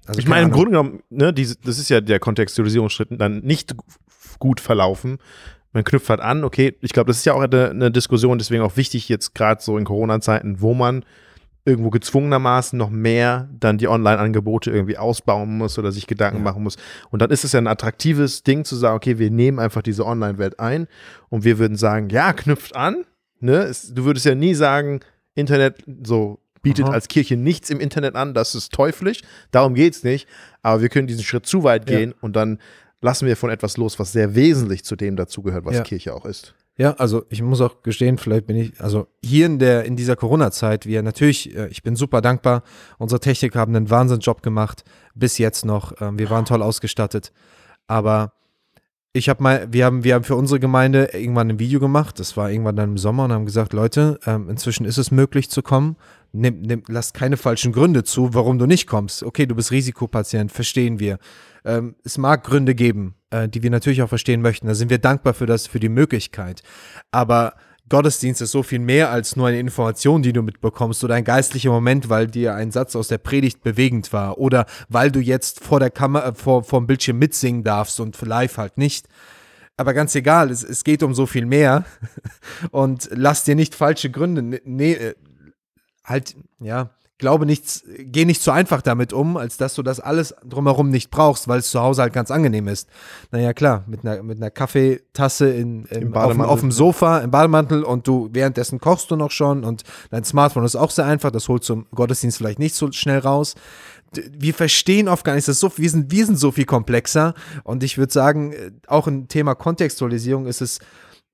also 0.06 0.20
ich 0.20 0.28
meine, 0.28 0.46
im 0.46 0.52
Grunde 0.52 0.70
genommen, 0.70 1.02
ne, 1.10 1.32
diese, 1.32 1.56
das 1.56 1.78
ist 1.78 1.88
ja 1.88 2.00
der 2.00 2.20
Kontextualisierungsschritt, 2.20 3.08
dann 3.20 3.40
nicht 3.40 3.74
gut 4.38 4.60
verlaufen. 4.60 5.18
Man 5.72 5.82
knüpft 5.82 6.08
halt 6.08 6.20
an, 6.20 6.44
okay, 6.44 6.76
ich 6.80 6.92
glaube, 6.92 7.08
das 7.08 7.18
ist 7.18 7.24
ja 7.24 7.34
auch 7.34 7.40
eine, 7.40 7.70
eine 7.70 7.90
Diskussion, 7.90 8.38
deswegen 8.38 8.62
auch 8.62 8.76
wichtig 8.76 9.08
jetzt 9.08 9.34
gerade 9.34 9.60
so 9.60 9.76
in 9.76 9.84
Corona-Zeiten, 9.84 10.60
wo 10.60 10.72
man 10.74 11.04
irgendwo 11.66 11.90
gezwungenermaßen 11.90 12.78
noch 12.78 12.90
mehr 12.90 13.48
dann 13.58 13.76
die 13.76 13.88
Online-Angebote 13.88 14.70
irgendwie 14.70 14.96
ausbauen 14.96 15.58
muss 15.58 15.78
oder 15.78 15.90
sich 15.90 16.06
Gedanken 16.06 16.38
ja. 16.38 16.44
machen 16.44 16.62
muss. 16.62 16.76
Und 17.10 17.20
dann 17.20 17.30
ist 17.30 17.44
es 17.44 17.52
ja 17.52 17.60
ein 17.60 17.66
attraktives 17.66 18.44
Ding 18.44 18.64
zu 18.64 18.76
sagen, 18.76 18.96
okay, 18.96 19.18
wir 19.18 19.30
nehmen 19.30 19.58
einfach 19.58 19.82
diese 19.82 20.06
Online-Welt 20.06 20.60
ein 20.60 20.86
und 21.28 21.44
wir 21.44 21.58
würden 21.58 21.76
sagen, 21.76 22.08
ja, 22.08 22.32
knüpft 22.32 22.76
an. 22.76 23.04
Ne? 23.40 23.56
Es, 23.56 23.92
du 23.92 24.04
würdest 24.04 24.24
ja 24.24 24.36
nie 24.36 24.54
sagen, 24.54 25.00
Internet 25.34 25.82
so 26.04 26.38
bietet 26.62 26.86
Aha. 26.86 26.94
als 26.94 27.08
Kirche 27.08 27.36
nichts 27.36 27.68
im 27.70 27.80
Internet 27.80 28.14
an, 28.14 28.32
das 28.32 28.54
ist 28.54 28.72
teuflisch, 28.72 29.22
darum 29.50 29.74
geht 29.74 29.94
es 29.94 30.02
nicht, 30.02 30.26
aber 30.62 30.82
wir 30.82 30.88
können 30.88 31.06
diesen 31.06 31.22
Schritt 31.22 31.46
zu 31.46 31.62
weit 31.62 31.86
gehen 31.86 32.10
ja. 32.10 32.16
und 32.22 32.34
dann 32.34 32.58
lassen 33.00 33.26
wir 33.26 33.36
von 33.36 33.50
etwas 33.50 33.76
los, 33.76 33.98
was 33.98 34.12
sehr 34.12 34.34
wesentlich 34.34 34.84
zu 34.84 34.96
dem 34.96 35.14
dazugehört, 35.14 35.64
was 35.64 35.76
ja. 35.76 35.82
Kirche 35.82 36.14
auch 36.14 36.24
ist. 36.24 36.54
Ja, 36.78 36.92
also 36.94 37.24
ich 37.30 37.40
muss 37.40 37.62
auch 37.62 37.82
gestehen, 37.82 38.18
vielleicht 38.18 38.46
bin 38.46 38.56
ich, 38.56 38.80
also 38.82 39.06
hier 39.24 39.46
in 39.46 39.58
der, 39.58 39.84
in 39.86 39.96
dieser 39.96 40.14
Corona-Zeit, 40.14 40.84
wir 40.84 41.02
natürlich, 41.02 41.56
äh, 41.56 41.68
ich 41.68 41.82
bin 41.82 41.96
super 41.96 42.20
dankbar. 42.20 42.62
Unsere 42.98 43.18
Techniker 43.18 43.58
haben 43.60 43.74
einen 43.74 43.88
Wahnsinnsjob 43.88 44.42
gemacht, 44.42 44.84
bis 45.14 45.38
jetzt 45.38 45.64
noch. 45.64 45.94
Ähm, 46.00 46.18
wir 46.18 46.28
waren 46.28 46.44
toll 46.44 46.62
ausgestattet. 46.62 47.32
Aber 47.86 48.32
ich 49.14 49.30
habe 49.30 49.42
mal, 49.42 49.68
wir 49.72 49.86
haben, 49.86 50.04
wir 50.04 50.14
haben 50.14 50.24
für 50.24 50.36
unsere 50.36 50.60
Gemeinde 50.60 51.08
irgendwann 51.14 51.48
ein 51.48 51.58
Video 51.58 51.80
gemacht. 51.80 52.20
Das 52.20 52.36
war 52.36 52.50
irgendwann 52.50 52.76
dann 52.76 52.90
im 52.90 52.98
Sommer 52.98 53.24
und 53.24 53.32
haben 53.32 53.46
gesagt, 53.46 53.72
Leute, 53.72 54.20
ähm, 54.26 54.50
inzwischen 54.50 54.84
ist 54.84 54.98
es 54.98 55.10
möglich 55.10 55.48
zu 55.48 55.62
kommen. 55.62 55.96
Nimm, 56.32 56.60
nimm, 56.60 56.82
lass 56.88 57.14
keine 57.14 57.38
falschen 57.38 57.72
Gründe 57.72 58.04
zu, 58.04 58.34
warum 58.34 58.58
du 58.58 58.66
nicht 58.66 58.86
kommst. 58.86 59.22
Okay, 59.22 59.46
du 59.46 59.54
bist 59.54 59.70
Risikopatient, 59.70 60.52
verstehen 60.52 61.00
wir. 61.00 61.18
Ähm, 61.66 61.96
es 62.04 62.16
mag 62.16 62.44
Gründe 62.44 62.74
geben, 62.74 63.16
äh, 63.30 63.48
die 63.48 63.62
wir 63.62 63.70
natürlich 63.70 64.00
auch 64.02 64.08
verstehen 64.08 64.40
möchten. 64.40 64.68
Da 64.68 64.74
sind 64.74 64.88
wir 64.88 64.98
dankbar 64.98 65.34
für 65.34 65.46
das, 65.46 65.66
für 65.66 65.80
die 65.80 65.88
Möglichkeit. 65.88 66.62
Aber 67.10 67.54
Gottesdienst 67.88 68.40
ist 68.40 68.52
so 68.52 68.62
viel 68.62 68.78
mehr 68.78 69.10
als 69.10 69.36
nur 69.36 69.48
eine 69.48 69.60
Information, 69.60 70.22
die 70.22 70.32
du 70.32 70.42
mitbekommst 70.42 71.02
oder 71.04 71.14
ein 71.14 71.24
geistlicher 71.24 71.70
Moment, 71.70 72.08
weil 72.08 72.26
dir 72.26 72.54
ein 72.54 72.70
Satz 72.70 72.96
aus 72.96 73.08
der 73.08 73.18
Predigt 73.18 73.62
bewegend 73.62 74.12
war 74.12 74.38
oder 74.38 74.66
weil 74.88 75.10
du 75.10 75.20
jetzt 75.20 75.60
vor 75.60 75.80
der 75.80 75.90
Kamera, 75.90 76.28
äh, 76.28 76.34
vor, 76.34 76.64
vor 76.64 76.80
dem 76.80 76.86
Bildschirm 76.86 77.18
mitsingen 77.18 77.64
darfst 77.64 78.00
und 78.00 78.20
live 78.22 78.56
halt 78.56 78.78
nicht. 78.78 79.08
Aber 79.76 79.92
ganz 79.92 80.14
egal, 80.14 80.50
es, 80.50 80.62
es 80.62 80.84
geht 80.84 81.02
um 81.02 81.14
so 81.14 81.26
viel 81.26 81.46
mehr 81.46 81.84
und 82.70 83.08
lass 83.12 83.44
dir 83.44 83.56
nicht 83.56 83.74
falsche 83.74 84.10
Gründe, 84.10 84.60
nee, 84.64 84.92
äh, 84.92 85.14
halt, 86.04 86.36
ja, 86.60 86.90
glaube 87.18 87.46
nichts, 87.46 87.82
geh 87.98 88.24
nicht 88.24 88.42
so 88.42 88.50
einfach 88.50 88.82
damit 88.82 89.12
um, 89.12 89.36
als 89.36 89.56
dass 89.56 89.74
du 89.74 89.82
das 89.82 90.00
alles 90.00 90.34
drumherum 90.44 90.90
nicht 90.90 91.10
brauchst, 91.10 91.48
weil 91.48 91.60
es 91.60 91.70
zu 91.70 91.80
Hause 91.80 92.02
halt 92.02 92.12
ganz 92.12 92.30
angenehm 92.30 92.68
ist. 92.68 92.88
Naja, 93.30 93.54
klar, 93.54 93.84
mit 93.86 94.04
einer, 94.04 94.22
mit 94.22 94.36
einer 94.36 94.50
Kaffeetasse 94.50 95.48
in, 95.48 95.86
in 95.86 96.14
auf, 96.14 96.38
auf, 96.38 96.60
dem 96.60 96.72
Sofa, 96.72 97.18
im 97.20 97.30
Bademantel 97.30 97.84
und 97.84 98.06
du 98.06 98.28
währenddessen 98.32 98.80
kochst 98.80 99.10
du 99.10 99.16
noch 99.16 99.30
schon 99.30 99.64
und 99.64 99.82
dein 100.10 100.24
Smartphone 100.24 100.64
ist 100.64 100.76
auch 100.76 100.90
sehr 100.90 101.06
einfach, 101.06 101.30
das 101.30 101.48
holst 101.48 101.68
du 101.70 101.74
im 101.74 101.86
Gottesdienst 101.94 102.36
vielleicht 102.36 102.58
nicht 102.58 102.74
so 102.74 102.92
schnell 102.92 103.20
raus. 103.20 103.54
Wir 104.38 104.54
verstehen 104.54 105.08
oft 105.08 105.24
gar 105.24 105.34
nicht, 105.34 105.48
das 105.48 105.58
so, 105.58 105.72
wir, 105.76 105.90
sind, 105.90 106.10
wir 106.10 106.26
sind 106.26 106.38
so 106.38 106.50
viel 106.52 106.64
komplexer 106.66 107.34
und 107.64 107.82
ich 107.82 107.98
würde 107.98 108.12
sagen, 108.12 108.52
äh, 108.52 108.70
auch 108.86 109.06
im 109.06 109.28
Thema 109.28 109.54
Kontextualisierung 109.54 110.46
ist 110.46 110.60
es 110.60 110.80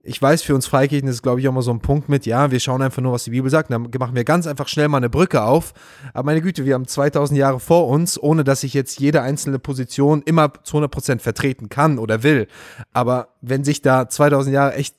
ich 0.05 0.21
weiß, 0.21 0.43
für 0.43 0.55
uns 0.55 0.67
Freikirchen 0.67 1.09
ist 1.09 1.23
glaube 1.23 1.41
ich, 1.41 1.49
auch 1.49 1.53
mal 1.53 1.63
so 1.63 1.71
ein 1.71 1.81
Punkt 1.81 2.09
mit, 2.09 2.27
ja, 2.27 2.51
wir 2.51 2.59
schauen 2.59 2.83
einfach 2.83 3.03
nur, 3.03 3.13
was 3.13 3.25
die 3.25 3.31
Bibel 3.31 3.51
sagt, 3.51 3.71
dann 3.71 3.89
machen 3.99 4.15
wir 4.15 4.25
ganz 4.25 4.47
einfach 4.47 4.67
schnell 4.67 4.89
mal 4.89 4.99
eine 4.99 5.11
Brücke 5.11 5.43
auf. 5.43 5.73
Aber 6.13 6.27
meine 6.27 6.43
Güte, 6.43 6.65
wir 6.65 6.75
haben 6.75 6.87
2000 6.87 7.39
Jahre 7.39 7.61
vor 7.61 7.89
uns, 7.89 8.21
ohne 8.21 8.43
dass 8.43 8.65
ich 8.65 8.75
jetzt 8.75 8.99
jede 8.99 9.23
einzelne 9.23 9.59
Position 9.59 10.23
immer 10.23 10.53
zu 10.65 10.79
100% 10.79 11.21
vertreten 11.21 11.69
kann 11.69 11.99
oder 11.99 12.23
will. 12.23 12.49
Aber 12.93 13.29
wenn 13.41 13.63
sich 13.63 13.81
da 13.81 14.09
2000 14.09 14.53
Jahre 14.53 14.75
echt 14.75 14.97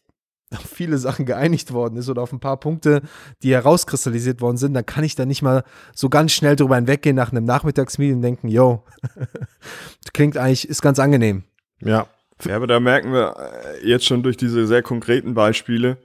auf 0.55 0.69
viele 0.69 0.97
Sachen 0.97 1.25
geeinigt 1.25 1.73
worden 1.73 1.97
ist 1.97 2.09
oder 2.09 2.21
auf 2.21 2.31
ein 2.31 2.39
paar 2.39 2.57
Punkte, 2.57 3.01
die 3.41 3.53
herauskristallisiert 3.53 4.39
worden 4.39 4.57
sind, 4.57 4.73
dann 4.73 4.85
kann 4.85 5.03
ich 5.03 5.15
da 5.15 5.25
nicht 5.25 5.41
mal 5.41 5.63
so 5.93 6.09
ganz 6.09 6.31
schnell 6.31 6.55
drüber 6.55 6.75
hinweggehen 6.75 7.15
nach 7.15 7.31
einem 7.31 7.43
Nachmittagsmeeting 7.43 8.17
und 8.17 8.21
denken, 8.21 8.47
yo, 8.47 8.83
klingt 10.13 10.37
eigentlich, 10.37 10.69
ist 10.69 10.81
ganz 10.81 10.99
angenehm. 10.99 11.43
Ja, 11.81 12.07
ja, 12.45 12.55
aber 12.55 12.67
da 12.67 12.79
merken 12.79 13.11
wir 13.13 13.35
äh, 13.37 13.87
jetzt 13.87 14.05
schon 14.05 14.23
durch 14.23 14.37
diese 14.37 14.67
sehr 14.67 14.81
konkreten 14.81 15.33
Beispiele, 15.33 15.97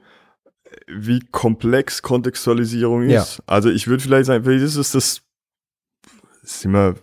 wie 0.87 1.19
komplex 1.31 2.01
Kontextualisierung 2.01 3.03
ist. 3.03 3.37
Ja. 3.37 3.43
Also 3.47 3.69
ich 3.69 3.87
würde 3.87 4.03
vielleicht 4.03 4.25
sagen, 4.25 4.43
vielleicht 4.43 4.63
ist 4.63 4.75
es 4.75 4.91
das, 4.91 5.21
ist 6.43 6.65
immer 6.65 6.95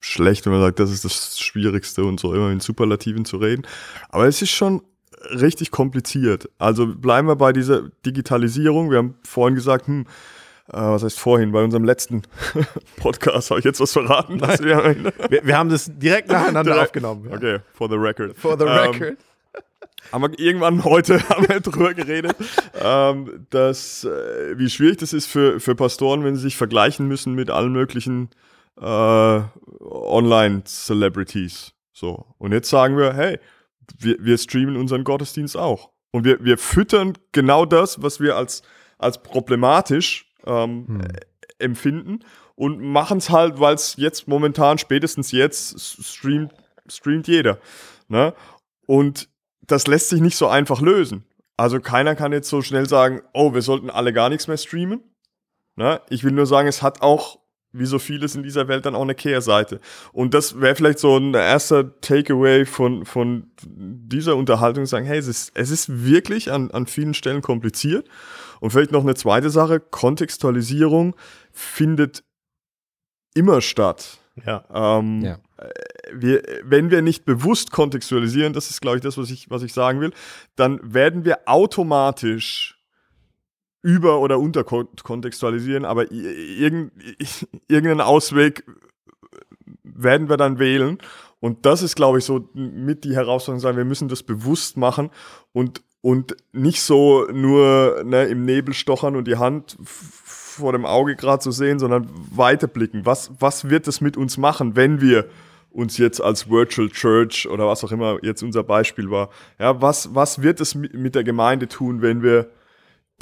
schlecht, 0.00 0.44
wenn 0.44 0.52
man 0.52 0.62
sagt, 0.62 0.80
das 0.80 0.90
ist 0.90 1.04
das 1.04 1.40
Schwierigste 1.40 2.04
und 2.04 2.20
so 2.20 2.34
immer 2.34 2.50
in 2.50 2.60
Superlativen 2.60 3.24
zu 3.24 3.38
reden. 3.38 3.66
Aber 4.10 4.26
es 4.26 4.42
ist 4.42 4.50
schon 4.50 4.82
richtig 5.30 5.70
kompliziert. 5.70 6.50
Also 6.58 6.86
bleiben 6.86 7.28
wir 7.28 7.36
bei 7.36 7.52
dieser 7.52 7.88
Digitalisierung. 8.04 8.90
Wir 8.90 8.98
haben 8.98 9.14
vorhin 9.24 9.54
gesagt, 9.54 9.86
hm, 9.86 10.06
äh, 10.68 10.78
was 10.78 11.02
heißt 11.02 11.18
vorhin, 11.18 11.52
bei 11.52 11.62
unserem 11.62 11.84
letzten 11.84 12.22
Podcast 12.96 13.50
habe 13.50 13.60
ich 13.60 13.64
jetzt 13.64 13.80
was 13.80 13.92
verraten. 13.92 14.40
Wir, 14.40 14.96
wir, 15.30 15.46
wir, 15.46 15.58
haben 15.58 15.68
das 15.68 15.90
direkt 15.92 16.28
nacheinander 16.28 16.72
direkt. 16.72 16.88
aufgenommen. 16.88 17.28
Ja. 17.28 17.36
Okay, 17.36 17.58
for 17.72 17.88
the 17.88 17.96
record. 17.96 18.36
For 18.36 18.58
the 18.58 18.64
record. 18.64 19.02
Ähm, 19.02 19.16
haben 20.12 20.22
wir 20.22 20.38
irgendwann 20.38 20.84
heute 20.84 21.28
haben 21.28 21.48
wir 21.48 21.60
drüber 21.60 21.92
geredet, 21.94 22.36
ähm, 22.80 23.46
dass, 23.50 24.04
äh, 24.04 24.58
wie 24.58 24.70
schwierig 24.70 24.98
das 24.98 25.12
ist 25.12 25.26
für, 25.26 25.60
für 25.60 25.74
Pastoren, 25.74 26.24
wenn 26.24 26.36
sie 26.36 26.42
sich 26.42 26.56
vergleichen 26.56 27.08
müssen 27.08 27.34
mit 27.34 27.50
allen 27.50 27.72
möglichen 27.72 28.30
äh, 28.80 29.40
Online-Celebrities. 29.80 31.72
So. 31.92 32.26
Und 32.38 32.52
jetzt 32.52 32.70
sagen 32.70 32.96
wir, 32.96 33.12
hey, 33.14 33.38
wir, 33.98 34.16
wir 34.20 34.38
streamen 34.38 34.76
unseren 34.76 35.04
Gottesdienst 35.04 35.56
auch. 35.56 35.90
Und 36.10 36.24
wir, 36.24 36.44
wir 36.44 36.58
füttern 36.58 37.14
genau 37.32 37.64
das, 37.66 38.02
was 38.02 38.20
wir 38.20 38.36
als, 38.36 38.62
als 38.98 39.22
problematisch 39.22 40.32
ähm, 40.46 40.86
hm. 40.86 41.02
empfinden 41.58 42.20
und 42.54 42.80
machen 42.80 43.18
es 43.18 43.30
halt, 43.30 43.60
weil 43.60 43.74
es 43.74 43.96
jetzt 43.96 44.28
momentan, 44.28 44.78
spätestens 44.78 45.32
jetzt, 45.32 46.04
streamt, 46.04 46.52
streamt 46.86 47.28
jeder. 47.28 47.58
Ne? 48.08 48.34
Und 48.86 49.28
das 49.66 49.86
lässt 49.86 50.10
sich 50.10 50.20
nicht 50.20 50.36
so 50.36 50.48
einfach 50.48 50.80
lösen. 50.80 51.24
Also 51.56 51.80
keiner 51.80 52.14
kann 52.14 52.32
jetzt 52.32 52.48
so 52.48 52.62
schnell 52.62 52.88
sagen, 52.88 53.22
oh, 53.32 53.54
wir 53.54 53.62
sollten 53.62 53.90
alle 53.90 54.12
gar 54.12 54.28
nichts 54.28 54.48
mehr 54.48 54.56
streamen. 54.56 55.02
Ne? 55.76 56.00
Ich 56.10 56.24
will 56.24 56.32
nur 56.32 56.46
sagen, 56.46 56.68
es 56.68 56.82
hat 56.82 57.02
auch 57.02 57.38
wie 57.74 57.86
so 57.86 57.98
vieles 57.98 58.36
in 58.36 58.44
dieser 58.44 58.68
Welt 58.68 58.86
dann 58.86 58.94
auch 58.94 59.02
eine 59.02 59.16
Kehrseite. 59.16 59.80
Und 60.12 60.32
das 60.32 60.60
wäre 60.60 60.76
vielleicht 60.76 61.00
so 61.00 61.16
ein 61.16 61.34
erster 61.34 62.00
Takeaway 62.00 62.64
von, 62.64 63.04
von 63.04 63.50
dieser 63.66 64.36
Unterhaltung, 64.36 64.86
sagen, 64.86 65.06
hey, 65.06 65.18
es 65.18 65.26
ist, 65.26 65.52
es 65.54 65.70
ist 65.70 66.04
wirklich 66.04 66.52
an, 66.52 66.70
an 66.70 66.86
vielen 66.86 67.14
Stellen 67.14 67.42
kompliziert. 67.42 68.08
Und 68.64 68.70
vielleicht 68.70 68.92
noch 68.92 69.02
eine 69.02 69.14
zweite 69.14 69.50
Sache, 69.50 69.78
Kontextualisierung 69.78 71.14
findet 71.52 72.24
immer 73.34 73.60
statt. 73.60 74.20
Ja. 74.46 74.64
Ähm, 74.72 75.20
Ja. 75.20 75.38
wir, 76.14 76.42
wenn 76.62 76.90
wir 76.90 77.02
nicht 77.02 77.26
bewusst 77.26 77.72
kontextualisieren, 77.72 78.54
das 78.54 78.70
ist, 78.70 78.80
glaube 78.80 78.96
ich, 78.96 79.02
das, 79.02 79.18
was 79.18 79.30
ich, 79.30 79.50
was 79.50 79.62
ich 79.62 79.74
sagen 79.74 80.00
will, 80.00 80.12
dann 80.56 80.80
werden 80.94 81.26
wir 81.26 81.40
automatisch 81.44 82.82
über- 83.82 84.20
oder 84.20 84.38
unterkontextualisieren, 84.38 85.84
aber 85.84 86.10
irgend, 86.10 86.92
irgendeinen 87.68 88.00
Ausweg 88.00 88.64
werden 89.82 90.30
wir 90.30 90.38
dann 90.38 90.58
wählen. 90.58 90.96
Und 91.38 91.66
das 91.66 91.82
ist, 91.82 91.96
glaube 91.96 92.16
ich, 92.16 92.24
so 92.24 92.48
mit 92.54 93.04
die 93.04 93.14
Herausforderung 93.14 93.60
sein, 93.60 93.76
wir 93.76 93.84
müssen 93.84 94.08
das 94.08 94.22
bewusst 94.22 94.78
machen 94.78 95.10
und, 95.52 95.82
und 96.04 96.36
nicht 96.52 96.82
so 96.82 97.26
nur 97.32 98.02
ne, 98.04 98.24
im 98.24 98.44
Nebel 98.44 98.74
stochern 98.74 99.16
und 99.16 99.26
die 99.26 99.38
Hand 99.38 99.78
vor 99.82 100.72
dem 100.72 100.84
Auge 100.84 101.16
gerade 101.16 101.42
so 101.42 101.50
sehen, 101.50 101.78
sondern 101.78 102.10
weiterblicken. 102.30 103.06
Was, 103.06 103.30
was 103.40 103.70
wird 103.70 103.88
es 103.88 104.02
mit 104.02 104.18
uns 104.18 104.36
machen, 104.36 104.76
wenn 104.76 105.00
wir 105.00 105.30
uns 105.70 105.96
jetzt 105.96 106.20
als 106.20 106.50
Virtual 106.50 106.90
Church 106.90 107.48
oder 107.48 107.66
was 107.66 107.84
auch 107.84 107.90
immer 107.90 108.18
jetzt 108.20 108.42
unser 108.42 108.62
Beispiel 108.64 109.10
war, 109.10 109.30
ja, 109.58 109.80
was, 109.80 110.14
was 110.14 110.42
wird 110.42 110.60
es 110.60 110.74
mit, 110.74 110.92
mit 110.92 111.14
der 111.14 111.24
Gemeinde 111.24 111.68
tun, 111.68 112.02
wenn 112.02 112.22
wir 112.22 112.50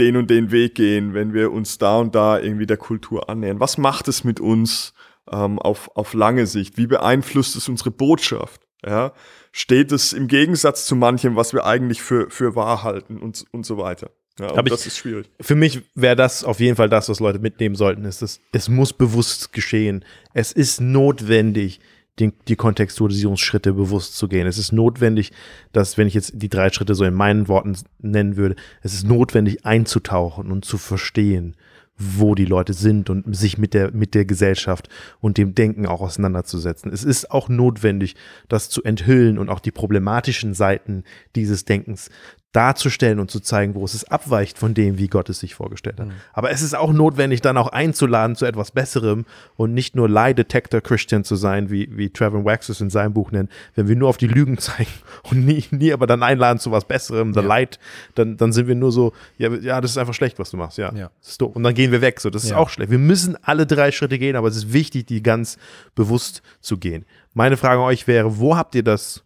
den 0.00 0.16
und 0.16 0.28
den 0.28 0.50
Weg 0.50 0.74
gehen, 0.74 1.14
wenn 1.14 1.34
wir 1.34 1.52
uns 1.52 1.78
da 1.78 1.98
und 1.98 2.16
da 2.16 2.40
irgendwie 2.40 2.66
der 2.66 2.78
Kultur 2.78 3.30
annähern? 3.30 3.60
Was 3.60 3.78
macht 3.78 4.08
es 4.08 4.24
mit 4.24 4.40
uns 4.40 4.92
ähm, 5.30 5.60
auf, 5.60 5.88
auf 5.94 6.14
lange 6.14 6.46
Sicht? 6.46 6.78
Wie 6.78 6.88
beeinflusst 6.88 7.54
es 7.54 7.68
unsere 7.68 7.92
Botschaft? 7.92 8.60
Ja? 8.84 9.12
Steht 9.52 9.92
es 9.92 10.12
im 10.14 10.28
Gegensatz 10.28 10.86
zu 10.86 10.96
manchem, 10.96 11.36
was 11.36 11.52
wir 11.52 11.64
eigentlich 11.66 12.00
für, 12.02 12.30
für 12.30 12.56
wahr 12.56 12.82
halten 12.82 13.18
und, 13.18 13.44
und 13.52 13.66
so 13.66 13.76
weiter? 13.78 14.10
Ja, 14.40 14.50
und 14.52 14.66
ich- 14.66 14.72
das 14.72 14.86
ist 14.86 14.96
schwierig. 14.96 15.30
Für 15.40 15.54
mich 15.54 15.82
wäre 15.94 16.16
das 16.16 16.42
auf 16.42 16.58
jeden 16.58 16.74
Fall 16.76 16.88
das, 16.88 17.08
was 17.10 17.20
Leute 17.20 17.38
mitnehmen 17.38 17.74
sollten. 17.74 18.04
Ist 18.06 18.22
es, 18.22 18.40
es 18.52 18.68
muss 18.70 18.94
bewusst 18.94 19.52
geschehen. 19.52 20.04
Es 20.32 20.52
ist 20.52 20.80
notwendig, 20.80 21.80
die, 22.18 22.32
die 22.48 22.56
Kontextualisierungsschritte 22.56 23.74
bewusst 23.74 24.16
zu 24.16 24.28
gehen. 24.28 24.46
Es 24.46 24.56
ist 24.58 24.72
notwendig, 24.72 25.32
dass, 25.72 25.98
wenn 25.98 26.06
ich 26.06 26.14
jetzt 26.14 26.32
die 26.34 26.48
drei 26.48 26.70
Schritte 26.70 26.94
so 26.94 27.04
in 27.04 27.14
meinen 27.14 27.48
Worten 27.48 27.76
nennen 28.00 28.36
würde, 28.36 28.56
es 28.82 28.94
ist 28.94 29.06
notwendig 29.06 29.64
einzutauchen 29.66 30.50
und 30.50 30.64
zu 30.64 30.78
verstehen, 30.78 31.56
wo 31.98 32.34
die 32.34 32.44
Leute 32.44 32.72
sind 32.72 33.10
und 33.10 33.34
sich 33.34 33.58
mit 33.58 33.74
der, 33.74 33.92
mit 33.92 34.14
der 34.14 34.24
Gesellschaft 34.24 34.88
und 35.20 35.38
dem 35.38 35.54
Denken 35.54 35.86
auch 35.86 36.00
auseinanderzusetzen. 36.00 36.92
Es 36.92 37.04
ist 37.04 37.30
auch 37.30 37.48
notwendig, 37.48 38.16
das 38.48 38.70
zu 38.70 38.82
enthüllen 38.82 39.38
und 39.38 39.48
auch 39.48 39.60
die 39.60 39.70
problematischen 39.70 40.54
Seiten 40.54 41.04
dieses 41.36 41.64
Denkens 41.64 42.10
darzustellen 42.52 43.18
und 43.18 43.30
zu 43.30 43.40
zeigen, 43.40 43.74
wo 43.74 43.82
es 43.84 43.94
es 43.94 44.04
abweicht 44.04 44.58
von 44.58 44.74
dem, 44.74 44.98
wie 44.98 45.08
Gott 45.08 45.30
es 45.30 45.40
sich 45.40 45.54
vorgestellt 45.54 45.98
hat. 45.98 46.08
Aber 46.34 46.50
es 46.50 46.60
ist 46.60 46.74
auch 46.74 46.92
notwendig, 46.92 47.40
dann 47.40 47.56
auch 47.56 47.68
einzuladen 47.68 48.36
zu 48.36 48.44
etwas 48.44 48.72
Besserem 48.72 49.24
und 49.56 49.72
nicht 49.72 49.96
nur 49.96 50.06
Lie 50.08 50.34
Detector 50.34 50.82
Christian 50.82 51.24
zu 51.24 51.34
sein, 51.36 51.70
wie, 51.70 51.88
wie 51.96 52.10
Trevor 52.10 52.44
Wax 52.44 52.68
es 52.68 52.82
in 52.82 52.90
seinem 52.90 53.14
Buch 53.14 53.30
nennt. 53.32 53.50
Wenn 53.74 53.88
wir 53.88 53.96
nur 53.96 54.10
auf 54.10 54.18
die 54.18 54.26
Lügen 54.26 54.58
zeigen 54.58 54.90
und 55.30 55.46
nie, 55.46 55.64
nie 55.70 55.92
aber 55.94 56.06
dann 56.06 56.22
einladen 56.22 56.58
zu 56.58 56.70
was 56.70 56.84
Besserem, 56.84 57.32
the 57.32 57.40
Ja. 57.40 57.46
light, 57.46 57.78
dann, 58.16 58.36
dann 58.36 58.52
sind 58.52 58.68
wir 58.68 58.74
nur 58.74 58.92
so, 58.92 59.14
ja, 59.38 59.50
ja, 59.54 59.80
das 59.80 59.92
ist 59.92 59.96
einfach 59.98 60.12
schlecht, 60.14 60.38
was 60.38 60.50
du 60.50 60.58
machst, 60.58 60.76
ja. 60.76 60.92
Ja. 60.94 61.10
Ist. 61.22 61.40
Und 61.42 61.62
dann 61.62 61.72
gehen 61.74 61.90
wir 61.90 62.02
weg, 62.02 62.20
so, 62.20 62.28
das 62.28 62.44
ist 62.44 62.50
Ja. 62.50 62.58
auch 62.58 62.68
schlecht. 62.68 62.90
Wir 62.90 62.98
müssen 62.98 63.36
alle 63.42 63.66
drei 63.66 63.90
Schritte 63.92 64.18
gehen, 64.18 64.36
aber 64.36 64.48
es 64.48 64.56
ist 64.56 64.72
wichtig, 64.74 65.06
die 65.06 65.22
ganz 65.22 65.56
bewusst 65.94 66.42
zu 66.60 66.76
gehen. 66.76 67.06
Meine 67.32 67.56
Frage 67.56 67.80
an 67.80 67.86
euch 67.86 68.06
wäre, 68.06 68.38
wo 68.38 68.56
habt 68.58 68.74
ihr 68.74 68.82
das 68.82 69.24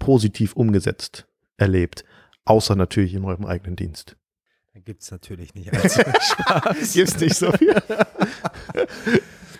positiv 0.00 0.54
umgesetzt 0.54 1.26
erlebt? 1.56 2.04
Außer 2.44 2.74
natürlich 2.76 3.14
in 3.14 3.24
eurem 3.24 3.46
eigenen 3.46 3.76
Dienst. 3.76 4.16
Da 4.74 4.80
gibt 4.80 5.02
es 5.02 5.10
natürlich 5.10 5.54
nicht 5.54 5.72
allzu 5.74 6.00
Spaß. 6.20 6.92
Gibt's 6.94 7.18
nicht 7.20 7.34
so 7.34 7.50
viel. 7.52 7.74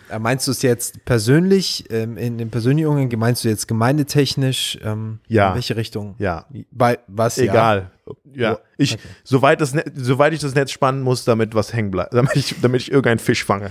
Äh, 0.08 0.18
Meinst 0.18 0.46
du 0.48 0.50
es 0.50 0.62
jetzt 0.62 1.04
persönlich, 1.04 1.84
ähm, 1.90 2.16
in 2.16 2.36
den 2.38 2.50
persönlichen 2.50 2.88
Umgang, 2.88 3.16
meinst 3.18 3.44
du 3.44 3.48
jetzt 3.48 3.68
gemeindetechnisch? 3.68 4.78
Ähm, 4.82 5.20
Ja. 5.28 5.50
In 5.50 5.54
welche 5.54 5.76
Richtung? 5.76 6.14
Ja, 6.18 6.46
Bei 6.72 6.98
was? 7.06 7.36
Ja. 7.36 7.44
egal. 7.44 7.90
Ja, 8.34 8.58
ich, 8.76 8.94
Okay. 8.94 9.02
soweit, 9.22 9.60
das 9.60 9.72
soweit 9.94 10.32
ich 10.32 10.40
das 10.40 10.54
Netz 10.56 10.72
spannen 10.72 11.02
muss, 11.02 11.24
damit 11.24 11.54
was 11.54 11.72
hängen 11.72 11.90
bleibt, 11.92 12.12
damit 12.14 12.34
ich, 12.34 12.56
damit 12.60 12.82
ich 12.82 12.90
irgendeinen 12.90 13.20
Fisch 13.20 13.44
fange. 13.44 13.70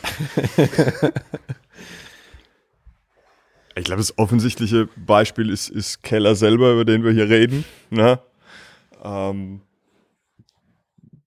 Ich 3.76 3.86
glaube, 3.86 4.00
das 4.02 4.18
offensichtliche 4.18 4.88
Beispiel 4.98 5.50
ist, 5.50 5.70
ist 5.70 6.04
Keller 6.04 6.36
selber, 6.36 6.74
über 6.74 6.86
den 6.86 7.04
wir 7.04 7.12
hier 7.12 7.30
reden. 7.30 7.64
Ne? 7.90 8.20
Ähm, 9.04 9.62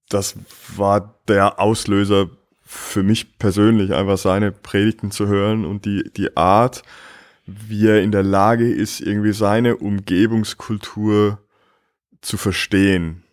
das 0.08 0.36
war 0.76 1.18
der 1.28 1.58
Auslöser 1.60 2.28
für 2.62 3.02
mich 3.02 3.38
persönlich, 3.38 3.92
einfach 3.92 4.18
seine 4.18 4.52
Predigten 4.52 5.10
zu 5.10 5.26
hören 5.26 5.64
und 5.64 5.84
die, 5.84 6.10
die 6.16 6.36
Art, 6.36 6.82
wie 7.46 7.86
er 7.86 8.02
in 8.02 8.12
der 8.12 8.22
Lage 8.22 8.70
ist, 8.70 9.00
irgendwie 9.00 9.32
seine 9.32 9.76
Umgebungskultur 9.76 11.38
zu 12.20 12.36
verstehen. 12.36 13.24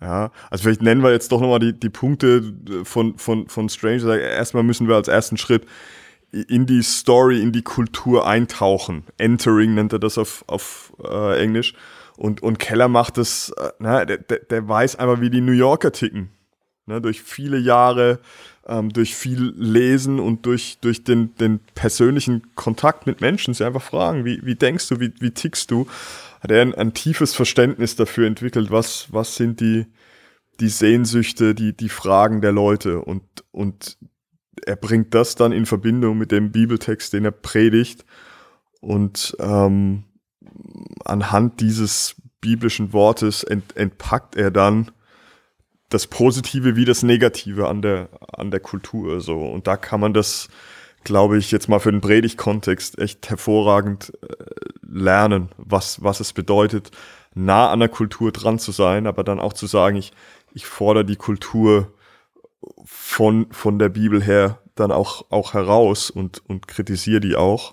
Ja, 0.00 0.30
also 0.48 0.62
vielleicht 0.62 0.82
nennen 0.82 1.02
wir 1.02 1.10
jetzt 1.10 1.32
doch 1.32 1.40
nochmal 1.40 1.58
die, 1.58 1.78
die 1.78 1.88
Punkte 1.88 2.54
von, 2.84 3.18
von, 3.18 3.48
von 3.48 3.68
Stranger. 3.68 4.18
Erstmal 4.18 4.62
müssen 4.62 4.86
wir 4.86 4.94
als 4.94 5.08
ersten 5.08 5.36
Schritt 5.36 5.66
in 6.30 6.66
die 6.66 6.82
Story, 6.82 7.42
in 7.42 7.52
die 7.52 7.62
Kultur 7.62 8.26
eintauchen. 8.26 9.04
Entering 9.16 9.74
nennt 9.74 9.92
er 9.92 9.98
das 9.98 10.16
auf, 10.16 10.44
auf 10.46 10.92
äh, 11.02 11.42
Englisch. 11.42 11.74
Und, 12.18 12.42
und 12.42 12.58
Keller 12.58 12.88
macht 12.88 13.16
das, 13.16 13.50
äh, 13.56 13.70
na, 13.78 14.04
der, 14.04 14.18
der, 14.18 14.40
der 14.40 14.68
weiß 14.68 14.96
einfach, 14.96 15.20
wie 15.20 15.30
die 15.30 15.40
New 15.40 15.52
Yorker 15.52 15.92
ticken. 15.92 16.30
Ne, 16.86 17.00
durch 17.00 17.22
viele 17.22 17.58
Jahre, 17.58 18.18
ähm, 18.66 18.92
durch 18.92 19.14
viel 19.14 19.54
Lesen 19.56 20.18
und 20.18 20.44
durch, 20.44 20.78
durch 20.80 21.04
den, 21.04 21.36
den 21.36 21.60
persönlichen 21.76 22.54
Kontakt 22.56 23.06
mit 23.06 23.20
Menschen, 23.20 23.54
sie 23.54 23.64
einfach 23.64 23.82
fragen, 23.82 24.24
wie, 24.24 24.44
wie 24.44 24.56
denkst 24.56 24.88
du, 24.88 24.98
wie, 24.98 25.12
wie 25.20 25.30
tickst 25.30 25.70
du, 25.70 25.86
hat 26.40 26.50
er 26.50 26.62
ein, 26.62 26.74
ein 26.74 26.92
tiefes 26.92 27.36
Verständnis 27.36 27.94
dafür 27.94 28.26
entwickelt, 28.26 28.72
was, 28.72 29.12
was 29.12 29.36
sind 29.36 29.60
die, 29.60 29.86
die 30.58 30.70
Sehnsüchte, 30.70 31.54
die, 31.54 31.76
die 31.76 31.88
Fragen 31.88 32.40
der 32.40 32.52
Leute? 32.52 33.00
Und, 33.00 33.22
und 33.52 33.96
er 34.66 34.76
bringt 34.76 35.14
das 35.14 35.36
dann 35.36 35.52
in 35.52 35.66
Verbindung 35.66 36.18
mit 36.18 36.32
dem 36.32 36.50
Bibeltext, 36.50 37.12
den 37.12 37.26
er 37.26 37.30
predigt. 37.30 38.04
Und 38.80 39.36
ähm, 39.38 40.02
anhand 41.04 41.60
dieses 41.60 42.16
biblischen 42.40 42.92
Wortes 42.92 43.42
ent, 43.42 43.76
entpackt 43.76 44.36
er 44.36 44.50
dann 44.50 44.90
das 45.88 46.06
Positive 46.06 46.76
wie 46.76 46.84
das 46.84 47.02
Negative 47.02 47.68
an 47.68 47.82
der, 47.82 48.08
an 48.32 48.50
der 48.50 48.60
Kultur. 48.60 49.20
So. 49.20 49.40
Und 49.40 49.66
da 49.66 49.76
kann 49.76 50.00
man 50.00 50.12
das, 50.12 50.48
glaube 51.04 51.38
ich, 51.38 51.50
jetzt 51.50 51.68
mal 51.68 51.80
für 51.80 51.92
den 51.92 52.00
Predigtkontext 52.00 52.98
echt 52.98 53.30
hervorragend 53.30 54.12
äh, 54.22 54.34
lernen, 54.82 55.48
was, 55.56 56.02
was 56.02 56.20
es 56.20 56.32
bedeutet, 56.32 56.90
nah 57.34 57.70
an 57.70 57.80
der 57.80 57.88
Kultur 57.88 58.32
dran 58.32 58.58
zu 58.58 58.72
sein, 58.72 59.06
aber 59.06 59.24
dann 59.24 59.40
auch 59.40 59.52
zu 59.52 59.66
sagen, 59.66 59.96
ich, 59.96 60.12
ich 60.52 60.66
fordere 60.66 61.04
die 61.04 61.16
Kultur 61.16 61.92
von, 62.84 63.46
von 63.50 63.78
der 63.78 63.88
Bibel 63.88 64.22
her 64.22 64.58
dann 64.74 64.92
auch, 64.92 65.30
auch 65.30 65.54
heraus 65.54 66.10
und, 66.10 66.42
und 66.48 66.68
kritisiere 66.68 67.20
die 67.20 67.36
auch 67.36 67.72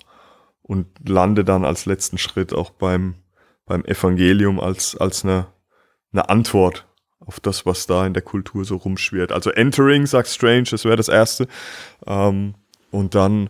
und 0.66 0.86
lande 1.08 1.44
dann 1.44 1.64
als 1.64 1.86
letzten 1.86 2.18
Schritt 2.18 2.52
auch 2.52 2.70
beim, 2.70 3.14
beim 3.66 3.84
Evangelium 3.84 4.58
als, 4.58 4.96
als 4.96 5.24
eine, 5.24 5.46
eine 6.12 6.28
Antwort 6.28 6.86
auf 7.20 7.40
das, 7.40 7.64
was 7.66 7.86
da 7.86 8.06
in 8.06 8.14
der 8.14 8.22
Kultur 8.22 8.64
so 8.64 8.76
rumschwirrt. 8.76 9.32
Also 9.32 9.50
Entering, 9.50 10.06
sagt 10.06 10.28
Strange, 10.28 10.64
das 10.70 10.84
wäre 10.84 10.96
das 10.96 11.08
Erste. 11.08 11.46
Ähm, 12.06 12.54
und 12.90 13.14
dann 13.14 13.48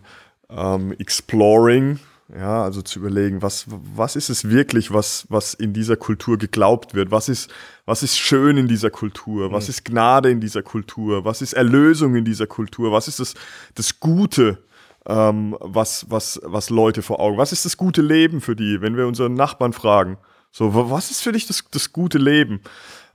ähm, 0.49 0.93
Exploring, 0.97 1.99
ja, 2.35 2.63
also 2.63 2.81
zu 2.81 2.99
überlegen, 2.99 3.41
was, 3.41 3.65
was 3.67 4.15
ist 4.15 4.29
es 4.29 4.49
wirklich, 4.49 4.93
was, 4.93 5.25
was 5.29 5.53
in 5.53 5.73
dieser 5.73 5.95
Kultur 5.95 6.37
geglaubt 6.37 6.93
wird? 6.93 7.09
Was 7.09 7.29
ist, 7.29 7.51
was 7.85 8.03
ist 8.03 8.17
schön 8.17 8.57
in 8.57 8.67
dieser 8.67 8.89
Kultur? 8.89 9.51
Was 9.51 9.69
ist 9.69 9.85
Gnade 9.85 10.29
in 10.29 10.41
dieser 10.41 10.61
Kultur? 10.61 11.25
Was 11.25 11.41
ist 11.41 11.53
Erlösung 11.53 12.15
in 12.15 12.25
dieser 12.25 12.47
Kultur? 12.47 12.91
Was 12.91 13.07
ist 13.07 13.19
das, 13.19 13.33
das 13.75 13.99
Gute, 13.99 14.59
ähm, 15.07 15.55
was, 15.59 16.05
was, 16.09 16.39
was 16.43 16.69
Leute 16.69 17.01
vor 17.01 17.19
Augen? 17.19 17.37
Was 17.37 17.51
ist 17.51 17.65
das 17.65 17.77
gute 17.77 18.01
Leben 18.01 18.41
für 18.41 18.55
die, 18.55 18.81
wenn 18.81 18.97
wir 18.97 19.07
unseren 19.07 19.33
Nachbarn 19.33 19.73
fragen? 19.73 20.17
So, 20.51 20.73
wa- 20.73 20.89
was 20.89 21.11
ist 21.11 21.21
für 21.21 21.31
dich 21.31 21.47
das, 21.47 21.63
das 21.71 21.93
gute 21.93 22.17
Leben? 22.17 22.61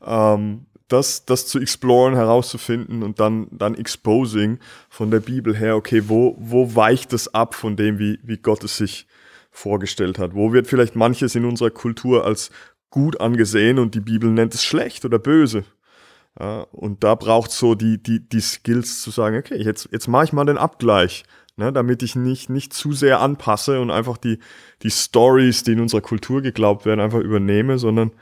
Ähm, 0.04 0.66
das, 0.88 1.24
das 1.24 1.46
zu 1.46 1.58
exploren, 1.58 2.14
herauszufinden 2.14 3.02
und 3.02 3.18
dann, 3.18 3.46
dann 3.50 3.74
exposing 3.74 4.58
von 4.90 5.10
der 5.10 5.20
Bibel 5.20 5.56
her, 5.56 5.76
okay, 5.76 6.02
wo, 6.08 6.36
wo 6.38 6.74
weicht 6.74 7.12
es 7.12 7.32
ab 7.34 7.54
von 7.54 7.76
dem, 7.76 7.98
wie, 7.98 8.18
wie 8.22 8.36
Gott 8.36 8.62
es 8.64 8.76
sich 8.76 9.06
vorgestellt 9.50 10.18
hat? 10.18 10.34
Wo 10.34 10.52
wird 10.52 10.66
vielleicht 10.66 10.96
manches 10.96 11.34
in 11.34 11.44
unserer 11.44 11.70
Kultur 11.70 12.24
als 12.26 12.50
gut 12.90 13.20
angesehen 13.20 13.78
und 13.78 13.94
die 13.94 14.00
Bibel 14.00 14.30
nennt 14.30 14.54
es 14.54 14.64
schlecht 14.64 15.04
oder 15.04 15.18
böse? 15.18 15.64
Ja, 16.38 16.62
und 16.72 17.04
da 17.04 17.14
braucht 17.14 17.50
so 17.50 17.74
die, 17.74 18.02
die, 18.02 18.26
die 18.26 18.40
Skills 18.40 19.02
zu 19.02 19.10
sagen, 19.10 19.36
okay, 19.36 19.56
jetzt, 19.62 19.88
jetzt 19.92 20.08
mache 20.08 20.24
ich 20.24 20.32
mal 20.32 20.46
den 20.46 20.56
Abgleich. 20.58 21.24
Ne, 21.56 21.72
damit 21.72 22.02
ich 22.02 22.16
nicht, 22.16 22.50
nicht 22.50 22.72
zu 22.72 22.92
sehr 22.92 23.20
anpasse 23.20 23.80
und 23.80 23.90
einfach 23.90 24.16
die, 24.16 24.38
die 24.82 24.90
Stories, 24.90 25.62
die 25.64 25.72
in 25.72 25.80
unserer 25.80 26.00
Kultur 26.00 26.42
geglaubt 26.42 26.86
werden, 26.86 27.00
einfach 27.00 27.20
übernehme, 27.20 27.78
sondern 27.78 28.12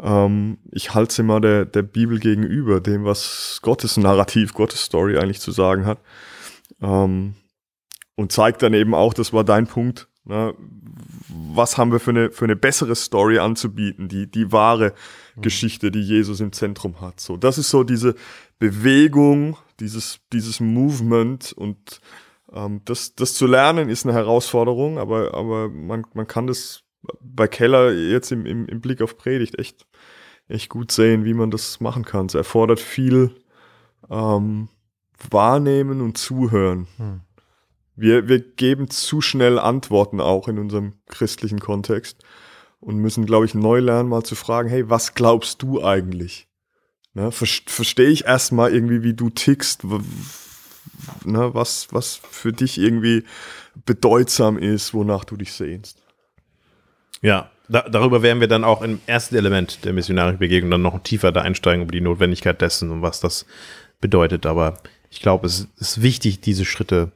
ähm, 0.00 0.58
ich 0.70 0.94
halte 0.94 1.14
sie 1.14 1.22
mal 1.22 1.40
der, 1.40 1.64
der 1.64 1.82
Bibel 1.82 2.18
gegenüber, 2.18 2.80
dem, 2.80 3.04
was 3.04 3.60
Gottes 3.62 3.96
Narrativ, 3.96 4.54
Gottes 4.54 4.84
Story 4.84 5.18
eigentlich 5.18 5.40
zu 5.40 5.50
sagen 5.52 5.86
hat. 5.86 5.98
Ähm, 6.80 7.34
und 8.14 8.32
zeigt 8.32 8.62
dann 8.62 8.74
eben 8.74 8.94
auch, 8.94 9.14
das 9.14 9.32
war 9.32 9.44
dein 9.44 9.66
Punkt, 9.68 10.08
ne, 10.24 10.54
was 11.28 11.78
haben 11.78 11.92
wir 11.92 12.00
für 12.00 12.10
eine, 12.10 12.30
für 12.30 12.46
eine 12.46 12.56
bessere 12.56 12.96
Story 12.96 13.38
anzubieten, 13.38 14.08
die, 14.08 14.28
die 14.28 14.50
wahre 14.50 14.94
mhm. 15.36 15.42
Geschichte, 15.42 15.90
die 15.90 16.02
Jesus 16.02 16.40
im 16.40 16.52
Zentrum 16.52 17.00
hat. 17.00 17.20
So, 17.20 17.36
das 17.36 17.58
ist 17.58 17.70
so 17.70 17.84
diese 17.84 18.14
Bewegung, 18.58 19.56
dieses, 19.78 20.20
dieses 20.32 20.58
Movement 20.58 21.52
und 21.52 22.00
das, 22.84 23.14
das 23.14 23.34
zu 23.34 23.46
lernen 23.46 23.88
ist 23.88 24.06
eine 24.06 24.14
Herausforderung, 24.14 24.98
aber, 24.98 25.34
aber 25.34 25.68
man, 25.68 26.04
man 26.14 26.26
kann 26.26 26.46
das 26.46 26.82
bei 27.20 27.46
Keller 27.46 27.92
jetzt 27.92 28.32
im, 28.32 28.46
im, 28.46 28.66
im 28.66 28.80
Blick 28.80 29.02
auf 29.02 29.16
Predigt 29.16 29.58
echt, 29.58 29.86
echt 30.48 30.68
gut 30.68 30.90
sehen, 30.90 31.24
wie 31.24 31.34
man 31.34 31.50
das 31.50 31.80
machen 31.80 32.04
kann. 32.04 32.26
Es 32.26 32.34
erfordert 32.34 32.80
viel 32.80 33.34
ähm, 34.10 34.68
Wahrnehmen 35.30 36.00
und 36.00 36.16
Zuhören. 36.16 36.86
Hm. 36.96 37.20
Wir, 37.96 38.28
wir 38.28 38.38
geben 38.38 38.88
zu 38.90 39.20
schnell 39.20 39.58
Antworten 39.58 40.20
auch 40.20 40.48
in 40.48 40.58
unserem 40.58 40.94
christlichen 41.06 41.58
Kontext 41.58 42.22
und 42.80 42.98
müssen, 42.98 43.26
glaube 43.26 43.44
ich, 43.46 43.54
neu 43.54 43.80
lernen, 43.80 44.08
mal 44.08 44.22
zu 44.22 44.36
fragen, 44.36 44.68
hey, 44.68 44.88
was 44.88 45.14
glaubst 45.14 45.62
du 45.62 45.82
eigentlich? 45.82 46.48
Ne, 47.14 47.32
Verstehe 47.32 48.08
ich 48.08 48.26
erstmal 48.26 48.72
irgendwie, 48.72 49.02
wie 49.02 49.14
du 49.14 49.30
tickst, 49.30 49.82
ne, 51.24 51.54
was, 51.54 51.88
was 51.92 52.16
für 52.16 52.52
dich 52.52 52.78
irgendwie 52.78 53.24
bedeutsam 53.84 54.58
ist, 54.58 54.94
wonach 54.94 55.24
du 55.24 55.36
dich 55.36 55.52
sehnst. 55.52 56.02
Ja, 57.20 57.50
da, 57.68 57.82
darüber 57.88 58.22
werden 58.22 58.40
wir 58.40 58.48
dann 58.48 58.64
auch 58.64 58.82
im 58.82 59.00
ersten 59.06 59.36
Element 59.36 59.84
der 59.84 59.92
missionarischen 59.92 60.38
Begegnung 60.38 60.70
dann 60.70 60.82
noch 60.82 61.02
tiefer 61.02 61.32
da 61.32 61.42
einsteigen 61.42 61.82
über 61.82 61.92
die 61.92 62.00
Notwendigkeit 62.00 62.60
dessen 62.60 62.90
und 62.90 63.02
was 63.02 63.20
das 63.20 63.46
bedeutet. 64.00 64.46
Aber 64.46 64.78
ich 65.10 65.20
glaube, 65.20 65.46
es 65.46 65.68
ist 65.78 66.02
wichtig, 66.02 66.40
diese 66.40 66.64
Schritte 66.64 67.12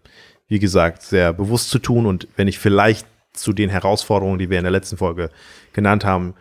wie 0.52 0.58
gesagt, 0.58 1.02
sehr 1.02 1.32
bewusst 1.32 1.70
zu 1.70 1.78
tun. 1.78 2.04
Und 2.04 2.28
wenn 2.36 2.46
ich 2.46 2.58
vielleicht 2.58 3.06
zu 3.32 3.54
den 3.54 3.70
Herausforderungen, 3.70 4.38
die 4.38 4.50
wir 4.50 4.58
in 4.58 4.64
der 4.64 4.70
letzten 4.70 4.98
Folge 4.98 5.30
genannt 5.72 6.04
haben, 6.04 6.34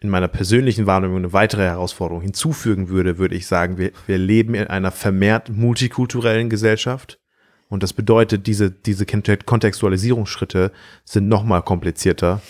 in 0.00 0.08
meiner 0.10 0.28
persönlichen 0.28 0.86
Wahrnehmung 0.86 1.16
eine 1.16 1.32
weitere 1.32 1.64
Herausforderung 1.64 2.22
hinzufügen 2.22 2.88
würde, 2.88 3.18
würde 3.18 3.34
ich 3.34 3.46
sagen, 3.46 3.78
wir, 3.78 3.90
wir 4.06 4.18
leben 4.18 4.54
in 4.54 4.68
einer 4.68 4.92
vermehrt 4.92 5.48
multikulturellen 5.48 6.48
Gesellschaft. 6.48 7.18
Und 7.68 7.82
das 7.82 7.92
bedeutet, 7.92 8.46
diese, 8.46 8.70
diese 8.70 9.04
Kontextualisierungsschritte 9.04 10.72
sind 11.04 11.28
nochmal 11.28 11.62
komplizierter, 11.62 12.40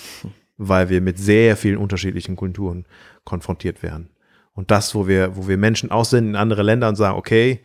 weil 0.59 0.91
wir 0.91 1.01
mit 1.01 1.19
sehr 1.19 1.57
vielen 1.57 1.79
unterschiedlichen 1.79 2.37
Kulturen 2.37 2.85
konfrontiert 3.25 3.83
werden. 3.83 4.11
Und 4.53 4.71
das, 4.71 4.95
wo 4.95 5.09
wir, 5.09 5.37
wo 5.37 5.49
wir 5.49 5.57
Menschen 5.57 5.91
aussenden 5.91 6.35
in 6.35 6.37
andere 6.37 6.63
Länder 6.63 6.89
und 6.89 6.97
sagen, 6.97 7.17
okay, 7.17 7.61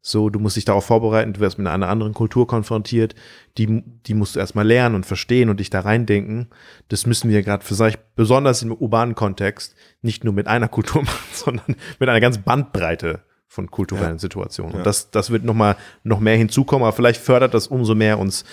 so, 0.00 0.30
du 0.30 0.38
musst 0.38 0.56
dich 0.56 0.64
darauf 0.64 0.86
vorbereiten, 0.86 1.32
du 1.32 1.40
wirst 1.40 1.58
mit 1.58 1.66
einer 1.66 1.88
anderen 1.88 2.14
Kultur 2.14 2.46
konfrontiert, 2.46 3.14
die, 3.58 3.82
die 4.06 4.14
musst 4.14 4.36
du 4.36 4.40
erstmal 4.40 4.66
lernen 4.66 4.94
und 4.94 5.06
verstehen 5.06 5.50
und 5.50 5.60
dich 5.60 5.70
da 5.70 5.80
reindenken. 5.80 6.48
Das 6.88 7.04
müssen 7.04 7.30
wir 7.30 7.42
gerade 7.42 7.64
vielleicht 7.64 8.14
besonders 8.14 8.62
im 8.62 8.72
urbanen 8.72 9.14
Kontext 9.14 9.74
nicht 10.00 10.24
nur 10.24 10.32
mit 10.32 10.46
einer 10.46 10.68
Kultur 10.68 11.02
machen, 11.02 11.28
sondern 11.32 11.76
mit 11.98 12.08
einer 12.08 12.20
ganzen 12.20 12.42
Bandbreite 12.42 13.22
von 13.48 13.70
kulturellen 13.70 14.12
ja. 14.12 14.18
Situationen. 14.18 14.72
Und 14.72 14.78
ja. 14.80 14.84
das, 14.84 15.10
das 15.10 15.30
wird 15.30 15.42
nochmal 15.42 15.76
noch 16.04 16.20
mehr 16.20 16.36
hinzukommen, 16.36 16.86
aber 16.86 16.94
vielleicht 16.94 17.20
fördert 17.20 17.54
das 17.54 17.66
umso 17.66 17.94
mehr 17.94 18.18
uns 18.18 18.44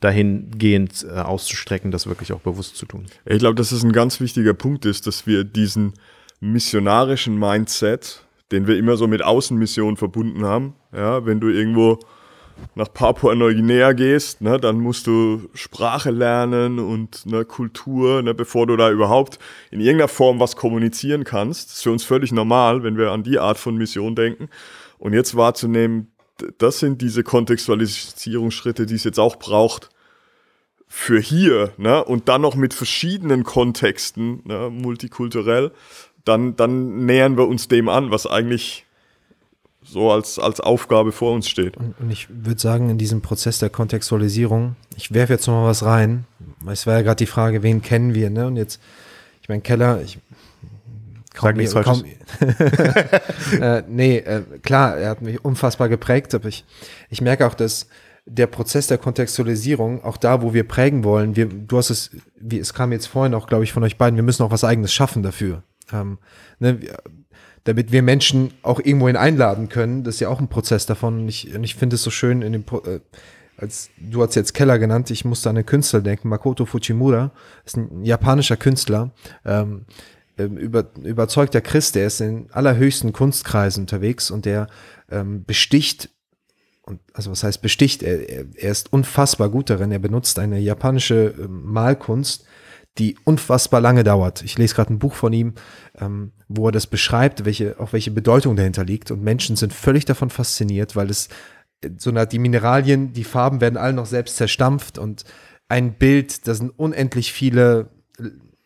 dahingehend 0.00 1.04
äh, 1.08 1.18
auszustrecken, 1.18 1.90
das 1.90 2.06
wirklich 2.06 2.32
auch 2.32 2.40
bewusst 2.40 2.76
zu 2.76 2.86
tun. 2.86 3.06
Ich 3.24 3.38
glaube, 3.38 3.54
dass 3.54 3.72
es 3.72 3.82
ein 3.82 3.92
ganz 3.92 4.20
wichtiger 4.20 4.54
Punkt 4.54 4.84
ist, 4.84 5.06
dass 5.06 5.26
wir 5.26 5.44
diesen 5.44 5.94
missionarischen 6.40 7.38
Mindset 7.38 8.23
den 8.54 8.68
wir 8.68 8.78
immer 8.78 8.96
so 8.96 9.08
mit 9.08 9.22
Außenmissionen 9.22 9.96
verbunden 9.96 10.44
haben. 10.44 10.74
Ja, 10.94 11.26
wenn 11.26 11.40
du 11.40 11.48
irgendwo 11.48 11.98
nach 12.76 12.92
Papua-Neuguinea 12.92 13.92
gehst, 13.94 14.40
ne, 14.40 14.60
dann 14.60 14.78
musst 14.78 15.08
du 15.08 15.48
Sprache 15.54 16.12
lernen 16.12 16.78
und 16.78 17.26
ne, 17.26 17.44
Kultur, 17.44 18.22
ne, 18.22 18.32
bevor 18.32 18.68
du 18.68 18.76
da 18.76 18.92
überhaupt 18.92 19.40
in 19.72 19.80
irgendeiner 19.80 20.06
Form 20.06 20.38
was 20.38 20.54
kommunizieren 20.54 21.24
kannst. 21.24 21.70
Das 21.70 21.76
ist 21.78 21.82
für 21.82 21.90
uns 21.90 22.04
völlig 22.04 22.30
normal, 22.30 22.84
wenn 22.84 22.96
wir 22.96 23.10
an 23.10 23.24
die 23.24 23.40
Art 23.40 23.58
von 23.58 23.76
Mission 23.76 24.14
denken. 24.14 24.48
Und 24.98 25.14
jetzt 25.14 25.36
wahrzunehmen, 25.36 26.12
das 26.58 26.78
sind 26.78 27.02
diese 27.02 27.24
Kontextualisierungsschritte, 27.24 28.86
die 28.86 28.94
es 28.94 29.04
jetzt 29.04 29.18
auch 29.18 29.36
braucht 29.36 29.90
für 30.86 31.18
hier, 31.18 31.72
ne, 31.76 32.04
und 32.04 32.28
dann 32.28 32.42
noch 32.42 32.54
mit 32.54 32.72
verschiedenen 32.72 33.42
Kontexten, 33.42 34.42
ne, 34.44 34.70
multikulturell 34.70 35.72
dann, 36.24 36.56
dann 36.56 37.06
nähern 37.06 37.36
wir 37.36 37.46
uns 37.46 37.68
dem 37.68 37.88
an, 37.88 38.10
was 38.10 38.26
eigentlich 38.26 38.86
so 39.82 40.10
als, 40.10 40.38
als 40.38 40.60
Aufgabe 40.60 41.12
vor 41.12 41.32
uns 41.32 41.48
steht. 41.48 41.76
Und, 41.76 41.94
und 42.00 42.10
ich 42.10 42.28
würde 42.30 42.60
sagen, 42.60 42.90
in 42.90 42.98
diesem 42.98 43.20
Prozess 43.20 43.58
der 43.58 43.70
Kontextualisierung, 43.70 44.76
ich 44.96 45.12
werfe 45.12 45.34
jetzt 45.34 45.46
noch 45.46 45.54
mal 45.54 45.68
was 45.68 45.84
rein. 45.84 46.24
Es 46.66 46.86
war 46.86 46.94
ja 46.94 47.02
gerade 47.02 47.16
die 47.16 47.26
Frage, 47.26 47.62
wen 47.62 47.82
kennen 47.82 48.14
wir, 48.14 48.30
ne? 48.30 48.46
Und 48.46 48.56
jetzt, 48.56 48.80
ich 49.42 49.48
meine, 49.48 49.60
Keller, 49.60 50.00
ich 50.00 50.18
kaum, 51.34 51.48
Sag 51.48 51.56
nichts 51.56 51.74
kaum, 51.74 52.04
äh, 53.60 53.82
nee, 53.88 54.18
äh, 54.18 54.42
klar, 54.62 54.96
er 54.96 55.10
hat 55.10 55.20
mich 55.20 55.44
unfassbar 55.44 55.88
geprägt, 55.88 56.34
aber 56.34 56.48
ich, 56.48 56.64
ich 57.10 57.20
merke 57.20 57.46
auch, 57.46 57.54
dass 57.54 57.88
der 58.26 58.46
Prozess 58.46 58.86
der 58.86 58.96
Kontextualisierung, 58.96 60.02
auch 60.02 60.16
da, 60.16 60.40
wo 60.40 60.54
wir 60.54 60.66
prägen 60.66 61.04
wollen, 61.04 61.36
wir, 61.36 61.46
du 61.46 61.76
hast 61.76 61.90
es, 61.90 62.10
wie, 62.40 62.58
es 62.58 62.72
kam 62.72 62.92
jetzt 62.92 63.06
vorhin 63.06 63.34
auch, 63.34 63.46
glaube 63.46 63.64
ich, 63.64 63.72
von 63.72 63.82
euch 63.82 63.98
beiden, 63.98 64.16
wir 64.16 64.22
müssen 64.22 64.42
auch 64.42 64.50
was 64.50 64.64
Eigenes 64.64 64.94
schaffen 64.94 65.22
dafür. 65.22 65.62
Ähm, 65.92 66.18
ne, 66.58 66.80
damit 67.64 67.92
wir 67.92 68.02
Menschen 68.02 68.52
auch 68.62 68.78
irgendwohin 68.78 69.16
einladen 69.16 69.68
können. 69.68 70.04
Das 70.04 70.16
ist 70.16 70.20
ja 70.20 70.28
auch 70.28 70.38
ein 70.38 70.48
Prozess 70.48 70.86
davon. 70.86 71.20
Und 71.20 71.28
ich, 71.28 71.52
ich 71.54 71.74
finde 71.74 71.96
es 71.96 72.02
so 72.02 72.10
schön 72.10 72.42
in 72.42 72.52
dem, 72.52 72.64
äh, 72.84 73.00
als 73.56 73.88
du 73.98 74.22
hast 74.22 74.34
jetzt 74.34 74.52
Keller 74.52 74.78
genannt, 74.78 75.10
ich 75.10 75.24
musste 75.24 75.48
an 75.48 75.56
einen 75.56 75.66
Künstler 75.66 76.00
denken, 76.00 76.28
Makoto 76.28 76.66
Fujimura, 76.66 77.32
ist 77.64 77.76
ein 77.76 78.04
japanischer 78.04 78.56
Künstler, 78.56 79.12
ähm, 79.44 79.86
ähm, 80.36 80.56
über, 80.56 80.90
überzeugter 81.02 81.60
Christ, 81.60 81.94
der 81.94 82.08
ist 82.08 82.20
in 82.20 82.48
allerhöchsten 82.50 83.12
Kunstkreisen 83.12 83.84
unterwegs 83.84 84.30
und 84.30 84.44
der 84.44 84.66
ähm, 85.10 85.44
besticht 85.44 86.10
und 86.86 87.00
also 87.14 87.30
was 87.30 87.42
heißt 87.42 87.62
besticht, 87.62 88.02
er, 88.02 88.28
er, 88.28 88.70
ist 88.70 88.92
unfassbar 88.92 89.48
gut 89.48 89.70
darin. 89.70 89.90
Er 89.90 90.00
benutzt 90.00 90.38
eine 90.38 90.58
japanische 90.58 91.34
ähm, 91.38 91.62
Malkunst, 91.72 92.44
die 92.98 93.16
unfassbar 93.24 93.80
lange 93.80 94.04
dauert. 94.04 94.42
Ich 94.42 94.56
lese 94.56 94.74
gerade 94.74 94.92
ein 94.92 94.98
Buch 94.98 95.14
von 95.14 95.32
ihm, 95.32 95.54
ähm, 95.98 96.32
wo 96.48 96.68
er 96.68 96.72
das 96.72 96.86
beschreibt, 96.86 97.44
welche, 97.44 97.78
auch 97.80 97.92
welche 97.92 98.12
Bedeutung 98.12 98.54
dahinter 98.54 98.84
liegt. 98.84 99.10
Und 99.10 99.22
Menschen 99.22 99.56
sind 99.56 99.72
völlig 99.72 100.04
davon 100.04 100.30
fasziniert, 100.30 100.94
weil 100.94 101.10
es 101.10 101.28
äh, 101.80 101.90
so 101.98 102.10
eine 102.10 102.26
die 102.26 102.38
Mineralien, 102.38 103.12
die 103.12 103.24
Farben 103.24 103.60
werden 103.60 103.76
alle 103.76 103.94
noch 103.94 104.06
selbst 104.06 104.36
zerstampft 104.36 104.98
und 104.98 105.24
ein 105.68 105.94
Bild, 105.94 106.46
da 106.46 106.54
sind 106.54 106.70
unendlich 106.76 107.32
viele 107.32 107.88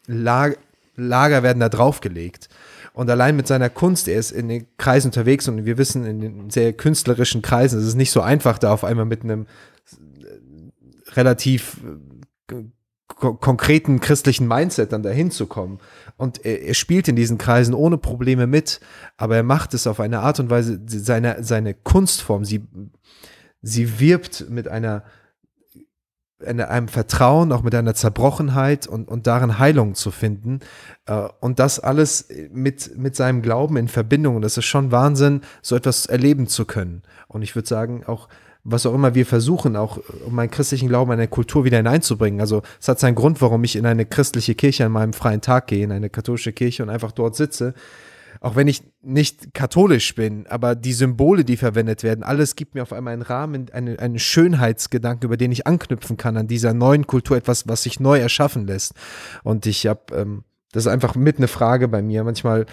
Lager, 0.06 0.56
Lager 0.96 1.42
werden 1.42 1.60
da 1.60 1.68
draufgelegt. 1.68 2.48
Und 2.92 3.08
allein 3.08 3.36
mit 3.36 3.46
seiner 3.46 3.70
Kunst, 3.70 4.08
er 4.08 4.18
ist 4.18 4.32
in 4.32 4.48
den 4.48 4.66
Kreisen 4.76 5.08
unterwegs 5.08 5.46
und 5.46 5.64
wir 5.64 5.78
wissen, 5.78 6.04
in 6.04 6.20
den 6.20 6.50
sehr 6.50 6.72
künstlerischen 6.72 7.40
Kreisen, 7.40 7.78
es 7.78 7.86
ist 7.86 7.94
nicht 7.94 8.10
so 8.10 8.20
einfach, 8.20 8.58
da 8.58 8.72
auf 8.72 8.82
einmal 8.82 9.04
mit 9.04 9.22
einem 9.22 9.46
äh, 9.92 11.12
relativ 11.12 11.76
konkreten 13.18 14.00
christlichen 14.00 14.46
Mindset 14.46 14.92
dann 14.92 15.02
dahin 15.02 15.30
zu 15.30 15.46
kommen. 15.46 15.80
Und 16.16 16.44
er, 16.44 16.62
er, 16.62 16.74
spielt 16.74 17.08
in 17.08 17.16
diesen 17.16 17.38
Kreisen 17.38 17.74
ohne 17.74 17.98
Probleme 17.98 18.46
mit, 18.46 18.80
aber 19.16 19.36
er 19.36 19.42
macht 19.42 19.74
es 19.74 19.86
auf 19.86 20.00
eine 20.00 20.20
Art 20.20 20.40
und 20.40 20.50
Weise, 20.50 20.80
seine, 20.86 21.42
seine 21.42 21.74
Kunstform, 21.74 22.44
sie, 22.44 22.66
sie 23.60 23.98
wirbt 24.00 24.48
mit 24.48 24.68
einer, 24.68 25.04
einem 26.44 26.86
Vertrauen, 26.86 27.50
auch 27.50 27.62
mit 27.62 27.74
einer 27.74 27.94
Zerbrochenheit 27.94 28.86
und, 28.86 29.08
und 29.08 29.26
darin 29.26 29.58
Heilung 29.58 29.94
zu 29.96 30.12
finden. 30.12 30.60
Äh, 31.06 31.28
und 31.40 31.58
das 31.58 31.80
alles 31.80 32.28
mit, 32.52 32.96
mit 32.96 33.16
seinem 33.16 33.42
Glauben 33.42 33.76
in 33.76 33.88
Verbindung. 33.88 34.36
Und 34.36 34.42
das 34.42 34.56
ist 34.56 34.66
schon 34.66 34.92
Wahnsinn, 34.92 35.40
so 35.62 35.74
etwas 35.74 36.06
erleben 36.06 36.46
zu 36.46 36.64
können. 36.64 37.02
Und 37.26 37.42
ich 37.42 37.56
würde 37.56 37.68
sagen, 37.68 38.04
auch 38.06 38.28
was 38.70 38.86
auch 38.86 38.94
immer 38.94 39.14
wir 39.14 39.26
versuchen, 39.26 39.76
auch 39.76 39.98
um 40.26 40.34
meinen 40.34 40.50
christlichen 40.50 40.88
Glauben 40.88 41.12
in 41.12 41.18
eine 41.18 41.28
Kultur 41.28 41.64
wieder 41.64 41.78
hineinzubringen. 41.78 42.40
Also 42.40 42.62
es 42.80 42.88
hat 42.88 43.00
seinen 43.00 43.14
Grund, 43.14 43.40
warum 43.40 43.64
ich 43.64 43.76
in 43.76 43.86
eine 43.86 44.04
christliche 44.04 44.54
Kirche 44.54 44.84
an 44.84 44.92
meinem 44.92 45.12
freien 45.12 45.40
Tag 45.40 45.68
gehe, 45.68 45.84
in 45.84 45.92
eine 45.92 46.10
katholische 46.10 46.52
Kirche 46.52 46.82
und 46.82 46.90
einfach 46.90 47.12
dort 47.12 47.34
sitze. 47.34 47.74
Auch 48.40 48.54
wenn 48.54 48.68
ich 48.68 48.82
nicht 49.02 49.54
katholisch 49.54 50.14
bin, 50.14 50.46
aber 50.46 50.74
die 50.76 50.92
Symbole, 50.92 51.44
die 51.44 51.56
verwendet 51.56 52.02
werden, 52.02 52.22
alles 52.22 52.54
gibt 52.54 52.74
mir 52.74 52.82
auf 52.82 52.92
einmal 52.92 53.14
einen 53.14 53.22
Rahmen, 53.22 53.70
einen, 53.72 53.98
einen 53.98 54.18
Schönheitsgedanken, 54.18 55.26
über 55.26 55.36
den 55.36 55.50
ich 55.50 55.66
anknüpfen 55.66 56.16
kann 56.16 56.36
an 56.36 56.46
dieser 56.46 56.74
neuen 56.74 57.06
Kultur, 57.06 57.36
etwas, 57.36 57.66
was 57.66 57.82
sich 57.82 57.98
neu 58.00 58.18
erschaffen 58.18 58.66
lässt. 58.66 58.92
Und 59.42 59.66
ich 59.66 59.86
habe, 59.86 60.14
ähm, 60.14 60.44
das 60.72 60.84
ist 60.84 60.92
einfach 60.92 61.14
mit 61.16 61.38
eine 61.38 61.48
Frage 61.48 61.88
bei 61.88 62.02
mir. 62.02 62.22
Manchmal 62.22 62.66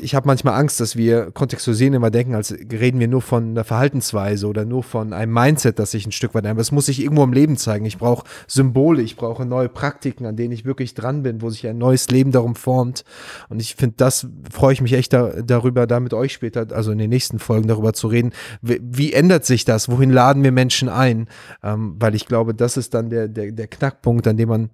ich 0.00 0.14
habe 0.14 0.26
manchmal 0.26 0.58
Angst, 0.58 0.80
dass 0.80 0.96
wir 0.96 1.30
kontextualisieren 1.30 1.94
immer 1.94 2.10
denken, 2.10 2.34
als 2.34 2.52
reden 2.52 2.98
wir 2.98 3.08
nur 3.08 3.22
von 3.22 3.50
einer 3.50 3.64
Verhaltensweise 3.64 4.46
oder 4.48 4.64
nur 4.64 4.82
von 4.82 5.12
einem 5.12 5.32
Mindset, 5.32 5.78
das 5.78 5.92
sich 5.92 6.06
ein 6.06 6.12
Stück 6.12 6.34
weit, 6.34 6.46
aber 6.46 6.60
es 6.60 6.72
muss 6.72 6.86
sich 6.86 7.00
irgendwo 7.00 7.24
im 7.24 7.32
Leben 7.32 7.56
zeigen. 7.56 7.84
Ich 7.84 7.98
brauche 7.98 8.26
Symbole, 8.48 9.02
ich 9.02 9.16
brauche 9.16 9.44
neue 9.44 9.68
Praktiken, 9.68 10.26
an 10.26 10.36
denen 10.36 10.52
ich 10.52 10.64
wirklich 10.64 10.94
dran 10.94 11.22
bin, 11.22 11.42
wo 11.42 11.50
sich 11.50 11.66
ein 11.66 11.78
neues 11.78 12.10
Leben 12.10 12.32
darum 12.32 12.56
formt. 12.56 13.04
Und 13.48 13.60
ich 13.60 13.76
finde, 13.76 13.96
das 13.98 14.26
freue 14.50 14.72
ich 14.72 14.80
mich 14.80 14.94
echt 14.94 15.12
da, 15.12 15.42
darüber, 15.42 15.86
da 15.86 16.00
mit 16.00 16.14
euch 16.14 16.32
später, 16.32 16.66
also 16.72 16.90
in 16.90 16.98
den 16.98 17.10
nächsten 17.10 17.38
Folgen 17.38 17.68
darüber 17.68 17.92
zu 17.92 18.08
reden. 18.08 18.32
Wie, 18.62 18.80
wie 18.82 19.12
ändert 19.12 19.44
sich 19.44 19.64
das? 19.64 19.88
Wohin 19.88 20.10
laden 20.10 20.42
wir 20.42 20.52
Menschen 20.52 20.88
ein? 20.88 21.28
Ähm, 21.62 21.96
weil 21.98 22.14
ich 22.14 22.26
glaube, 22.26 22.54
das 22.54 22.76
ist 22.76 22.94
dann 22.94 23.10
der, 23.10 23.28
der, 23.28 23.52
der 23.52 23.68
Knackpunkt, 23.68 24.26
an 24.26 24.36
dem 24.36 24.48
man, 24.48 24.70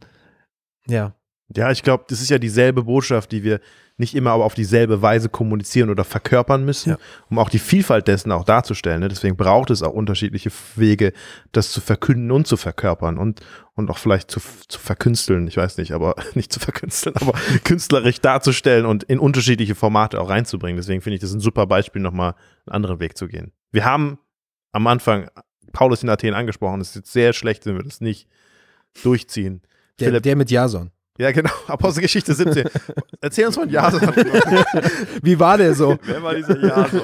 ja. 0.87 1.15
Ja, 1.57 1.71
ich 1.71 1.83
glaube, 1.83 2.05
das 2.09 2.21
ist 2.21 2.31
ja 2.31 2.39
dieselbe 2.39 2.85
Botschaft, 2.85 3.33
die 3.33 3.43
wir 3.43 3.61
nicht 4.01 4.15
immer 4.15 4.31
aber 4.31 4.45
auf 4.45 4.55
dieselbe 4.55 5.03
Weise 5.03 5.29
kommunizieren 5.29 5.91
oder 5.91 6.05
verkörpern 6.05 6.65
müssen, 6.65 6.91
ja. 6.91 6.99
um 7.29 7.39
auch 7.39 7.51
die 7.51 7.59
Vielfalt 7.59 8.09
dessen 8.09 8.33
auch 8.33 8.45
darzustellen. 8.45 9.01
Ne? 9.01 9.09
Deswegen 9.09 9.37
braucht 9.37 9.71
es 9.71 9.83
auch 9.83 9.93
unterschiedliche 9.93 10.51
Wege, 10.77 11.13
das 11.53 11.71
zu 11.71 11.81
verkünden 11.81 12.31
und 12.31 12.47
zu 12.47 12.57
verkörpern 12.57 13.19
und, 13.19 13.41
und 13.75 13.91
auch 13.91 13.99
vielleicht 13.99 14.31
zu, 14.31 14.41
zu 14.69 14.79
verkünsteln, 14.81 15.47
ich 15.49 15.59
weiß 15.59 15.77
nicht, 15.77 15.93
aber 15.93 16.15
nicht 16.35 16.53
zu 16.53 16.61
verkünsteln, 16.61 17.15
aber 17.17 17.33
künstlerisch 17.65 18.21
darzustellen 18.21 18.87
und 18.87 19.05
in 19.05 19.19
unterschiedliche 19.19 19.75
Formate 19.75 20.21
auch 20.21 20.31
reinzubringen. 20.31 20.79
Deswegen 20.79 21.03
finde 21.03 21.17
ich 21.17 21.21
das 21.21 21.33
ein 21.33 21.41
super 21.41 21.67
Beispiel, 21.67 22.01
nochmal 22.01 22.35
einen 22.67 22.75
anderen 22.75 23.01
Weg 23.01 23.19
zu 23.19 23.29
gehen. 23.29 23.53
Wir 23.71 23.85
haben 23.85 24.19
am 24.73 24.87
Anfang 24.87 25.29
Paulus 25.73 26.03
in 26.03 26.09
Athen 26.09 26.35
angesprochen, 26.35 26.81
es 26.81 26.91
ist 26.91 26.97
jetzt 26.97 27.13
sehr 27.13 27.33
schlecht, 27.33 27.67
wenn 27.67 27.77
wir 27.77 27.85
das 27.85 28.01
nicht 28.01 28.29
durchziehen. 29.03 29.63
Der, 29.99 30.09
Philipp, 30.09 30.23
der 30.23 30.37
mit 30.37 30.51
Jason. 30.51 30.91
Ja, 31.21 31.33
genau. 31.33 31.51
Apostelgeschichte 31.67 32.33
17. 32.33 32.65
Erzähl 33.21 33.47
uns 33.47 33.57
mal 33.59 33.65
ein 33.65 33.69
Jason. 33.69 34.01
Wie 35.23 35.39
war 35.39 35.59
der 35.59 35.75
so? 35.75 35.99
Wer 36.03 36.23
war 36.23 36.35
dieser 36.35 36.59
Jason? 36.59 37.03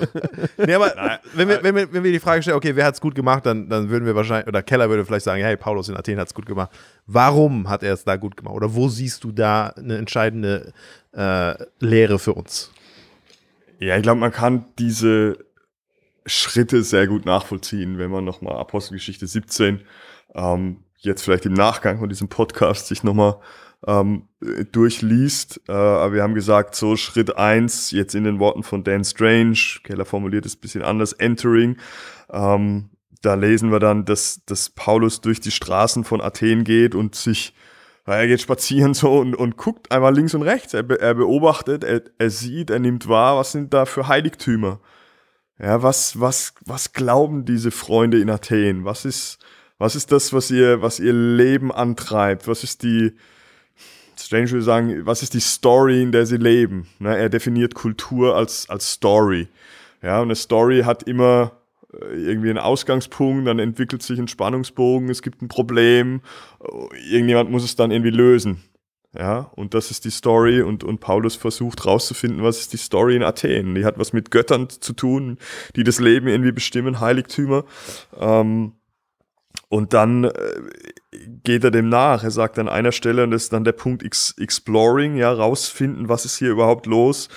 nee, 0.57 0.73
aber 0.73 1.21
wenn 1.35 1.49
wir, 1.51 1.63
wenn, 1.63 1.75
wir, 1.75 1.93
wenn 1.93 2.03
wir 2.03 2.13
die 2.13 2.19
Frage 2.19 2.41
stellen, 2.41 2.57
okay, 2.57 2.75
wer 2.75 2.87
hat 2.87 2.95
es 2.95 3.01
gut 3.03 3.15
gemacht, 3.15 3.45
dann, 3.45 3.69
dann 3.69 3.91
würden 3.91 4.07
wir 4.07 4.15
wahrscheinlich, 4.15 4.49
oder 4.49 4.63
Keller 4.63 4.89
würde 4.89 5.05
vielleicht 5.05 5.27
sagen, 5.27 5.43
hey, 5.43 5.59
Paulus 5.59 5.91
in 5.91 5.99
Athen 5.99 6.19
hat 6.19 6.29
es 6.29 6.33
gut 6.33 6.47
gemacht. 6.47 6.71
Warum 7.07 7.69
hat 7.69 7.83
er 7.83 7.93
es 7.93 8.05
da 8.05 8.17
gut 8.17 8.39
gemacht? 8.39 8.55
Oder 8.55 8.75
wo 8.75 8.89
siehst 8.89 9.23
du 9.23 9.33
da 9.33 9.67
eine 9.77 9.99
entscheidende 9.99 10.73
äh, 11.13 11.53
Lehre 11.81 12.19
für 12.19 12.33
uns? 12.33 12.73
Ja, 13.81 13.99
ich 13.99 14.03
glaube, 14.03 14.21
man 14.21 14.33
kann 14.33 14.65
diese 14.79 15.45
Schritte 16.25 16.83
sehr 16.85 17.07
gut 17.07 17.27
nachvollziehen, 17.27 17.99
wenn 17.99 18.11
man 18.11 18.25
nochmal 18.25 18.57
Apostelgeschichte 18.57 19.27
17 19.27 19.83
ähm, 20.35 20.79
jetzt 20.99 21.23
vielleicht 21.23 21.47
im 21.47 21.55
Nachgang 21.55 21.99
von 21.99 22.09
diesem 22.09 22.29
Podcast 22.29 22.89
sich 22.89 23.03
nochmal 23.05 23.39
ähm, 23.87 24.29
durchliest. 24.73 25.61
Äh, 25.69 25.73
aber 25.73 26.15
wir 26.15 26.23
haben 26.23 26.35
gesagt, 26.35 26.75
so 26.75 26.97
Schritt 26.97 27.37
eins 27.37 27.91
jetzt 27.91 28.15
in 28.15 28.25
den 28.25 28.39
Worten 28.39 28.63
von 28.63 28.85
Dan 28.85 29.05
Strange, 29.05 29.59
Keller 29.85 30.05
formuliert 30.05 30.47
es 30.47 30.57
ein 30.57 30.61
bisschen 30.61 30.83
anders, 30.83 31.13
Entering. 31.13 31.77
Ähm, 32.31 32.91
da 33.23 33.35
lesen 33.35 33.73
wir 33.73 33.81
dann, 33.81 34.05
dass, 34.05 34.45
dass 34.47 34.71
Paulus 34.71 35.21
durch 35.21 35.41
die 35.41 35.51
Straßen 35.51 36.05
von 36.05 36.21
Athen 36.21 36.65
geht 36.65 36.95
und 36.95 37.15
sich, 37.15 37.55
er 38.05 38.27
geht 38.27 38.41
spazieren 38.41 38.95
so 38.95 39.19
und, 39.19 39.35
und 39.35 39.57
guckt 39.57 39.91
einmal 39.91 40.15
links 40.15 40.35
und 40.35 40.43
rechts. 40.43 40.75
Er, 40.75 40.89
er 40.91 41.15
beobachtet, 41.15 41.83
er, 41.83 42.03
er 42.19 42.31
sieht, 42.31 42.71
er 42.71 42.79
nimmt 42.79 43.09
wahr, 43.09 43.37
was 43.37 43.53
sind 43.53 43.75
da 43.75 43.85
für 43.85 44.09
Heiligtümer. 44.09 44.81
Ja, 45.59 45.83
was, 45.83 46.21
was, 46.21 46.55
was 46.67 46.93
glauben 46.93 47.47
diese 47.47 47.71
Freunde 47.71 48.21
in 48.21 48.29
Athen? 48.29 48.85
Was 48.85 49.07
ist, 49.07 49.39
was 49.79 49.97
ist 49.97 50.13
das, 50.13 50.33
was 50.33 50.51
ihr, 50.51 50.83
was 50.83 51.01
ihr 51.01 51.13
Leben 51.13 51.73
antreibt? 51.73 52.49
Was 52.49 52.65
ist 52.65 52.83
die, 52.83 53.13
Strange 54.19 54.51
würde 54.51 54.65
sagen, 54.65 55.07
was 55.07 55.23
ist 55.23 55.35
die 55.35 55.41
Story, 55.41 56.03
in 56.03 56.13
der 56.13 56.27
sie 56.27 56.39
leben? 56.39 56.89
Ne, 56.99 57.17
er 57.17 57.29
definiert 57.29 57.75
Kultur 57.75 58.35
als, 58.37 58.69
als 58.71 58.93
Story. 58.93 59.49
Ja, 60.03 60.19
und 60.19 60.29
eine 60.29 60.37
Story 60.37 60.83
hat 60.83 61.03
immer 61.03 61.53
äh, 61.93 62.15
irgendwie 62.15 62.51
einen 62.51 62.59
Ausgangspunkt, 62.59 63.47
dann 63.47 63.59
entwickelt 63.59 64.03
sich 64.03 64.19
ein 64.19 64.29
Spannungsbogen, 64.29 65.11
es 65.11 65.23
gibt 65.23 65.43
ein 65.43 65.49
Problem, 65.49 66.21
irgendjemand 67.11 67.51
muss 67.51 67.65
es 67.65 67.77
dann 67.77 67.91
irgendwie 67.91 68.11
lösen. 68.11 68.63
Ja, 69.19 69.51
und 69.55 69.73
das 69.73 69.91
ist 69.91 70.05
die 70.05 70.11
Story 70.11 70.61
und, 70.61 70.85
und 70.85 71.01
Paulus 71.01 71.37
versucht 71.37 71.87
rauszufinden, 71.87 72.43
was 72.43 72.61
ist 72.61 72.75
die 72.75 72.79
Story 72.79 73.17
in 73.17 73.23
Athen. 73.23 73.75
Die 73.75 73.87
hat 73.87 73.99
was 73.99 74.13
mit 74.13 74.31
Göttern 74.31 74.69
zu 74.69 74.93
tun, 74.93 75.39
die 75.75 75.85
das 75.85 76.01
Leben 76.01 76.29
irgendwie 76.29 76.53
bestimmen, 76.53 77.01
Heiligtümer. 77.01 77.65
Ähm, 78.19 78.73
und 79.69 79.93
dann 79.93 80.25
äh, 80.25 80.31
geht 81.43 81.65
er 81.65 81.71
dem 81.71 81.89
nach. 81.89 82.23
Er 82.23 82.31
sagt 82.31 82.59
an 82.59 82.69
einer 82.69 82.93
Stelle, 82.93 83.25
und 83.25 83.31
das 83.31 83.45
ist 83.45 83.53
dann 83.53 83.65
der 83.65 83.73
Punkt 83.73 84.03
Ex 84.03 84.35
Exploring, 84.39 85.17
ja, 85.17 85.33
rausfinden, 85.33 86.09
was 86.09 86.25
ist 86.25 86.37
hier 86.37 86.51
überhaupt 86.51 86.87
los. 86.87 87.29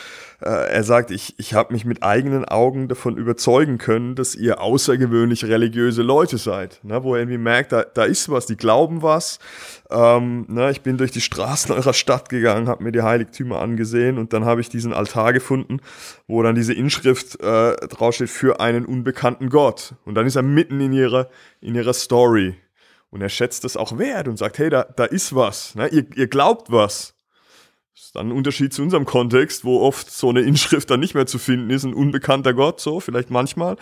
Äh, 0.41 0.71
er 0.71 0.83
sagt, 0.83 1.11
ich, 1.11 1.37
ich 1.37 1.53
habe 1.53 1.73
mich 1.73 1.83
mit 1.83 2.01
eigenen 2.01 2.45
Augen 2.45 2.87
davon 2.87 3.17
überzeugen 3.17 3.77
können, 3.77 4.15
dass 4.15 4.35
ihr 4.35 4.61
außergewöhnlich 4.61 5.43
religiöse 5.45 6.01
Leute 6.01 6.37
seid. 6.37 6.79
Ne, 6.83 7.03
wo 7.03 7.13
er 7.13 7.21
irgendwie 7.21 7.37
merkt, 7.37 7.71
da, 7.71 7.83
da 7.83 8.03
ist 8.05 8.29
was, 8.29 8.45
die 8.45 8.55
glauben 8.55 9.01
was. 9.01 9.39
Ähm, 9.89 10.45
ne, 10.47 10.71
ich 10.71 10.81
bin 10.81 10.97
durch 10.97 11.11
die 11.11 11.21
Straßen 11.21 11.71
eurer 11.75 11.93
Stadt 11.93 12.29
gegangen, 12.29 12.69
habe 12.69 12.83
mir 12.83 12.91
die 12.91 13.01
Heiligtümer 13.01 13.59
angesehen 13.59 14.17
und 14.17 14.31
dann 14.31 14.45
habe 14.45 14.61
ich 14.61 14.69
diesen 14.69 14.93
Altar 14.93 15.33
gefunden, 15.33 15.79
wo 16.27 16.41
dann 16.41 16.55
diese 16.55 16.73
Inschrift 16.73 17.41
äh, 17.41 17.75
draufsteht 17.87 18.29
für 18.29 18.61
einen 18.61 18.85
unbekannten 18.85 19.49
Gott. 19.49 19.95
Und 20.05 20.15
dann 20.15 20.25
ist 20.25 20.37
er 20.37 20.43
mitten 20.43 20.79
in 20.79 20.93
ihrer, 20.93 21.29
in 21.59 21.75
ihrer 21.75 21.93
Story. 21.93 22.55
Und 23.09 23.21
er 23.21 23.29
schätzt 23.29 23.63
das 23.63 23.75
auch 23.75 23.97
wert 23.97 24.27
und 24.27 24.37
sagt, 24.37 24.59
hey, 24.59 24.69
da, 24.69 24.83
da 24.83 25.05
ist 25.05 25.35
was. 25.35 25.75
Ne? 25.75 25.87
Ihr, 25.87 26.05
ihr 26.15 26.27
glaubt 26.27 26.71
was. 26.71 27.15
Das 27.99 28.05
ist 28.05 28.15
dann 28.15 28.29
ein 28.29 28.31
Unterschied 28.31 28.73
zu 28.73 28.81
unserem 28.81 29.03
Kontext, 29.03 29.65
wo 29.65 29.81
oft 29.81 30.09
so 30.09 30.29
eine 30.29 30.39
Inschrift 30.39 30.89
dann 30.89 31.01
nicht 31.01 31.15
mehr 31.15 31.25
zu 31.25 31.37
finden 31.37 31.69
ist, 31.69 31.83
ein 31.83 31.93
unbekannter 31.93 32.53
Gott, 32.53 32.79
so, 32.79 33.01
vielleicht 33.01 33.29
manchmal. 33.29 33.75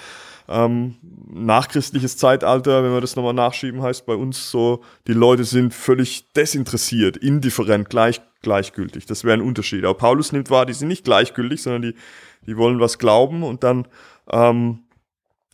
Ähm, 0.50 0.96
nachchristliches 1.32 2.18
Zeitalter, 2.18 2.84
wenn 2.84 2.94
wir 2.94 3.00
das 3.00 3.16
nochmal 3.16 3.36
nachschieben, 3.36 3.84
heißt 3.84 4.08
bei 4.08 4.16
uns 4.16 4.50
so, 4.50 4.82
die 5.06 5.14
Leute 5.14 5.44
sind 5.44 5.72
völlig 5.72 6.34
desinteressiert, 6.34 7.16
indifferent, 7.16 7.92
gleich, 7.92 8.20
gleichgültig. 8.42 9.06
Das 9.06 9.24
wäre 9.24 9.36
ein 9.36 9.42
Unterschied. 9.42 9.86
Aber 9.86 9.94
Paulus 9.94 10.32
nimmt 10.32 10.50
wahr, 10.50 10.66
die 10.66 10.74
sind 10.74 10.88
nicht 10.88 11.04
gleichgültig, 11.04 11.62
sondern 11.62 11.84
die, 11.84 11.94
die 12.48 12.58
wollen 12.58 12.80
was 12.80 12.98
glauben 12.98 13.44
und 13.44 13.64
dann 13.64 13.88
ähm, 14.32 14.80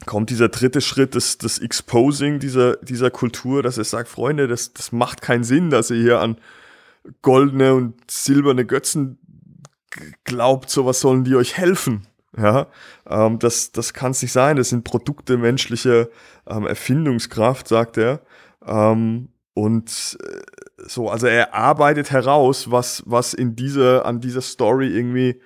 kommt 0.05 0.29
dieser 0.29 0.47
dritte 0.47 0.79
Schritt, 0.79 1.15
das, 1.15 1.37
das 1.37 1.59
Exposing 1.59 2.39
dieser, 2.39 2.77
dieser 2.77 3.11
Kultur, 3.11 3.61
dass 3.61 3.77
er 3.77 3.83
sagt, 3.83 4.07
Freunde, 4.07 4.47
das, 4.47 4.71
das 4.71 4.93
macht 4.93 5.21
keinen 5.21 5.43
Sinn, 5.43 5.69
dass 5.69 5.91
ihr 5.91 6.01
hier 6.01 6.21
an 6.21 6.37
goldene 7.21 7.73
und 7.73 8.09
silberne 8.09 8.65
Götzen 8.65 9.19
glaubt, 10.23 10.69
sowas 10.69 10.99
sollen 10.99 11.23
die 11.23 11.35
euch 11.35 11.57
helfen. 11.57 12.07
Ja, 12.35 12.67
ähm, 13.07 13.37
das, 13.37 13.71
das 13.71 13.93
kann 13.93 14.11
es 14.11 14.21
nicht 14.21 14.31
sein. 14.31 14.57
Das 14.57 14.69
sind 14.69 14.83
Produkte 14.83 15.37
menschlicher 15.37 16.07
ähm, 16.47 16.65
Erfindungskraft, 16.65 17.67
sagt 17.67 17.97
er. 17.97 18.21
Ähm, 18.65 19.29
und 19.53 20.17
äh, 20.23 20.39
so, 20.77 21.09
also 21.09 21.27
er 21.27 21.53
arbeitet 21.53 22.11
heraus, 22.11 22.71
was, 22.71 23.03
was 23.05 23.35
in 23.35 23.55
dieser, 23.55 24.05
an 24.05 24.19
dieser 24.19 24.41
Story 24.41 24.87
irgendwie 24.87 25.39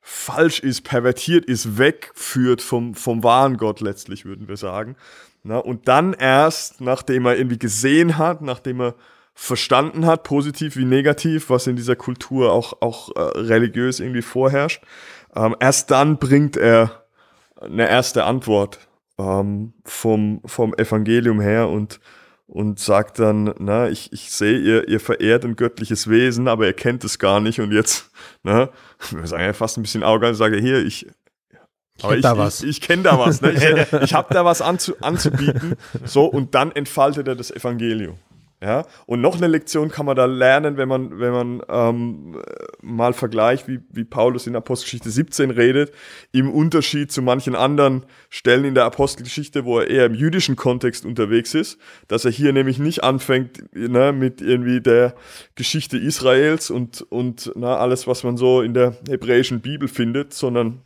falsch 0.00 0.60
ist, 0.60 0.82
pervertiert 0.82 1.44
ist, 1.44 1.78
wegführt 1.78 2.60
vom, 2.60 2.94
vom 2.94 3.22
wahren 3.22 3.56
Gott 3.56 3.80
letztlich, 3.80 4.24
würden 4.24 4.48
wir 4.48 4.56
sagen. 4.56 4.96
Na, 5.44 5.58
und 5.58 5.88
dann 5.88 6.14
erst, 6.14 6.80
nachdem 6.80 7.26
er 7.26 7.36
irgendwie 7.36 7.58
gesehen 7.58 8.18
hat, 8.18 8.42
nachdem 8.42 8.80
er 8.80 8.94
verstanden 9.34 10.06
hat, 10.06 10.22
positiv 10.22 10.76
wie 10.76 10.84
negativ, 10.84 11.50
was 11.50 11.66
in 11.66 11.76
dieser 11.76 11.96
Kultur 11.96 12.52
auch, 12.52 12.80
auch 12.80 13.14
äh, 13.16 13.20
religiös 13.20 14.00
irgendwie 14.00 14.22
vorherrscht. 14.22 14.82
Ähm, 15.34 15.56
erst 15.58 15.90
dann 15.90 16.18
bringt 16.18 16.56
er 16.56 17.04
eine 17.60 17.88
erste 17.88 18.24
Antwort 18.24 18.78
ähm, 19.18 19.74
vom, 19.84 20.40
vom 20.44 20.74
Evangelium 20.74 21.40
her 21.40 21.68
und, 21.68 22.00
und 22.46 22.78
sagt 22.78 23.18
dann, 23.18 23.54
na, 23.58 23.88
ich, 23.88 24.12
ich 24.12 24.30
sehe, 24.30 24.58
ihr, 24.58 24.88
ihr 24.88 25.00
verehrt 25.00 25.44
ein 25.44 25.56
göttliches 25.56 26.08
Wesen, 26.08 26.46
aber 26.46 26.66
ihr 26.66 26.72
kennt 26.72 27.02
es 27.02 27.18
gar 27.18 27.40
nicht 27.40 27.60
und 27.60 27.72
jetzt, 27.72 28.10
na, 28.44 28.70
wir 29.10 29.26
sagen 29.26 29.44
ja 29.44 29.52
fast 29.52 29.76
ein 29.76 29.82
bisschen 29.82 30.04
arrogant, 30.04 30.36
sage 30.36 30.58
hier, 30.58 30.84
ich, 30.84 31.06
ich 31.98 32.04
ich, 32.04 32.22
da 32.22 32.38
was. 32.38 32.62
ich, 32.62 32.70
ich 32.70 32.80
kenne 32.80 33.04
da 33.04 33.18
was. 33.18 33.40
Ne? 33.40 33.52
Ich, 33.52 33.92
ich 34.02 34.14
habe 34.14 34.32
da 34.34 34.44
was 34.44 34.62
anzu, 34.62 34.94
anzubieten. 35.00 35.76
So, 36.04 36.24
und 36.24 36.54
dann 36.54 36.72
entfaltet 36.72 37.28
er 37.28 37.36
das 37.36 37.52
Evangelium. 37.52 38.18
Ja? 38.64 38.86
Und 39.04 39.20
noch 39.20 39.36
eine 39.36 39.46
Lektion 39.46 39.90
kann 39.90 40.06
man 40.06 40.16
da 40.16 40.24
lernen, 40.24 40.78
wenn 40.78 40.88
man, 40.88 41.20
wenn 41.20 41.32
man 41.32 41.62
ähm, 41.68 42.40
mal 42.80 43.12
vergleicht, 43.12 43.68
wie, 43.68 43.80
wie 43.90 44.04
Paulus 44.04 44.46
in 44.46 44.56
Apostelgeschichte 44.56 45.10
17 45.10 45.50
redet, 45.50 45.92
im 46.32 46.50
Unterschied 46.50 47.12
zu 47.12 47.20
manchen 47.20 47.56
anderen 47.56 48.06
Stellen 48.30 48.64
in 48.64 48.74
der 48.74 48.86
Apostelgeschichte, 48.86 49.66
wo 49.66 49.80
er 49.80 49.90
eher 49.90 50.06
im 50.06 50.14
jüdischen 50.14 50.56
Kontext 50.56 51.04
unterwegs 51.04 51.52
ist, 51.52 51.78
dass 52.08 52.24
er 52.24 52.30
hier 52.30 52.54
nämlich 52.54 52.78
nicht 52.78 53.04
anfängt 53.04 53.62
ne, 53.74 54.12
mit 54.12 54.40
irgendwie 54.40 54.80
der 54.80 55.14
Geschichte 55.56 55.98
Israels 55.98 56.70
und, 56.70 57.02
und 57.10 57.52
na, 57.56 57.76
alles, 57.76 58.06
was 58.06 58.24
man 58.24 58.38
so 58.38 58.62
in 58.62 58.72
der 58.72 58.96
hebräischen 59.06 59.60
Bibel 59.60 59.88
findet, 59.88 60.32
sondern 60.32 60.80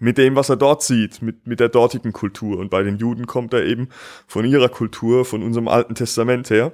mit 0.00 0.18
dem, 0.18 0.34
was 0.34 0.48
er 0.48 0.56
dort 0.56 0.82
sieht, 0.82 1.22
mit, 1.22 1.46
mit 1.46 1.60
der 1.60 1.68
dortigen 1.68 2.12
Kultur. 2.12 2.58
Und 2.58 2.70
bei 2.70 2.82
den 2.82 2.98
Juden 2.98 3.26
kommt 3.26 3.54
er 3.54 3.64
eben 3.64 3.88
von 4.26 4.44
ihrer 4.44 4.68
Kultur, 4.68 5.24
von 5.24 5.42
unserem 5.42 5.68
Alten 5.68 5.94
Testament 5.94 6.50
her. 6.50 6.72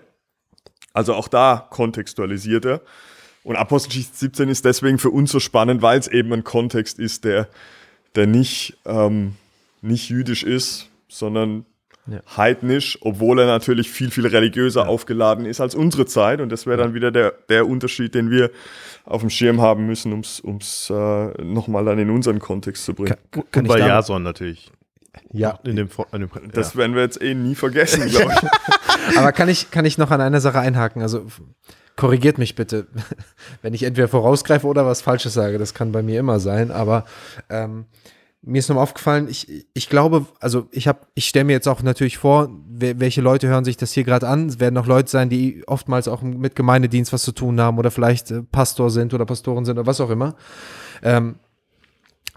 Also 0.96 1.12
auch 1.12 1.28
da 1.28 1.66
kontextualisiert 1.68 2.64
er. 2.64 2.80
Und 3.44 3.56
Apostelgeschichte 3.56 4.16
17 4.16 4.48
ist 4.48 4.64
deswegen 4.64 4.98
für 4.98 5.10
uns 5.10 5.30
so 5.30 5.40
spannend, 5.40 5.82
weil 5.82 5.98
es 5.98 6.08
eben 6.08 6.32
ein 6.32 6.42
Kontext 6.42 6.98
ist, 6.98 7.24
der, 7.24 7.48
der 8.14 8.26
nicht, 8.26 8.78
ähm, 8.86 9.34
nicht 9.82 10.08
jüdisch 10.08 10.42
ist, 10.42 10.88
sondern 11.06 11.66
ja. 12.06 12.20
heidnisch, 12.34 12.98
obwohl 13.02 13.40
er 13.40 13.46
natürlich 13.46 13.90
viel, 13.90 14.10
viel 14.10 14.26
religiöser 14.26 14.84
ja. 14.84 14.86
aufgeladen 14.86 15.44
ist 15.44 15.60
als 15.60 15.74
unsere 15.74 16.06
Zeit. 16.06 16.40
Und 16.40 16.48
das 16.50 16.66
wäre 16.66 16.78
dann 16.78 16.94
wieder 16.94 17.10
der, 17.10 17.34
der 17.50 17.68
Unterschied, 17.68 18.14
den 18.14 18.30
wir 18.30 18.50
auf 19.04 19.20
dem 19.20 19.28
Schirm 19.28 19.60
haben 19.60 19.86
müssen, 19.86 20.14
um 20.14 20.20
es 20.20 20.90
äh, 20.90 21.42
nochmal 21.44 21.84
dann 21.84 21.98
in 21.98 22.08
unseren 22.08 22.38
Kontext 22.38 22.86
zu 22.86 22.94
bringen. 22.94 23.16
Kann, 23.30 23.44
kann 23.50 23.64
Und 23.64 23.68
bei 23.68 23.80
Jason 23.80 24.22
natürlich. 24.22 24.72
Ja. 25.32 25.58
In 25.64 25.76
dem, 25.76 25.88
in 26.12 26.20
dem, 26.20 26.30
das 26.52 26.74
ja. 26.74 26.80
werden 26.80 26.94
wir 26.94 27.02
jetzt 27.02 27.20
eh 27.20 27.34
nie 27.34 27.54
vergessen, 27.54 28.06
glaube 28.08 28.32
ich. 28.34 29.18
Aber 29.18 29.32
kann 29.32 29.48
ich, 29.48 29.70
kann 29.70 29.84
ich 29.84 29.98
noch 29.98 30.10
an 30.10 30.20
einer 30.20 30.40
Sache 30.40 30.58
einhaken? 30.58 31.02
Also 31.02 31.26
korrigiert 31.96 32.38
mich 32.38 32.54
bitte, 32.54 32.86
wenn 33.62 33.74
ich 33.74 33.82
entweder 33.82 34.08
vorausgreife 34.08 34.66
oder 34.66 34.86
was 34.86 35.00
Falsches 35.00 35.34
sage. 35.34 35.58
Das 35.58 35.74
kann 35.74 35.92
bei 35.92 36.02
mir 36.02 36.20
immer 36.20 36.40
sein. 36.40 36.70
Aber 36.70 37.04
ähm, 37.50 37.86
mir 38.42 38.60
ist 38.60 38.68
nochmal 38.68 38.84
aufgefallen, 38.84 39.26
ich, 39.28 39.66
ich 39.74 39.88
glaube, 39.88 40.26
also 40.40 40.68
ich 40.70 40.86
habe, 40.86 41.00
ich 41.14 41.26
stelle 41.26 41.44
mir 41.44 41.52
jetzt 41.52 41.66
auch 41.66 41.82
natürlich 41.82 42.18
vor, 42.18 42.48
welche 42.68 43.20
Leute 43.20 43.48
hören 43.48 43.64
sich 43.64 43.76
das 43.76 43.92
hier 43.92 44.04
gerade 44.04 44.28
an. 44.28 44.48
Es 44.48 44.60
werden 44.60 44.76
auch 44.78 44.86
Leute 44.86 45.10
sein, 45.10 45.28
die 45.28 45.64
oftmals 45.66 46.06
auch 46.06 46.22
mit 46.22 46.54
Gemeindedienst 46.54 47.12
was 47.12 47.24
zu 47.24 47.32
tun 47.32 47.60
haben 47.60 47.78
oder 47.78 47.90
vielleicht 47.90 48.30
äh, 48.30 48.42
Pastor 48.42 48.90
sind 48.90 49.14
oder 49.14 49.26
Pastoren 49.26 49.64
sind 49.64 49.78
oder 49.78 49.86
was 49.86 50.00
auch 50.00 50.10
immer. 50.10 50.36
Ähm, 51.02 51.36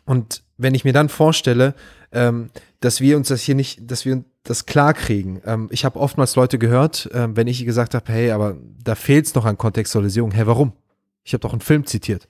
und 0.06 0.42
wenn 0.60 0.76
ich 0.76 0.84
mir 0.84 0.94
dann 0.94 1.10
vorstelle, 1.10 1.74
ähm, 2.12 2.50
dass 2.82 3.02
wir 3.02 3.18
uns 3.18 3.30
das 3.30 3.42
hier 3.42 3.56
nicht, 3.56 3.90
dass 3.90 4.06
wir 4.06 4.24
das 4.44 4.66
klar 4.66 4.94
kriegen. 4.94 5.42
Ähm, 5.46 5.70
ich 5.72 5.86
habe 5.86 6.00
oftmals 6.00 6.36
Leute 6.36 6.60
gehört, 6.60 7.10
ähm, 7.14 7.36
wenn 7.36 7.48
ich 7.48 7.66
gesagt 7.66 7.96
habe, 7.96 8.12
hey, 8.12 8.32
aber 8.32 8.58
da 8.84 8.96
fehlt 8.96 9.26
es 9.26 9.36
noch 9.36 9.46
an 9.46 9.58
Kontextualisierung. 9.58 10.32
Hey, 10.32 10.46
warum? 10.46 10.74
Ich 11.24 11.34
habe 11.34 11.42
doch 11.42 11.54
einen 11.54 11.62
Film 11.62 11.86
zitiert. 11.86 12.28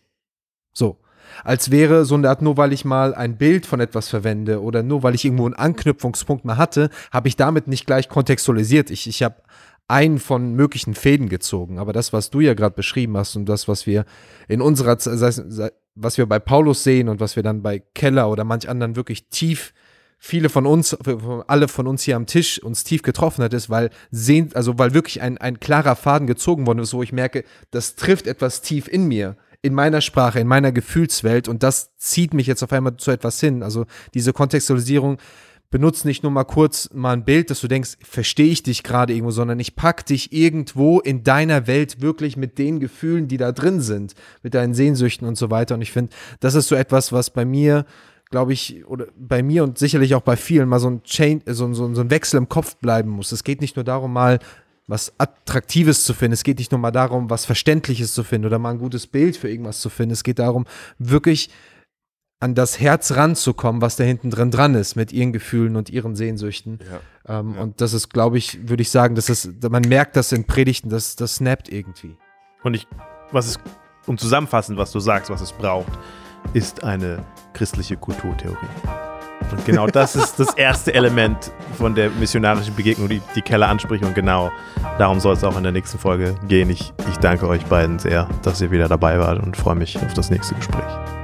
So. 0.74 0.98
Als 1.44 1.72
wäre 1.72 2.06
so 2.06 2.16
eine 2.16 2.28
Art, 2.30 2.42
nur 2.42 2.58
weil 2.58 2.74
ich 2.74 2.86
mal 2.86 3.14
ein 3.14 3.38
Bild 3.38 3.66
von 3.66 3.80
etwas 3.80 4.10
verwende 4.10 4.62
oder 4.62 4.84
nur 4.84 5.04
weil 5.04 5.16
ich 5.16 5.26
irgendwo 5.26 5.46
einen 5.46 5.54
Anknüpfungspunkt 5.54 6.44
mal 6.44 6.58
hatte, 6.58 6.90
habe 7.12 7.28
ich 7.28 7.36
damit 7.36 7.68
nicht 7.68 7.86
gleich 7.86 8.10
kontextualisiert. 8.10 8.90
Ich, 8.90 9.08
ich 9.08 9.24
habe 9.24 9.36
einen 9.88 10.20
von 10.20 10.54
möglichen 10.54 10.94
Fäden 10.94 11.30
gezogen. 11.30 11.80
Aber 11.80 11.94
das, 11.94 12.14
was 12.14 12.30
du 12.30 12.40
ja 12.40 12.54
gerade 12.54 12.76
beschrieben 12.76 13.18
hast 13.18 13.36
und 13.36 13.48
das, 13.48 13.68
was 13.68 13.88
wir 13.88 14.06
in 14.48 14.62
unserer, 14.62 14.98
was 16.02 16.18
wir 16.18 16.26
bei 16.26 16.40
Paulus 16.40 16.84
sehen 16.84 17.10
und 17.10 17.20
was 17.20 17.36
wir 17.36 17.44
dann 17.44 17.62
bei 17.62 17.80
Keller 17.94 18.30
oder 18.30 18.44
manch 18.44 18.70
anderen 18.70 18.96
wirklich 18.96 19.28
tief 19.28 19.74
viele 20.20 20.50
von 20.50 20.66
uns, 20.66 20.94
alle 21.48 21.68
von 21.68 21.88
uns 21.88 22.04
hier 22.04 22.18
am 22.18 22.26
Tisch 22.26 22.62
uns 22.62 22.84
tief 22.84 23.02
getroffen 23.02 23.44
hat, 23.44 23.54
ist, 23.54 23.70
weil 23.70 23.90
sehen, 24.12 24.52
also 24.54 24.78
weil 24.78 24.94
wirklich 24.94 25.22
ein, 25.22 25.38
ein 25.38 25.60
klarer 25.60 25.96
Faden 25.96 26.28
gezogen 26.28 26.68
worden 26.68 26.80
ist, 26.80 26.94
wo 26.94 27.02
ich 27.02 27.14
merke, 27.14 27.46
das 27.72 27.96
trifft 27.96 28.28
etwas 28.28 28.62
tief 28.62 28.88
in 28.88 29.08
mir, 29.08 29.38
in 29.62 29.74
meiner 29.74 30.02
Sprache, 30.02 30.40
in 30.40 30.48
meiner 30.48 30.72
Gefühlswelt 30.72 31.48
und 31.48 31.64
das 31.64 31.96
zieht 31.98 32.34
mich 32.34 32.48
jetzt 32.48 32.64
auf 32.64 32.74
einmal 32.74 32.98
zu 32.98 33.12
etwas 33.12 33.40
hin. 33.40 33.64
Also 33.64 33.86
diese 34.14 34.34
Kontextualisierung 34.34 35.18
benutzt 35.72 36.06
nicht 36.06 36.24
nur 36.24 36.32
mal 36.32 36.46
kurz 36.46 36.90
mal 36.94 37.14
ein 37.14 37.26
Bild, 37.26 37.50
dass 37.50 37.62
du 37.62 37.68
denkst, 37.68 37.98
verstehe 38.02 38.52
ich 38.52 38.64
dich 38.64 38.84
gerade 38.84 39.14
irgendwo, 39.14 39.32
sondern 39.32 39.60
ich 39.60 39.76
pack 39.76 40.06
dich 40.06 40.34
irgendwo 40.34 41.00
in 41.00 41.24
deiner 41.24 41.68
Welt 41.68 42.02
wirklich 42.02 42.38
mit 42.38 42.58
den 42.58 42.80
Gefühlen, 42.80 43.28
die 43.28 43.38
da 43.38 43.52
drin 43.52 43.80
sind, 43.80 44.16
mit 44.42 44.54
deinen 44.54 44.74
Sehnsüchten 44.74 45.28
und 45.28 45.38
so 45.38 45.52
weiter. 45.52 45.76
Und 45.76 45.82
ich 45.82 45.92
finde, 45.92 46.12
das 46.40 46.56
ist 46.56 46.68
so 46.68 46.76
etwas, 46.76 47.12
was 47.12 47.30
bei 47.30 47.46
mir 47.46 47.86
glaube 48.32 48.54
ich, 48.54 48.86
oder 48.86 49.08
bei 49.18 49.42
mir 49.42 49.64
und 49.64 49.80
sicherlich 49.80 50.14
auch 50.16 50.22
bei 50.22 50.38
vielen 50.38 50.70
mal 50.70 50.80
so 50.80 50.90
ein, 50.90 51.04
Chain, 51.04 51.42
so, 51.48 51.74
so, 51.74 51.94
so 51.94 52.02
ein 52.02 52.12
Wechsel 52.12 52.38
im 52.38 52.48
Kopf 52.48 52.76
bleiben 52.76 53.10
muss. 53.10 53.32
Es 53.32 53.44
geht 53.44 53.60
nicht 53.60 53.76
nur 53.76 53.84
darum, 53.84 54.14
mal 54.14 54.40
was 54.88 55.14
Attraktives 55.18 56.04
zu 56.04 56.14
finden. 56.14 56.34
Es 56.34 56.44
geht 56.44 56.60
nicht 56.60 56.72
nur 56.72 56.80
mal 56.80 56.92
darum, 56.92 57.30
was 57.30 57.46
Verständliches 57.46 58.14
zu 58.14 58.24
finden 58.24 58.48
oder 58.48 58.60
mal 58.60 58.72
ein 58.72 58.80
gutes 58.80 59.08
Bild 59.08 59.38
für 59.38 59.50
irgendwas 59.50 59.82
zu 59.82 59.90
finden. 59.90 60.14
Es 60.14 60.24
geht 60.24 60.40
darum, 60.40 60.66
wirklich 60.98 61.50
an 62.40 62.56
das 62.56 62.80
Herz 62.80 63.12
ranzukommen, 63.16 63.82
was 63.82 63.98
da 63.98 64.04
hinten 64.04 64.30
drin 64.30 64.50
dran 64.50 64.76
ist, 64.76 64.96
mit 64.96 65.12
ihren 65.12 65.34
Gefühlen 65.34 65.76
und 65.76 65.90
ihren 65.90 66.16
Sehnsüchten. 66.16 66.80
Ja. 67.28 67.40
Ähm, 67.40 67.56
ja. 67.56 67.62
Und 67.62 67.82
das 67.82 67.94
ist, 67.94 68.10
glaube 68.10 68.38
ich, 68.38 68.70
würde 68.70 68.82
ich 68.82 68.90
sagen, 68.90 69.16
dass 69.16 69.30
es, 69.30 69.50
man 69.70 69.84
merkt 69.84 70.16
das 70.16 70.32
in 70.32 70.46
Predigten, 70.46 70.90
das, 70.90 71.16
das 71.16 71.36
snappt 71.36 71.70
irgendwie. 71.70 72.16
Und 72.64 72.76
ich, 72.76 72.88
was 73.32 73.48
es, 73.48 73.60
um 74.08 74.18
zusammenfassend, 74.18 74.78
was 74.78 74.92
du 74.92 75.00
sagst, 75.00 75.30
was 75.30 75.42
es 75.42 75.52
braucht, 75.52 75.92
ist 76.54 76.84
eine 76.84 77.26
christliche 77.54 77.98
Kulturtheorie. 77.98 78.56
Und 79.52 79.66
genau 79.66 79.88
das 79.92 80.16
ist 80.16 80.40
das 80.40 80.54
erste 80.54 80.94
Element 80.94 81.52
von 81.78 81.94
der 81.94 82.10
missionarischen 82.10 82.74
Begegnung, 82.74 83.10
die, 83.10 83.22
die 83.36 83.42
Keller 83.42 83.68
anspricht. 83.68 84.06
Und 84.06 84.16
genau 84.16 84.50
darum 84.98 85.20
soll 85.20 85.34
es 85.34 85.44
auch 85.44 85.58
in 85.58 85.64
der 85.64 85.74
nächsten 85.74 86.00
Folge 86.00 86.36
gehen. 86.48 86.70
Ich, 86.70 86.94
ich 87.10 87.18
danke 87.18 87.50
euch 87.50 87.66
beiden 87.66 88.00
sehr, 88.00 88.30
dass 88.44 88.62
ihr 88.62 88.72
wieder 88.72 88.88
dabei 88.88 89.20
wart 89.20 89.44
und 89.44 89.58
freue 89.58 89.76
mich 89.76 89.98
auf 89.98 90.14
das 90.14 90.30
nächste 90.30 90.56
Gespräch. 90.56 91.19